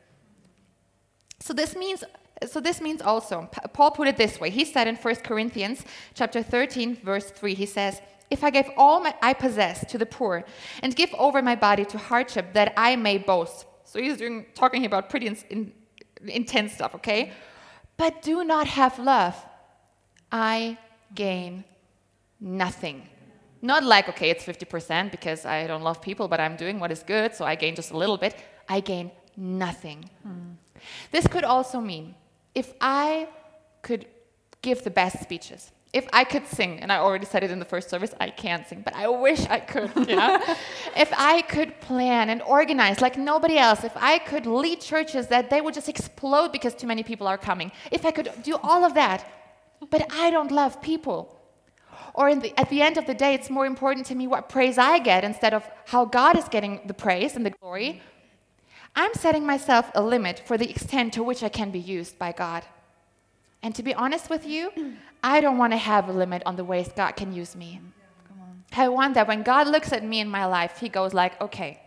So 1.40 1.52
this 1.52 1.76
means 1.76 2.02
so 2.46 2.60
this 2.60 2.80
means 2.80 3.00
also 3.00 3.48
Paul 3.72 3.90
put 3.90 4.08
it 4.08 4.16
this 4.16 4.40
way. 4.40 4.50
He 4.50 4.64
said 4.64 4.86
in 4.88 4.96
1 4.96 5.16
Corinthians 5.16 5.84
chapter 6.14 6.42
13 6.42 6.96
verse 6.96 7.30
3 7.30 7.54
he 7.54 7.66
says, 7.66 8.00
if 8.30 8.42
I 8.42 8.50
give 8.50 8.68
all 8.76 9.00
my, 9.00 9.14
I 9.22 9.32
possess 9.32 9.84
to 9.90 9.98
the 9.98 10.06
poor 10.06 10.44
and 10.82 10.94
give 10.94 11.12
over 11.14 11.42
my 11.42 11.54
body 11.54 11.84
to 11.86 11.98
hardship 11.98 12.52
that 12.54 12.72
I 12.76 12.96
may 12.96 13.18
boast. 13.18 13.66
So 13.84 14.00
he's 14.00 14.16
doing, 14.16 14.46
talking 14.54 14.86
about 14.86 15.10
pretty 15.10 15.26
in, 15.26 15.36
in, 15.50 15.72
intense 16.26 16.72
stuff, 16.72 16.94
okay? 16.96 17.32
But 17.96 18.22
do 18.22 18.44
not 18.44 18.66
have 18.66 18.98
love. 18.98 19.36
I 20.32 20.78
gain 21.14 21.64
nothing. 22.40 23.08
Not 23.62 23.84
like, 23.84 24.08
okay, 24.08 24.30
it's 24.30 24.44
50% 24.44 25.10
because 25.10 25.46
I 25.46 25.66
don't 25.66 25.82
love 25.82 26.02
people, 26.02 26.28
but 26.28 26.40
I'm 26.40 26.56
doing 26.56 26.80
what 26.80 26.90
is 26.90 27.02
good, 27.02 27.34
so 27.34 27.44
I 27.44 27.54
gain 27.54 27.74
just 27.74 27.92
a 27.92 27.96
little 27.96 28.16
bit. 28.18 28.36
I 28.68 28.80
gain 28.80 29.10
nothing. 29.36 30.10
Hmm. 30.22 30.52
This 31.10 31.26
could 31.26 31.44
also 31.44 31.80
mean 31.80 32.14
if 32.54 32.72
I 32.80 33.28
could 33.82 34.06
give 34.62 34.82
the 34.82 34.90
best 34.90 35.20
speeches, 35.22 35.70
if 35.94 36.08
I 36.12 36.24
could 36.24 36.44
sing, 36.48 36.80
and 36.80 36.90
I 36.90 36.96
already 36.96 37.24
said 37.24 37.44
it 37.44 37.52
in 37.52 37.60
the 37.60 37.64
first 37.64 37.88
service, 37.88 38.12
I 38.18 38.28
can't 38.28 38.66
sing, 38.66 38.82
but 38.84 38.96
I 38.96 39.06
wish 39.06 39.46
I 39.46 39.60
could, 39.60 39.94
know? 39.94 40.42
if 40.96 41.10
I 41.16 41.42
could 41.42 41.80
plan 41.80 42.30
and 42.30 42.42
organize 42.42 43.00
like 43.00 43.16
nobody 43.16 43.56
else, 43.58 43.84
if 43.84 43.96
I 43.96 44.18
could 44.18 44.44
lead 44.44 44.80
churches 44.80 45.28
that 45.28 45.50
they 45.50 45.60
would 45.60 45.72
just 45.72 45.88
explode 45.88 46.50
because 46.50 46.74
too 46.74 46.88
many 46.88 47.04
people 47.04 47.28
are 47.28 47.38
coming, 47.38 47.70
if 47.92 48.04
I 48.04 48.10
could 48.10 48.28
do 48.42 48.56
all 48.60 48.84
of 48.84 48.94
that, 48.94 49.24
but 49.88 50.04
I 50.12 50.30
don't 50.30 50.50
love 50.50 50.82
people. 50.82 51.40
Or 52.12 52.34
the, 52.34 52.52
at 52.58 52.70
the 52.70 52.82
end 52.82 52.96
of 52.98 53.06
the 53.06 53.14
day, 53.14 53.32
it's 53.34 53.48
more 53.48 53.64
important 53.64 54.06
to 54.06 54.16
me 54.16 54.26
what 54.26 54.48
praise 54.48 54.78
I 54.78 54.98
get 54.98 55.22
instead 55.22 55.54
of 55.54 55.64
how 55.86 56.04
God 56.06 56.36
is 56.36 56.48
getting 56.48 56.80
the 56.86 56.94
praise 56.94 57.36
and 57.36 57.46
the 57.46 57.50
glory. 57.50 58.02
I'm 58.96 59.14
setting 59.14 59.46
myself 59.46 59.92
a 59.94 60.02
limit 60.02 60.42
for 60.44 60.58
the 60.58 60.68
extent 60.68 61.12
to 61.14 61.22
which 61.22 61.44
I 61.44 61.48
can 61.48 61.70
be 61.70 61.78
used 61.78 62.18
by 62.18 62.32
God. 62.32 62.64
And 63.64 63.74
to 63.76 63.82
be 63.82 63.94
honest 63.94 64.28
with 64.28 64.46
you, 64.46 64.70
I 65.22 65.40
don't 65.40 65.56
want 65.56 65.72
to 65.72 65.78
have 65.78 66.10
a 66.10 66.12
limit 66.12 66.42
on 66.44 66.54
the 66.56 66.64
ways 66.64 66.90
God 66.94 67.12
can 67.12 67.32
use 67.32 67.56
me. 67.56 67.80
I 68.76 68.88
want 68.88 69.14
that 69.14 69.26
when 69.26 69.42
God 69.42 69.68
looks 69.68 69.90
at 69.90 70.04
me 70.04 70.20
in 70.20 70.28
my 70.28 70.44
life, 70.44 70.78
He 70.78 70.90
goes 70.90 71.14
like, 71.14 71.40
okay, 71.40 71.80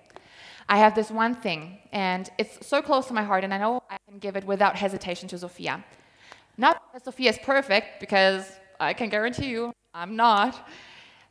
I 0.68 0.78
have 0.80 0.96
this 0.96 1.12
one 1.12 1.36
thing, 1.36 1.78
and 1.92 2.30
it's 2.40 2.66
so 2.66 2.82
close 2.82 3.06
to 3.08 3.13
my 3.13 3.24
heart, 3.24 3.44
and 3.44 3.54
I 3.54 3.60
know 3.60 3.84
I 3.92 3.98
can 4.10 4.18
give 4.18 4.36
it 4.36 4.44
without 4.46 4.76
hesitation 4.76 5.28
to 5.30 5.38
Sophia. 5.38 5.86
Not 6.58 6.82
because 6.82 7.06
Sophia 7.06 7.30
is 7.30 7.38
perfect, 7.38 8.00
because 8.00 8.44
I 8.80 8.94
can 8.94 9.10
guarantee 9.10 9.50
you 9.50 9.72
I'm 9.94 10.16
not, 10.16 10.68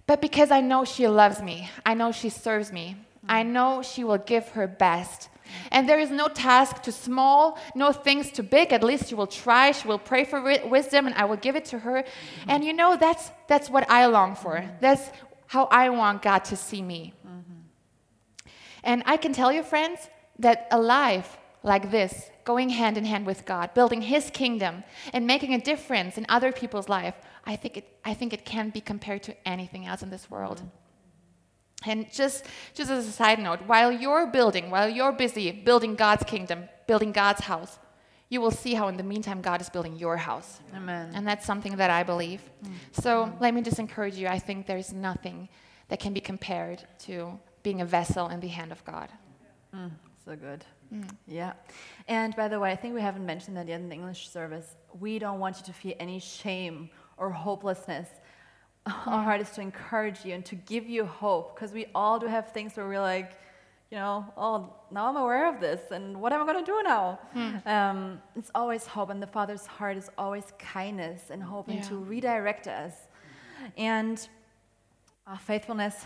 but 0.07 0.21
because 0.21 0.53
I 0.53 0.61
know 0.61 0.85
she 0.85 1.09
loves 1.09 1.43
me. 1.43 1.69
I 1.85 1.95
know 1.95 2.13
she 2.13 2.29
serves 2.29 2.71
me. 2.73 2.97
I 3.29 3.43
know 3.43 3.83
she 3.83 4.05
will 4.05 4.19
give 4.19 4.49
her 4.51 4.67
best. 4.67 5.29
And 5.71 5.89
there 5.89 5.99
is 5.99 6.11
no 6.11 6.29
task 6.29 6.83
too 6.83 6.91
small, 6.91 7.59
no 7.75 7.93
things 7.93 8.31
too 8.31 8.43
big. 8.43 8.73
At 8.73 8.83
least 8.83 9.09
she 9.09 9.15
will 9.15 9.27
try. 9.27 9.73
She 9.73 9.87
will 9.87 9.99
pray 9.99 10.25
for 10.25 10.41
wisdom, 10.67 11.07
and 11.07 11.15
I 11.15 11.25
will 11.25 11.37
give 11.37 11.57
it 11.57 11.65
to 11.67 11.79
her. 11.81 12.03
Mm-hmm. 12.03 12.51
And 12.51 12.65
you 12.65 12.73
know, 12.73 12.97
that's, 12.97 13.31
that's 13.49 13.71
what 13.71 13.89
I 13.91 14.07
long 14.07 14.35
for. 14.35 14.69
That's 14.81 15.11
how 15.47 15.67
I 15.67 15.89
want 15.91 16.23
God 16.23 16.45
to 16.47 16.57
see 16.57 16.83
me. 16.83 17.15
Mm-hmm. 17.27 18.49
And 18.85 19.03
I 19.07 19.17
can 19.17 19.33
tell 19.33 19.53
you, 19.53 19.63
friends, 19.63 20.09
that 20.39 20.67
a 20.71 20.79
life 20.81 21.39
like 21.63 21.91
this, 21.91 22.31
going 22.45 22.69
hand 22.69 22.97
in 22.97 23.05
hand 23.05 23.27
with 23.27 23.45
God, 23.45 23.75
building 23.75 24.03
His 24.03 24.31
kingdom, 24.31 24.85
and 25.13 25.27
making 25.27 25.55
a 25.55 25.61
difference 25.61 26.17
in 26.17 26.27
other 26.29 26.53
people's 26.53 26.89
life, 26.89 27.15
I 27.45 27.57
think 27.57 27.77
it, 27.77 27.99
I 28.05 28.15
think 28.15 28.33
it 28.33 28.45
can't 28.45 28.73
be 28.73 28.81
compared 28.81 29.23
to 29.25 29.49
anything 29.49 29.87
else 29.87 30.03
in 30.03 30.11
this 30.11 30.31
world. 30.31 30.59
Mm-hmm. 30.59 30.86
And 31.87 32.13
just, 32.13 32.45
just 32.75 32.91
as 32.91 33.07
a 33.07 33.13
side 33.13 33.39
note, 33.39 33.61
while 33.67 33.93
you're 33.93 34.27
building, 34.27 34.71
while 34.71 34.89
you're 34.89 35.13
busy 35.13 35.53
building 35.53 35.95
God's 35.95 36.25
kingdom, 36.25 36.69
building 36.87 37.13
God's 37.13 37.43
house, 37.43 37.79
you 38.29 38.41
will 38.41 38.51
see 38.51 38.75
how 38.75 38.89
in 38.89 38.97
the 38.97 39.05
meantime 39.05 39.41
God 39.41 39.61
is 39.61 39.71
building 39.71 39.97
your 39.97 40.17
house. 40.17 40.61
Amen. 40.75 41.13
And 41.15 41.27
that's 41.27 41.47
something 41.47 41.77
that 41.77 41.91
I 41.91 42.03
believe. 42.03 42.43
Mm. 42.65 42.73
So 42.91 43.33
let 43.41 43.55
me 43.55 43.63
just 43.63 43.79
encourage 43.79 44.17
you. 44.17 44.27
I 44.27 44.39
think 44.39 44.67
there's 44.67 44.93
nothing 44.93 45.49
that 45.89 46.01
can 46.01 46.13
be 46.13 46.21
compared 46.21 46.83
to 47.01 47.39
being 47.63 47.81
a 47.81 47.85
vessel 47.85 48.29
in 48.29 48.41
the 48.41 48.49
hand 48.49 48.73
of 48.73 48.85
God. 48.85 49.11
Mm, 49.73 49.93
so 50.25 50.35
good. 50.35 50.65
Mm. 50.93 51.09
Yeah. 51.29 51.53
And 52.09 52.35
by 52.35 52.49
the 52.49 52.59
way, 52.59 52.73
I 52.73 52.77
think 52.77 52.95
we 52.95 53.01
haven't 53.01 53.25
mentioned 53.25 53.57
that 53.57 53.69
yet 53.69 53.81
in 53.81 53.89
the 53.89 53.95
English 53.95 54.29
service. 54.29 54.75
We 54.99 55.21
don't 55.21 55.39
want 55.39 55.59
you 55.59 55.65
to 55.67 55.73
feel 55.73 55.95
any 56.01 56.19
shame 56.19 56.91
or 57.17 57.31
hopelessness 57.31 58.09
our 58.87 59.23
heart 59.23 59.41
is 59.41 59.51
to 59.51 59.61
encourage 59.61 60.25
you 60.25 60.35
and 60.35 60.45
to 60.45 60.55
give 60.55 60.89
you 60.89 61.05
hope 61.05 61.55
because 61.55 61.73
we 61.73 61.87
all 61.95 62.19
do 62.19 62.27
have 62.27 62.53
things 62.53 62.77
where 62.77 62.87
we're 62.87 63.01
like, 63.01 63.33
you 63.91 63.99
know, 63.99 64.27
oh, 64.37 64.73
now 64.91 65.09
I'm 65.09 65.17
aware 65.17 65.49
of 65.49 65.61
this, 65.61 65.93
and 65.93 66.21
what 66.21 66.33
am 66.33 66.43
I 66.43 66.47
going 66.53 66.65
to 66.65 66.71
do 66.71 66.83
now? 66.83 67.21
Hmm. 67.33 67.69
Um, 67.69 68.23
it's 68.35 68.51
always 68.55 68.85
hope, 68.85 69.11
and 69.11 69.23
the 69.23 69.29
Father's 69.29 69.65
heart 69.65 69.97
is 69.97 70.11
always 70.19 70.53
kindness 70.59 71.31
and 71.31 71.41
hoping 71.41 71.77
yeah. 71.77 71.83
to 71.83 71.97
redirect 71.97 72.67
us. 72.67 72.95
And 73.77 74.29
our 75.27 75.39
faithfulness 75.39 76.05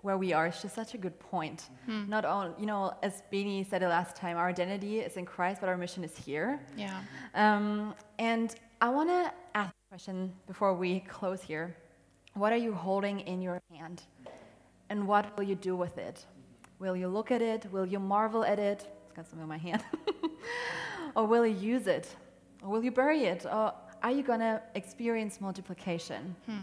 where 0.00 0.16
we 0.16 0.32
are 0.32 0.46
is 0.46 0.62
just 0.62 0.74
such 0.74 0.94
a 0.94 0.98
good 0.98 1.18
point. 1.20 1.68
Not 2.08 2.24
only, 2.24 2.52
you 2.58 2.64
know, 2.64 2.94
as 3.02 3.22
Beanie 3.30 3.68
said 3.68 3.82
it 3.82 3.88
last 3.88 4.16
time, 4.16 4.38
our 4.38 4.48
identity 4.48 5.00
is 5.00 5.18
in 5.18 5.26
Christ, 5.26 5.60
but 5.60 5.68
our 5.68 5.76
mission 5.76 6.02
is 6.04 6.16
here. 6.16 6.58
Yeah. 6.74 7.00
Um, 7.34 7.94
and 8.18 8.54
I 8.80 8.88
want 8.88 9.10
to 9.10 9.30
ask 9.54 9.70
a 9.70 9.88
question 9.90 10.32
before 10.46 10.74
we 10.74 11.00
close 11.00 11.42
here. 11.42 11.76
What 12.34 12.52
are 12.52 12.56
you 12.56 12.72
holding 12.72 13.20
in 13.20 13.42
your 13.42 13.60
hand? 13.72 14.02
And 14.88 15.06
what 15.06 15.36
will 15.36 15.44
you 15.44 15.54
do 15.54 15.76
with 15.76 15.98
it? 15.98 16.24
Will 16.78 16.96
you 16.96 17.08
look 17.08 17.30
at 17.30 17.42
it? 17.42 17.66
Will 17.72 17.86
you 17.86 17.98
marvel 17.98 18.44
at 18.44 18.58
it? 18.58 18.86
It's 19.04 19.12
got 19.14 19.26
something 19.26 19.42
in 19.42 19.48
my 19.48 19.58
hand. 19.58 19.84
or 21.16 21.26
will 21.26 21.46
you 21.46 21.56
use 21.56 21.86
it? 21.86 22.14
Or 22.62 22.70
will 22.70 22.84
you 22.84 22.90
bury 22.90 23.24
it? 23.24 23.44
Or 23.44 23.74
are 24.02 24.10
you 24.10 24.22
going 24.22 24.40
to 24.40 24.62
experience 24.74 25.40
multiplication? 25.40 26.34
Hmm. 26.46 26.58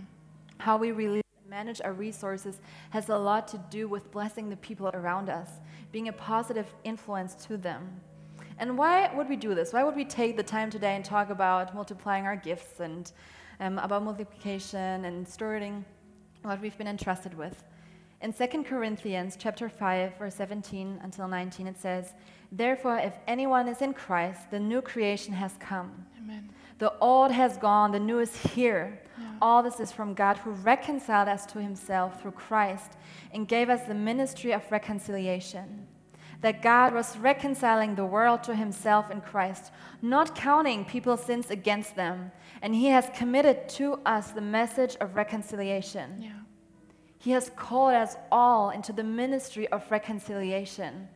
How 0.57 0.78
we 0.78 0.91
really 0.91 1.22
manage 1.49 1.82
our 1.82 1.93
resources 1.93 2.59
has 2.89 3.09
a 3.09 3.18
lot 3.18 3.47
to 3.49 3.57
do 3.70 3.88
with 3.88 4.11
blessing 4.11 4.49
the 4.49 4.57
people 4.57 4.89
around 4.93 5.30
us, 5.30 5.49
being 5.91 6.07
a 6.07 6.13
positive 6.13 6.74
influence 6.84 7.36
to 7.36 7.57
them. 7.57 8.01
And 8.59 8.78
why 8.78 9.13
would 9.13 9.30
we 9.30 9.36
do 9.36 9.53
this? 9.53 9.74
Why 9.74 9.84
would 9.84 9.95
we 9.95 10.05
take 10.05 10.36
the 10.36 10.43
time 10.43 10.70
today 10.70 10.95
and 10.95 11.05
talk 11.05 11.30
about 11.30 11.76
multiplying 11.76 12.26
our 12.26 12.36
gifts 12.36 12.80
and 12.80 13.11
um, 13.60 13.78
about 13.80 14.03
multiplication 14.03 15.05
and 15.05 15.26
stewarding 15.26 15.84
what 16.43 16.62
we've 16.62 16.78
been 16.78 16.88
entrusted 16.88 17.34
with? 17.34 17.64
In 18.22 18.34
2 18.34 18.64
Corinthians 18.64 19.38
chapter 19.38 19.70
5 19.70 20.18
verse 20.18 20.36
17 20.36 20.99
until 21.03 21.28
19 21.28 21.68
it 21.68 21.80
says, 21.80 22.14
"Therefore 22.51 22.97
if 22.97 23.14
anyone 23.28 23.68
is 23.68 23.82
in 23.82 23.93
Christ, 23.93 24.49
the 24.49 24.60
new 24.60 24.82
creation 24.82 25.34
has 25.34 25.53
come. 25.60 26.05
Amen. 26.18 26.49
The 26.80 26.93
old 26.99 27.32
has 27.32 27.58
gone, 27.58 27.91
the 27.91 27.99
new 27.99 28.20
is 28.20 28.36
here. 28.36 29.01
All 29.41 29.64
this 29.64 29.80
is 29.80 29.91
from 29.91 30.14
God 30.14 30.38
who 30.38 30.51
reconciled 30.51 31.28
us 31.28 31.45
to 31.47 31.60
himself 31.60 32.22
through 32.22 32.32
Christ 32.32 32.97
and 33.34 33.47
gave 33.47 33.70
us 33.70 33.82
the 33.88 33.93
ministry 33.93 34.51
of 34.51 34.64
reconciliation. 34.72 35.88
That 36.42 36.62
God 36.62 36.94
was 36.94 37.18
reconciling 37.18 37.96
the 37.96 38.06
world 38.06 38.44
to 38.44 38.56
himself 38.56 39.10
in 39.10 39.22
Christ, 39.22 39.72
not 40.02 40.36
counting 40.36 40.86
people's 40.86 41.24
sins 41.24 41.50
against 41.50 41.96
them. 41.96 42.32
And 42.62 42.76
he 42.76 42.88
has 42.88 43.10
committed 43.16 43.68
to 43.70 44.00
us 44.06 44.32
the 44.32 44.42
message 44.42 44.96
of 45.02 45.16
reconciliation. 45.16 46.22
Yeah. 46.22 46.30
He 47.18 47.32
has 47.32 47.52
called 47.56 47.94
us 47.94 48.16
all 48.32 48.70
into 48.70 48.94
the 48.94 49.04
ministry 49.04 49.68
of 49.70 49.90
reconciliation. 49.90 51.08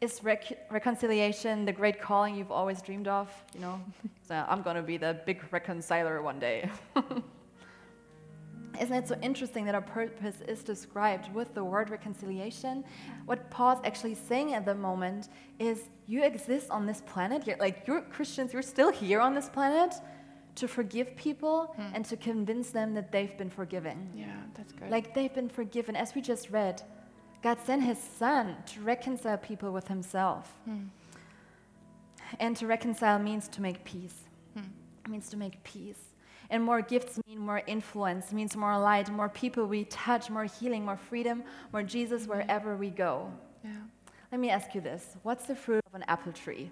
Is 0.00 0.22
rec- 0.22 0.66
reconciliation 0.70 1.64
the 1.64 1.72
great 1.72 2.00
calling 2.00 2.34
you've 2.34 2.52
always 2.52 2.82
dreamed 2.82 3.08
of? 3.08 3.32
You 3.54 3.60
know, 3.60 3.80
so 4.22 4.44
I'm 4.48 4.62
going 4.62 4.76
to 4.76 4.82
be 4.82 4.96
the 4.96 5.20
big 5.24 5.42
reconciler 5.52 6.22
one 6.22 6.38
day. 6.38 6.70
Isn't 8.80 8.96
it 8.96 9.08
so 9.08 9.16
interesting 9.22 9.64
that 9.64 9.74
our 9.74 9.82
purpose 9.82 10.36
is 10.46 10.62
described 10.62 11.32
with 11.34 11.54
the 11.54 11.64
word 11.64 11.90
reconciliation? 11.90 12.84
What 13.26 13.50
Paul's 13.50 13.80
actually 13.84 14.14
saying 14.14 14.54
at 14.54 14.64
the 14.64 14.74
moment 14.74 15.28
is 15.58 15.88
you 16.06 16.24
exist 16.24 16.70
on 16.70 16.86
this 16.86 17.02
planet, 17.02 17.46
you're, 17.46 17.56
like 17.58 17.86
you're 17.86 18.02
Christians, 18.02 18.52
you're 18.52 18.62
still 18.62 18.90
here 18.90 19.20
on 19.20 19.34
this 19.34 19.48
planet 19.48 19.94
to 20.56 20.66
forgive 20.66 21.14
people 21.16 21.74
hmm. 21.76 21.94
and 21.94 22.04
to 22.04 22.16
convince 22.16 22.70
them 22.70 22.94
that 22.94 23.12
they've 23.12 23.36
been 23.38 23.50
forgiven. 23.50 24.10
Yeah, 24.14 24.26
that's 24.54 24.72
good. 24.72 24.90
Like 24.90 25.14
they've 25.14 25.32
been 25.32 25.48
forgiven. 25.48 25.94
As 25.94 26.14
we 26.14 26.20
just 26.20 26.50
read, 26.50 26.82
God 27.42 27.58
sent 27.64 27.84
his 27.84 27.98
son 27.98 28.56
to 28.66 28.80
reconcile 28.80 29.38
people 29.38 29.72
with 29.72 29.86
himself. 29.88 30.52
Hmm. 30.64 30.86
And 32.40 32.56
to 32.56 32.66
reconcile 32.66 33.18
means 33.18 33.48
to 33.48 33.62
make 33.62 33.84
peace. 33.84 34.16
Hmm. 34.54 34.64
It 35.04 35.10
means 35.10 35.28
to 35.30 35.36
make 35.36 35.62
peace. 35.62 36.00
And 36.50 36.64
more 36.64 36.80
gifts 36.80 37.20
mean 37.26 37.38
more 37.38 37.62
influence, 37.66 38.32
means 38.32 38.56
more 38.56 38.78
light, 38.78 39.10
more 39.10 39.28
people 39.28 39.66
we 39.66 39.84
touch, 39.84 40.30
more 40.30 40.44
healing, 40.44 40.84
more 40.84 40.96
freedom, 40.96 41.42
more 41.72 41.82
Jesus 41.82 42.26
wherever 42.26 42.76
we 42.76 42.90
go. 42.90 43.30
yeah. 43.62 43.70
Let 44.30 44.40
me 44.40 44.50
ask 44.50 44.74
you 44.74 44.80
this 44.80 45.16
What's 45.22 45.46
the 45.46 45.56
fruit 45.56 45.82
of 45.86 45.94
an 45.94 46.04
apple 46.08 46.32
tree? 46.32 46.70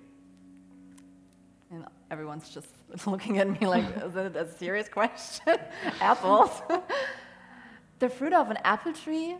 And 1.71 1.85
everyone's 2.11 2.51
just 2.51 2.69
looking 3.07 3.39
at 3.39 3.49
me 3.49 3.67
like, 3.67 3.85
is 4.05 4.15
it 4.17 4.37
a 4.37 4.49
serious 4.59 4.89
question? 4.89 5.57
Apples. 6.01 6.51
the 7.99 8.09
fruit 8.09 8.33
of 8.33 8.51
an 8.51 8.59
apple 8.65 8.93
tree 8.93 9.37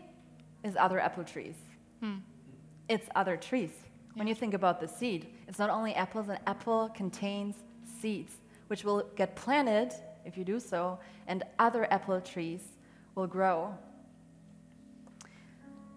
is 0.63 0.75
other 0.75 0.99
apple 0.99 1.23
trees. 1.23 1.55
Hmm. 2.01 2.17
It's 2.89 3.07
other 3.15 3.37
trees. 3.37 3.71
When 4.15 4.27
you 4.27 4.35
think 4.35 4.53
about 4.53 4.79
the 4.79 4.87
seed, 4.87 5.27
it's 5.47 5.59
not 5.59 5.69
only 5.69 5.93
apples, 5.93 6.27
an 6.27 6.39
apple 6.47 6.89
contains 6.95 7.55
seeds, 8.01 8.33
which 8.67 8.83
will 8.83 9.03
get 9.15 9.35
planted 9.35 9.93
if 10.27 10.37
you 10.37 10.43
do 10.43 10.59
so, 10.59 10.99
and 11.27 11.43
other 11.57 11.91
apple 11.91 12.21
trees 12.21 12.61
will 13.15 13.27
grow. 13.27 13.73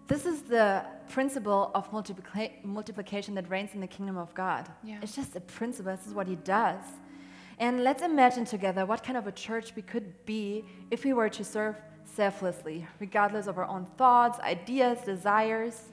This 0.07 0.25
is 0.25 0.41
the 0.41 0.83
principle 1.09 1.71
of 1.73 1.89
multiplica- 1.91 2.63
multiplication 2.63 3.35
that 3.35 3.49
reigns 3.49 3.73
in 3.75 3.81
the 3.81 3.87
kingdom 3.87 4.17
of 4.17 4.33
God. 4.33 4.67
Yeah. 4.83 4.99
It's 5.01 5.15
just 5.15 5.35
a 5.35 5.41
principle, 5.41 5.95
this 5.95 6.07
is 6.07 6.13
what 6.13 6.27
He 6.27 6.35
does. 6.37 6.83
And 7.59 7.83
let's 7.83 8.01
imagine 8.01 8.45
together 8.45 8.85
what 8.85 9.03
kind 9.03 9.17
of 9.17 9.27
a 9.27 9.31
church 9.31 9.73
we 9.75 9.83
could 9.83 10.25
be 10.25 10.65
if 10.89 11.05
we 11.05 11.13
were 11.13 11.29
to 11.29 11.43
serve 11.43 11.75
selflessly, 12.03 12.87
regardless 12.99 13.47
of 13.47 13.57
our 13.57 13.65
own 13.65 13.85
thoughts, 13.97 14.39
ideas, 14.39 14.99
desires. 15.05 15.89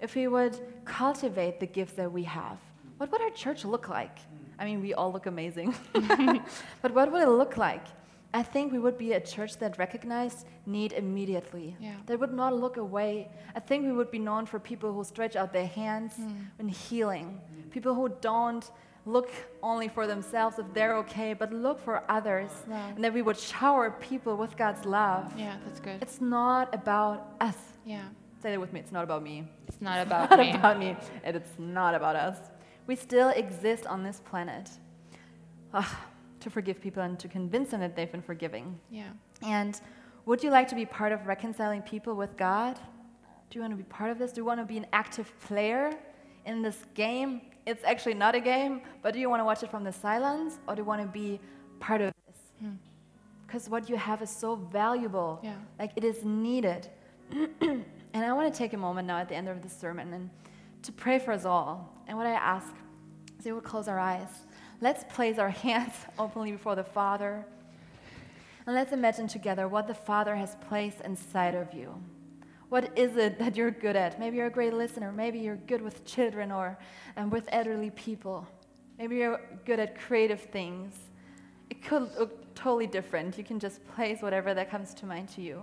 If 0.00 0.14
we 0.14 0.28
would 0.28 0.60
cultivate 0.84 1.58
the 1.58 1.66
gifts 1.66 1.94
that 1.94 2.12
we 2.12 2.24
have, 2.24 2.58
what 2.98 3.10
would 3.10 3.22
our 3.22 3.30
church 3.30 3.64
look 3.64 3.88
like? 3.88 4.18
I 4.58 4.64
mean, 4.64 4.80
we 4.80 4.94
all 4.94 5.12
look 5.12 5.26
amazing. 5.26 5.74
but 6.82 6.92
what 6.94 7.12
would 7.12 7.22
it 7.22 7.28
look 7.28 7.56
like? 7.56 7.84
I 8.34 8.42
think 8.42 8.72
we 8.72 8.78
would 8.78 8.98
be 8.98 9.12
a 9.14 9.20
church 9.20 9.56
that 9.58 9.78
recognized 9.78 10.46
need 10.66 10.92
immediately. 10.92 11.76
Yeah. 11.80 11.94
That 12.06 12.20
would 12.20 12.34
not 12.34 12.54
look 12.54 12.76
away. 12.76 13.28
I 13.54 13.60
think 13.60 13.84
we 13.84 13.92
would 13.92 14.10
be 14.10 14.18
known 14.18 14.44
for 14.46 14.58
people 14.58 14.92
who 14.92 15.04
stretch 15.04 15.36
out 15.36 15.52
their 15.52 15.66
hands 15.66 16.14
hmm. 16.16 16.32
in 16.58 16.68
healing. 16.68 17.40
People 17.70 17.94
who 17.94 18.10
don't 18.20 18.70
look 19.06 19.30
only 19.62 19.88
for 19.88 20.06
themselves 20.06 20.58
if 20.58 20.66
they're 20.74 20.96
okay, 20.96 21.32
but 21.32 21.52
look 21.52 21.80
for 21.80 22.02
others. 22.08 22.50
Wow. 22.66 22.92
And 22.94 23.04
that 23.04 23.14
we 23.14 23.22
would 23.22 23.38
shower 23.38 23.90
people 23.90 24.36
with 24.36 24.56
God's 24.56 24.84
love. 24.84 25.32
Yeah, 25.38 25.56
that's 25.64 25.80
good. 25.80 26.02
It's 26.02 26.20
not 26.20 26.74
about 26.74 27.36
us. 27.40 27.56
yeah. 27.84 28.02
Say 28.42 28.50
that 28.50 28.60
with 28.60 28.72
me. 28.72 28.80
It's 28.80 28.92
not 28.92 29.04
about 29.04 29.22
me. 29.22 29.48
It's 29.66 29.80
not 29.80 30.06
about 30.06 30.24
it's 30.24 30.30
not 30.30 30.38
me. 30.40 30.50
about 30.50 30.78
me, 30.78 30.96
and 31.24 31.36
it's 31.36 31.54
not 31.58 31.94
about 31.94 32.16
us. 32.16 32.36
We 32.86 32.96
still 32.96 33.30
exist 33.30 33.86
on 33.86 34.02
this 34.02 34.20
planet 34.20 34.70
ah, 35.74 36.06
to 36.40 36.50
forgive 36.50 36.80
people 36.80 37.02
and 37.02 37.18
to 37.18 37.28
convince 37.28 37.70
them 37.70 37.80
that 37.80 37.96
they've 37.96 38.10
been 38.10 38.22
forgiving. 38.22 38.78
Yeah. 38.90 39.10
And 39.42 39.80
would 40.24 40.42
you 40.42 40.50
like 40.50 40.68
to 40.68 40.74
be 40.74 40.86
part 40.86 41.12
of 41.12 41.26
reconciling 41.26 41.82
people 41.82 42.14
with 42.14 42.36
God? 42.36 42.78
Do 43.50 43.58
you 43.58 43.60
want 43.60 43.72
to 43.72 43.76
be 43.76 43.84
part 43.84 44.10
of 44.10 44.18
this? 44.18 44.32
Do 44.32 44.40
you 44.40 44.44
want 44.44 44.60
to 44.60 44.66
be 44.66 44.76
an 44.76 44.86
active 44.92 45.32
player 45.40 45.92
in 46.44 46.62
this 46.62 46.78
game? 46.94 47.42
It's 47.64 47.84
actually 47.84 48.14
not 48.14 48.34
a 48.34 48.40
game, 48.40 48.82
but 49.02 49.12
do 49.14 49.20
you 49.20 49.28
want 49.28 49.40
to 49.40 49.44
watch 49.44 49.62
it 49.62 49.70
from 49.70 49.84
the 49.84 49.92
silence 49.92 50.58
or 50.66 50.74
do 50.74 50.82
you 50.82 50.86
want 50.86 51.02
to 51.02 51.08
be 51.08 51.40
part 51.80 52.00
of 52.00 52.12
this? 52.26 52.36
Because 53.46 53.68
what 53.68 53.88
you 53.88 53.96
have 53.96 54.22
is 54.22 54.30
so 54.30 54.56
valuable. 54.56 55.40
Yeah. 55.42 55.54
Like 55.78 55.92
it 55.96 56.04
is 56.04 56.24
needed. 56.24 56.88
and 57.60 57.84
I 58.14 58.32
want 58.32 58.52
to 58.52 58.56
take 58.56 58.72
a 58.72 58.76
moment 58.76 59.06
now 59.06 59.18
at 59.18 59.28
the 59.28 59.34
end 59.34 59.48
of 59.48 59.62
this 59.62 59.76
sermon 59.76 60.12
and 60.12 60.30
to 60.82 60.92
pray 60.92 61.18
for 61.18 61.32
us 61.32 61.44
all. 61.44 61.95
And 62.06 62.16
what 62.16 62.26
I 62.26 62.32
ask 62.32 62.72
is 63.38 63.44
we 63.44 63.52
will 63.52 63.60
close 63.60 63.88
our 63.88 63.98
eyes. 63.98 64.28
Let's 64.80 65.04
place 65.12 65.38
our 65.38 65.50
hands 65.66 65.94
openly 66.18 66.52
before 66.52 66.74
the 66.74 66.84
Father. 66.84 67.44
And 68.66 68.74
let's 68.74 68.92
imagine 68.92 69.28
together 69.28 69.68
what 69.68 69.86
the 69.86 69.94
Father 69.94 70.34
has 70.34 70.56
placed 70.68 71.00
inside 71.02 71.54
of 71.54 71.72
you. 71.72 71.94
What 72.68 72.98
is 72.98 73.16
it 73.16 73.38
that 73.38 73.56
you're 73.56 73.70
good 73.70 73.94
at? 73.94 74.18
Maybe 74.18 74.38
you're 74.38 74.48
a 74.48 74.50
great 74.50 74.74
listener. 74.74 75.12
Maybe 75.12 75.38
you're 75.38 75.56
good 75.56 75.80
with 75.80 76.04
children 76.04 76.50
or 76.50 76.76
um, 77.16 77.30
with 77.30 77.48
elderly 77.52 77.90
people. 77.90 78.46
Maybe 78.98 79.16
you're 79.16 79.40
good 79.64 79.78
at 79.78 79.98
creative 79.98 80.40
things. 80.40 80.94
It 81.70 81.82
could 81.82 82.10
look 82.18 82.54
totally 82.54 82.88
different. 82.88 83.38
You 83.38 83.44
can 83.44 83.60
just 83.60 83.86
place 83.94 84.20
whatever 84.20 84.52
that 84.54 84.68
comes 84.68 84.94
to 84.94 85.06
mind 85.06 85.28
to 85.30 85.42
you. 85.42 85.62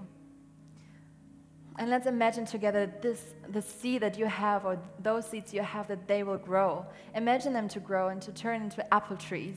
And 1.79 1.89
let's 1.89 2.05
imagine 2.05 2.45
together 2.45 2.91
this 3.01 3.33
the 3.49 3.61
seed 3.61 4.01
that 4.01 4.17
you 4.17 4.25
have 4.25 4.65
or 4.65 4.77
those 4.99 5.27
seeds 5.27 5.53
you 5.53 5.61
have 5.61 5.87
that 5.87 6.07
they 6.07 6.23
will 6.23 6.37
grow. 6.37 6.85
Imagine 7.15 7.53
them 7.53 7.67
to 7.69 7.79
grow 7.79 8.09
and 8.09 8.21
to 8.21 8.31
turn 8.31 8.61
into 8.61 8.93
apple 8.93 9.17
trees. 9.17 9.55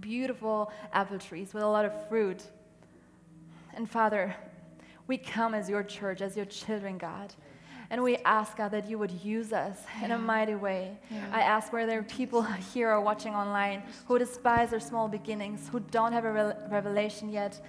Beautiful 0.00 0.72
apple 0.92 1.18
trees 1.18 1.52
with 1.52 1.62
a 1.62 1.68
lot 1.68 1.84
of 1.84 2.08
fruit. 2.08 2.42
And 3.74 3.88
Father, 3.88 4.34
we 5.06 5.18
come 5.18 5.54
as 5.54 5.68
your 5.68 5.82
church, 5.82 6.22
as 6.22 6.36
your 6.36 6.46
children, 6.46 6.96
God. 6.96 7.34
And 7.90 8.02
we 8.02 8.16
ask, 8.24 8.56
God, 8.56 8.70
that 8.70 8.88
you 8.88 8.98
would 8.98 9.10
use 9.10 9.52
us 9.52 9.76
in 10.02 10.10
a 10.12 10.18
mighty 10.18 10.54
way. 10.54 10.98
Yeah. 11.10 11.26
I 11.32 11.42
ask 11.42 11.72
where 11.72 11.86
there 11.86 11.98
are 11.98 12.04
people 12.04 12.42
here 12.74 12.90
or 12.90 13.00
watching 13.00 13.34
online 13.34 13.82
who 14.06 14.18
despise 14.18 14.70
their 14.70 14.80
small 14.80 15.06
beginnings, 15.06 15.68
who 15.70 15.80
don't 15.80 16.12
have 16.12 16.24
a 16.24 16.32
re- 16.32 16.54
revelation 16.70 17.28
yet 17.28 17.60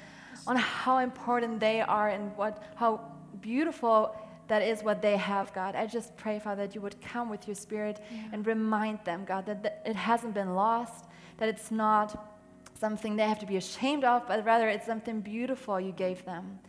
on 0.48 0.56
how 0.56 1.00
important 1.00 1.60
they 1.60 1.82
are 1.82 2.10
and 2.10 2.36
what, 2.38 2.64
how 2.76 3.02
beautiful 3.42 4.16
that 4.48 4.62
is 4.62 4.84
what 4.84 5.02
they 5.02 5.18
have, 5.18 5.54
God. 5.54 5.76
I 5.76 5.88
just 5.88 6.16
pray, 6.18 6.40
Father, 6.40 6.68
that 6.68 6.76
you 6.76 6.82
would 6.82 7.02
come 7.02 7.30
with 7.30 7.48
your 7.48 7.56
spirit 7.56 8.00
and 8.32 8.46
remind 8.46 9.00
them, 9.04 9.26
God, 9.26 9.46
that 9.48 9.64
th- 9.64 9.74
it 9.86 9.96
hasn't 9.96 10.34
been 10.34 10.54
lost, 10.54 11.06
that 11.38 11.50
it's 11.50 11.72
not 11.72 12.32
something 12.80 13.16
they 13.16 13.28
have 13.28 13.40
to 13.40 13.46
be 13.46 13.58
ashamed 13.58 14.04
of, 14.04 14.28
but 14.28 14.46
rather 14.46 14.68
it's 14.70 14.86
something 14.86 15.22
beautiful 15.22 15.80
you 15.80 15.92
gave 15.92 16.24
them. 16.26 16.60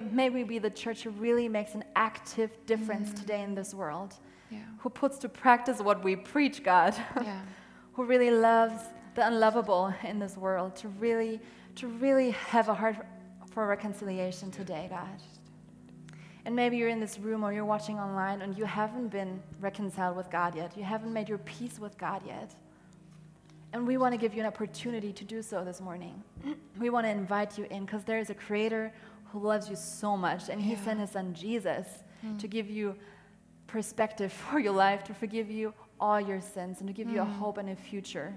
May 0.00 0.30
we 0.30 0.44
be 0.44 0.58
the 0.58 0.70
church 0.70 1.02
who 1.02 1.10
really 1.10 1.48
makes 1.48 1.74
an 1.74 1.84
active 1.96 2.50
difference 2.64 3.10
mm. 3.10 3.20
today 3.20 3.42
in 3.42 3.54
this 3.54 3.74
world, 3.74 4.14
Yeah. 4.50 4.60
who 4.78 4.88
puts 4.88 5.18
to 5.18 5.28
practice 5.28 5.80
what 5.80 6.02
we 6.04 6.16
preach, 6.16 6.62
God, 6.62 6.94
Yeah. 7.20 7.40
who 7.94 8.04
really 8.04 8.30
loves 8.30 8.80
the 9.14 9.26
unlovable 9.26 9.92
in 10.04 10.18
this 10.18 10.36
world, 10.36 10.76
to 10.76 10.88
really, 10.88 11.40
to 11.76 11.88
really 11.88 12.30
have 12.30 12.68
a 12.68 12.74
heart 12.74 12.96
for 13.50 13.66
reconciliation 13.66 14.50
today, 14.50 14.86
God. 14.90 15.20
And 16.46 16.54
maybe 16.54 16.76
you're 16.76 16.90
in 16.90 17.00
this 17.00 17.18
room 17.18 17.42
or 17.42 17.52
you're 17.52 17.64
watching 17.64 17.98
online 17.98 18.42
and 18.42 18.56
you 18.56 18.64
haven't 18.64 19.08
been 19.08 19.42
reconciled 19.60 20.16
with 20.16 20.30
God 20.30 20.54
yet. 20.54 20.76
You 20.76 20.84
haven't 20.84 21.12
made 21.12 21.28
your 21.28 21.38
peace 21.38 21.78
with 21.78 21.96
God 21.96 22.22
yet. 22.26 22.54
And 23.72 23.86
we 23.86 23.96
want 23.96 24.12
to 24.12 24.18
give 24.18 24.34
you 24.34 24.40
an 24.40 24.46
opportunity 24.46 25.12
to 25.12 25.24
do 25.24 25.42
so 25.42 25.64
this 25.64 25.80
morning. 25.80 26.22
We 26.78 26.90
want 26.90 27.06
to 27.06 27.10
invite 27.10 27.56
you 27.58 27.66
in 27.70 27.84
because 27.84 28.04
there 28.04 28.18
is 28.18 28.30
a 28.30 28.34
creator 28.34 28.92
who 29.32 29.40
loves 29.40 29.68
you 29.68 29.76
so 29.76 30.16
much, 30.16 30.48
and 30.48 30.60
he 30.60 30.72
Yeah. 30.72 30.84
sent 30.84 31.00
his 31.00 31.10
son 31.10 31.34
Jesus 31.34 31.86
mm. 32.24 32.38
to 32.38 32.46
give 32.46 32.70
you 32.70 32.94
perspective 33.66 34.32
for 34.44 34.58
your 34.60 34.72
life, 34.72 35.02
to 35.04 35.14
forgive 35.14 35.50
you 35.50 35.74
all 35.98 36.20
your 36.20 36.40
sins, 36.40 36.80
and 36.80 36.86
to 36.88 36.92
give 36.92 37.08
you 37.08 37.20
a 37.20 37.26
mm. 37.26 37.38
hope 37.38 37.58
and 37.58 37.70
a 37.70 37.76
future. 37.76 38.32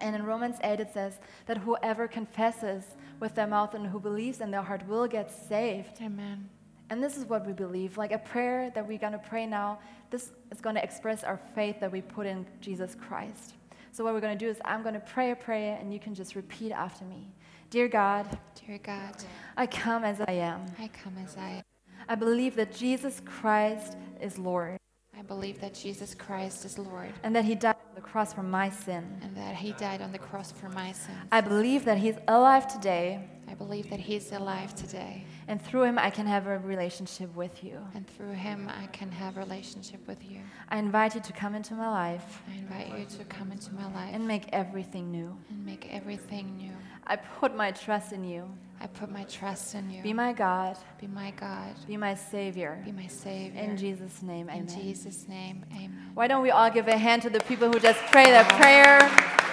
And 0.00 0.16
in 0.16 0.24
Romans 0.24 0.56
8, 0.64 0.80
it 0.80 0.92
says 0.92 1.20
that 1.46 1.58
whoever 1.58 2.08
confesses 2.08 2.96
with 3.20 3.34
their 3.34 3.46
mouth 3.46 3.74
and 3.74 3.86
who 3.86 4.00
believes 4.00 4.40
in 4.40 4.50
their 4.50 4.62
heart 4.62 4.86
will 4.88 5.06
get 5.06 5.30
saved. 5.30 6.00
Amen. 6.02 6.48
And 6.90 7.02
this 7.02 7.16
is 7.16 7.24
what 7.24 7.46
we 7.46 7.52
believe. 7.52 7.98
Like 7.98 8.12
a 8.12 8.18
prayer 8.18 8.70
that 8.74 8.86
we're 8.86 8.98
going 8.98 9.12
to 9.12 9.18
pray 9.18 9.46
now, 9.46 9.78
this 10.10 10.32
is 10.52 10.60
going 10.60 10.76
to 10.76 10.82
express 10.82 11.24
our 11.24 11.40
faith 11.54 11.80
that 11.80 11.90
we 11.90 12.00
put 12.00 12.26
in 12.26 12.46
Jesus 12.60 12.94
Christ. 12.94 13.54
So, 13.92 14.04
what 14.04 14.14
we're 14.14 14.20
going 14.20 14.38
to 14.38 14.44
do 14.44 14.50
is, 14.50 14.58
I'm 14.64 14.82
going 14.82 14.94
to 14.94 15.00
pray 15.00 15.30
a 15.30 15.36
prayer, 15.36 15.78
and 15.80 15.92
you 15.92 15.98
can 15.98 16.14
just 16.14 16.36
repeat 16.36 16.70
after 16.70 17.04
me. 17.04 17.28
Dear 17.70 17.88
God, 17.88 18.38
Dear 18.66 18.78
God, 18.78 19.16
I 19.56 19.66
come 19.66 20.04
as 20.04 20.20
I 20.20 20.32
am. 20.32 20.66
I 20.78 20.88
come 20.88 21.14
as 21.24 21.36
I 21.36 21.48
am. 21.48 21.62
I 22.08 22.14
believe 22.14 22.54
that 22.56 22.74
Jesus 22.74 23.20
Christ 23.24 23.96
is 24.20 24.38
Lord, 24.38 24.78
I 25.18 25.22
believe 25.22 25.60
that 25.60 25.74
Jesus 25.74 26.14
Christ 26.14 26.64
is 26.64 26.78
Lord 26.78 27.12
and 27.22 27.34
that 27.34 27.44
He 27.44 27.54
died 27.54 27.76
on 27.88 27.94
the 27.94 28.00
cross 28.00 28.32
for 28.34 28.42
my 28.42 28.68
sin. 28.68 29.18
and 29.22 29.34
that 29.36 29.56
he 29.56 29.72
died 29.72 30.02
on 30.02 30.12
the 30.12 30.18
cross 30.18 30.52
for 30.52 30.68
my 30.68 30.92
sin. 30.92 31.14
I 31.32 31.40
believe 31.40 31.84
that 31.86 31.98
He's 31.98 32.16
alive 32.28 32.68
today, 32.68 33.28
I 33.48 33.54
believe 33.54 33.88
that 33.90 34.00
he's 34.00 34.32
alive 34.32 34.74
today 34.74 35.24
and 35.48 35.62
through 35.62 35.84
Him 35.84 35.98
I 35.98 36.10
can 36.10 36.26
have 36.26 36.46
a 36.46 36.58
relationship 36.58 37.34
with 37.36 37.62
you. 37.62 37.78
and 37.94 38.06
through 38.08 38.32
him 38.32 38.68
I 38.82 38.86
can 38.88 39.10
have 39.12 39.36
a 39.36 39.40
relationship 39.40 40.06
with 40.08 40.18
you. 40.28 40.40
I 40.68 40.78
invite 40.78 41.14
you 41.14 41.20
to 41.20 41.32
come 41.32 41.54
into 41.54 41.74
my 41.74 41.88
life 41.90 42.42
I 42.52 42.58
invite 42.58 42.98
you 42.98 43.06
to 43.18 43.24
come 43.24 43.52
into 43.52 43.72
my 43.74 43.84
life 43.94 44.10
and 44.12 44.26
make 44.26 44.44
everything 44.52 45.10
new. 45.12 45.36
and 45.50 45.64
make 45.64 45.86
everything 45.92 46.56
new. 46.56 46.72
I 47.06 47.16
put 47.16 47.54
my 47.56 47.70
trust 47.70 48.12
in 48.12 48.24
you. 48.24 48.48
I 48.80 48.88
put 48.88 49.10
my 49.10 49.24
trust 49.24 49.74
in 49.74 49.90
you. 49.90 50.02
Be 50.02 50.12
my 50.12 50.32
God, 50.34 50.76
Be 51.00 51.06
my 51.06 51.30
God. 51.30 51.74
be 51.86 51.96
my 51.96 52.14
Savior. 52.14 52.82
Be 52.84 52.92
my 52.92 53.06
Savior. 53.06 53.60
In 53.62 53.76
Jesus' 53.76 54.22
name, 54.22 54.50
amen. 54.50 54.68
In. 54.68 54.82
Jesus' 54.82 55.26
name, 55.28 55.64
amen. 55.72 56.10
Why 56.14 56.26
don't 56.26 56.42
we 56.42 56.50
all 56.50 56.70
give 56.70 56.88
a 56.88 56.98
hand 56.98 57.22
to 57.22 57.30
the 57.30 57.40
people 57.40 57.68
who 57.72 57.78
just 57.80 58.00
pray 58.12 58.24
that 58.32 58.46
prayer? 58.60 58.98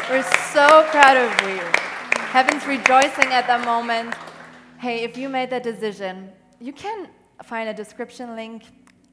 We're 0.09 0.23
so 0.51 0.85
proud 0.91 1.15
of 1.15 1.29
you. 1.47 1.92
Heaven's 2.33 2.65
rejoicing 2.65 3.31
at 3.31 3.45
that 3.45 3.63
moment. 3.63 4.15
Hey, 4.79 5.03
if 5.03 5.17
you 5.17 5.29
made 5.29 5.51
that 5.51 5.61
decision, 5.61 6.31
you 6.59 6.73
can 6.73 7.07
find 7.43 7.69
a 7.69 7.73
description 7.75 8.35
link 8.35 8.63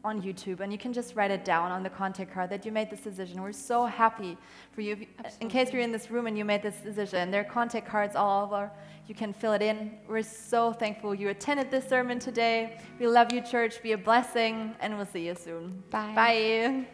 on 0.03 0.23
YouTube 0.23 0.61
and 0.61 0.73
you 0.73 0.79
can 0.79 0.91
just 0.95 1.14
write 1.14 1.31
it 1.31 1.45
down 1.45 1.71
on 1.71 1.83
the 1.83 1.91
contact 1.91 2.33
card 2.33 2.49
that 2.49 2.64
you 2.64 2.73
made 2.73 2.89
this 2.89 3.01
decision. 3.03 3.43
We're 3.43 3.53
so 3.53 3.85
happy 3.85 4.39
for 4.73 4.81
you. 4.81 4.97
You- 4.97 5.07
In 5.43 5.49
case 5.51 5.71
you're 5.71 5.83
in 5.83 5.93
this 5.93 6.11
room 6.11 6.27
and 6.29 6.39
you 6.39 6.47
made 6.47 6.62
this 6.62 6.77
decision, 6.77 7.31
there 7.31 7.43
are 7.43 7.53
contact 7.61 7.87
cards 7.87 8.16
all 8.16 8.45
over. 8.47 8.71
You 9.07 9.14
can 9.14 9.35
fill 9.35 9.53
it 9.53 9.61
in. 9.61 9.99
We're 10.09 10.23
so 10.23 10.73
thankful 10.73 11.14
you 11.14 11.29
attended 11.29 11.71
this 11.71 11.87
sermon 11.87 12.18
today. 12.21 12.79
We 12.99 13.07
love 13.07 13.35
you, 13.35 13.43
church. 13.43 13.83
Be 13.83 13.93
a 13.93 13.99
blessing, 13.99 14.75
and 14.81 14.97
we'll 14.97 15.05
see 15.05 15.27
you 15.27 15.35
soon. 15.35 15.83
Bye. 15.91 16.14
Bye. 16.14 16.87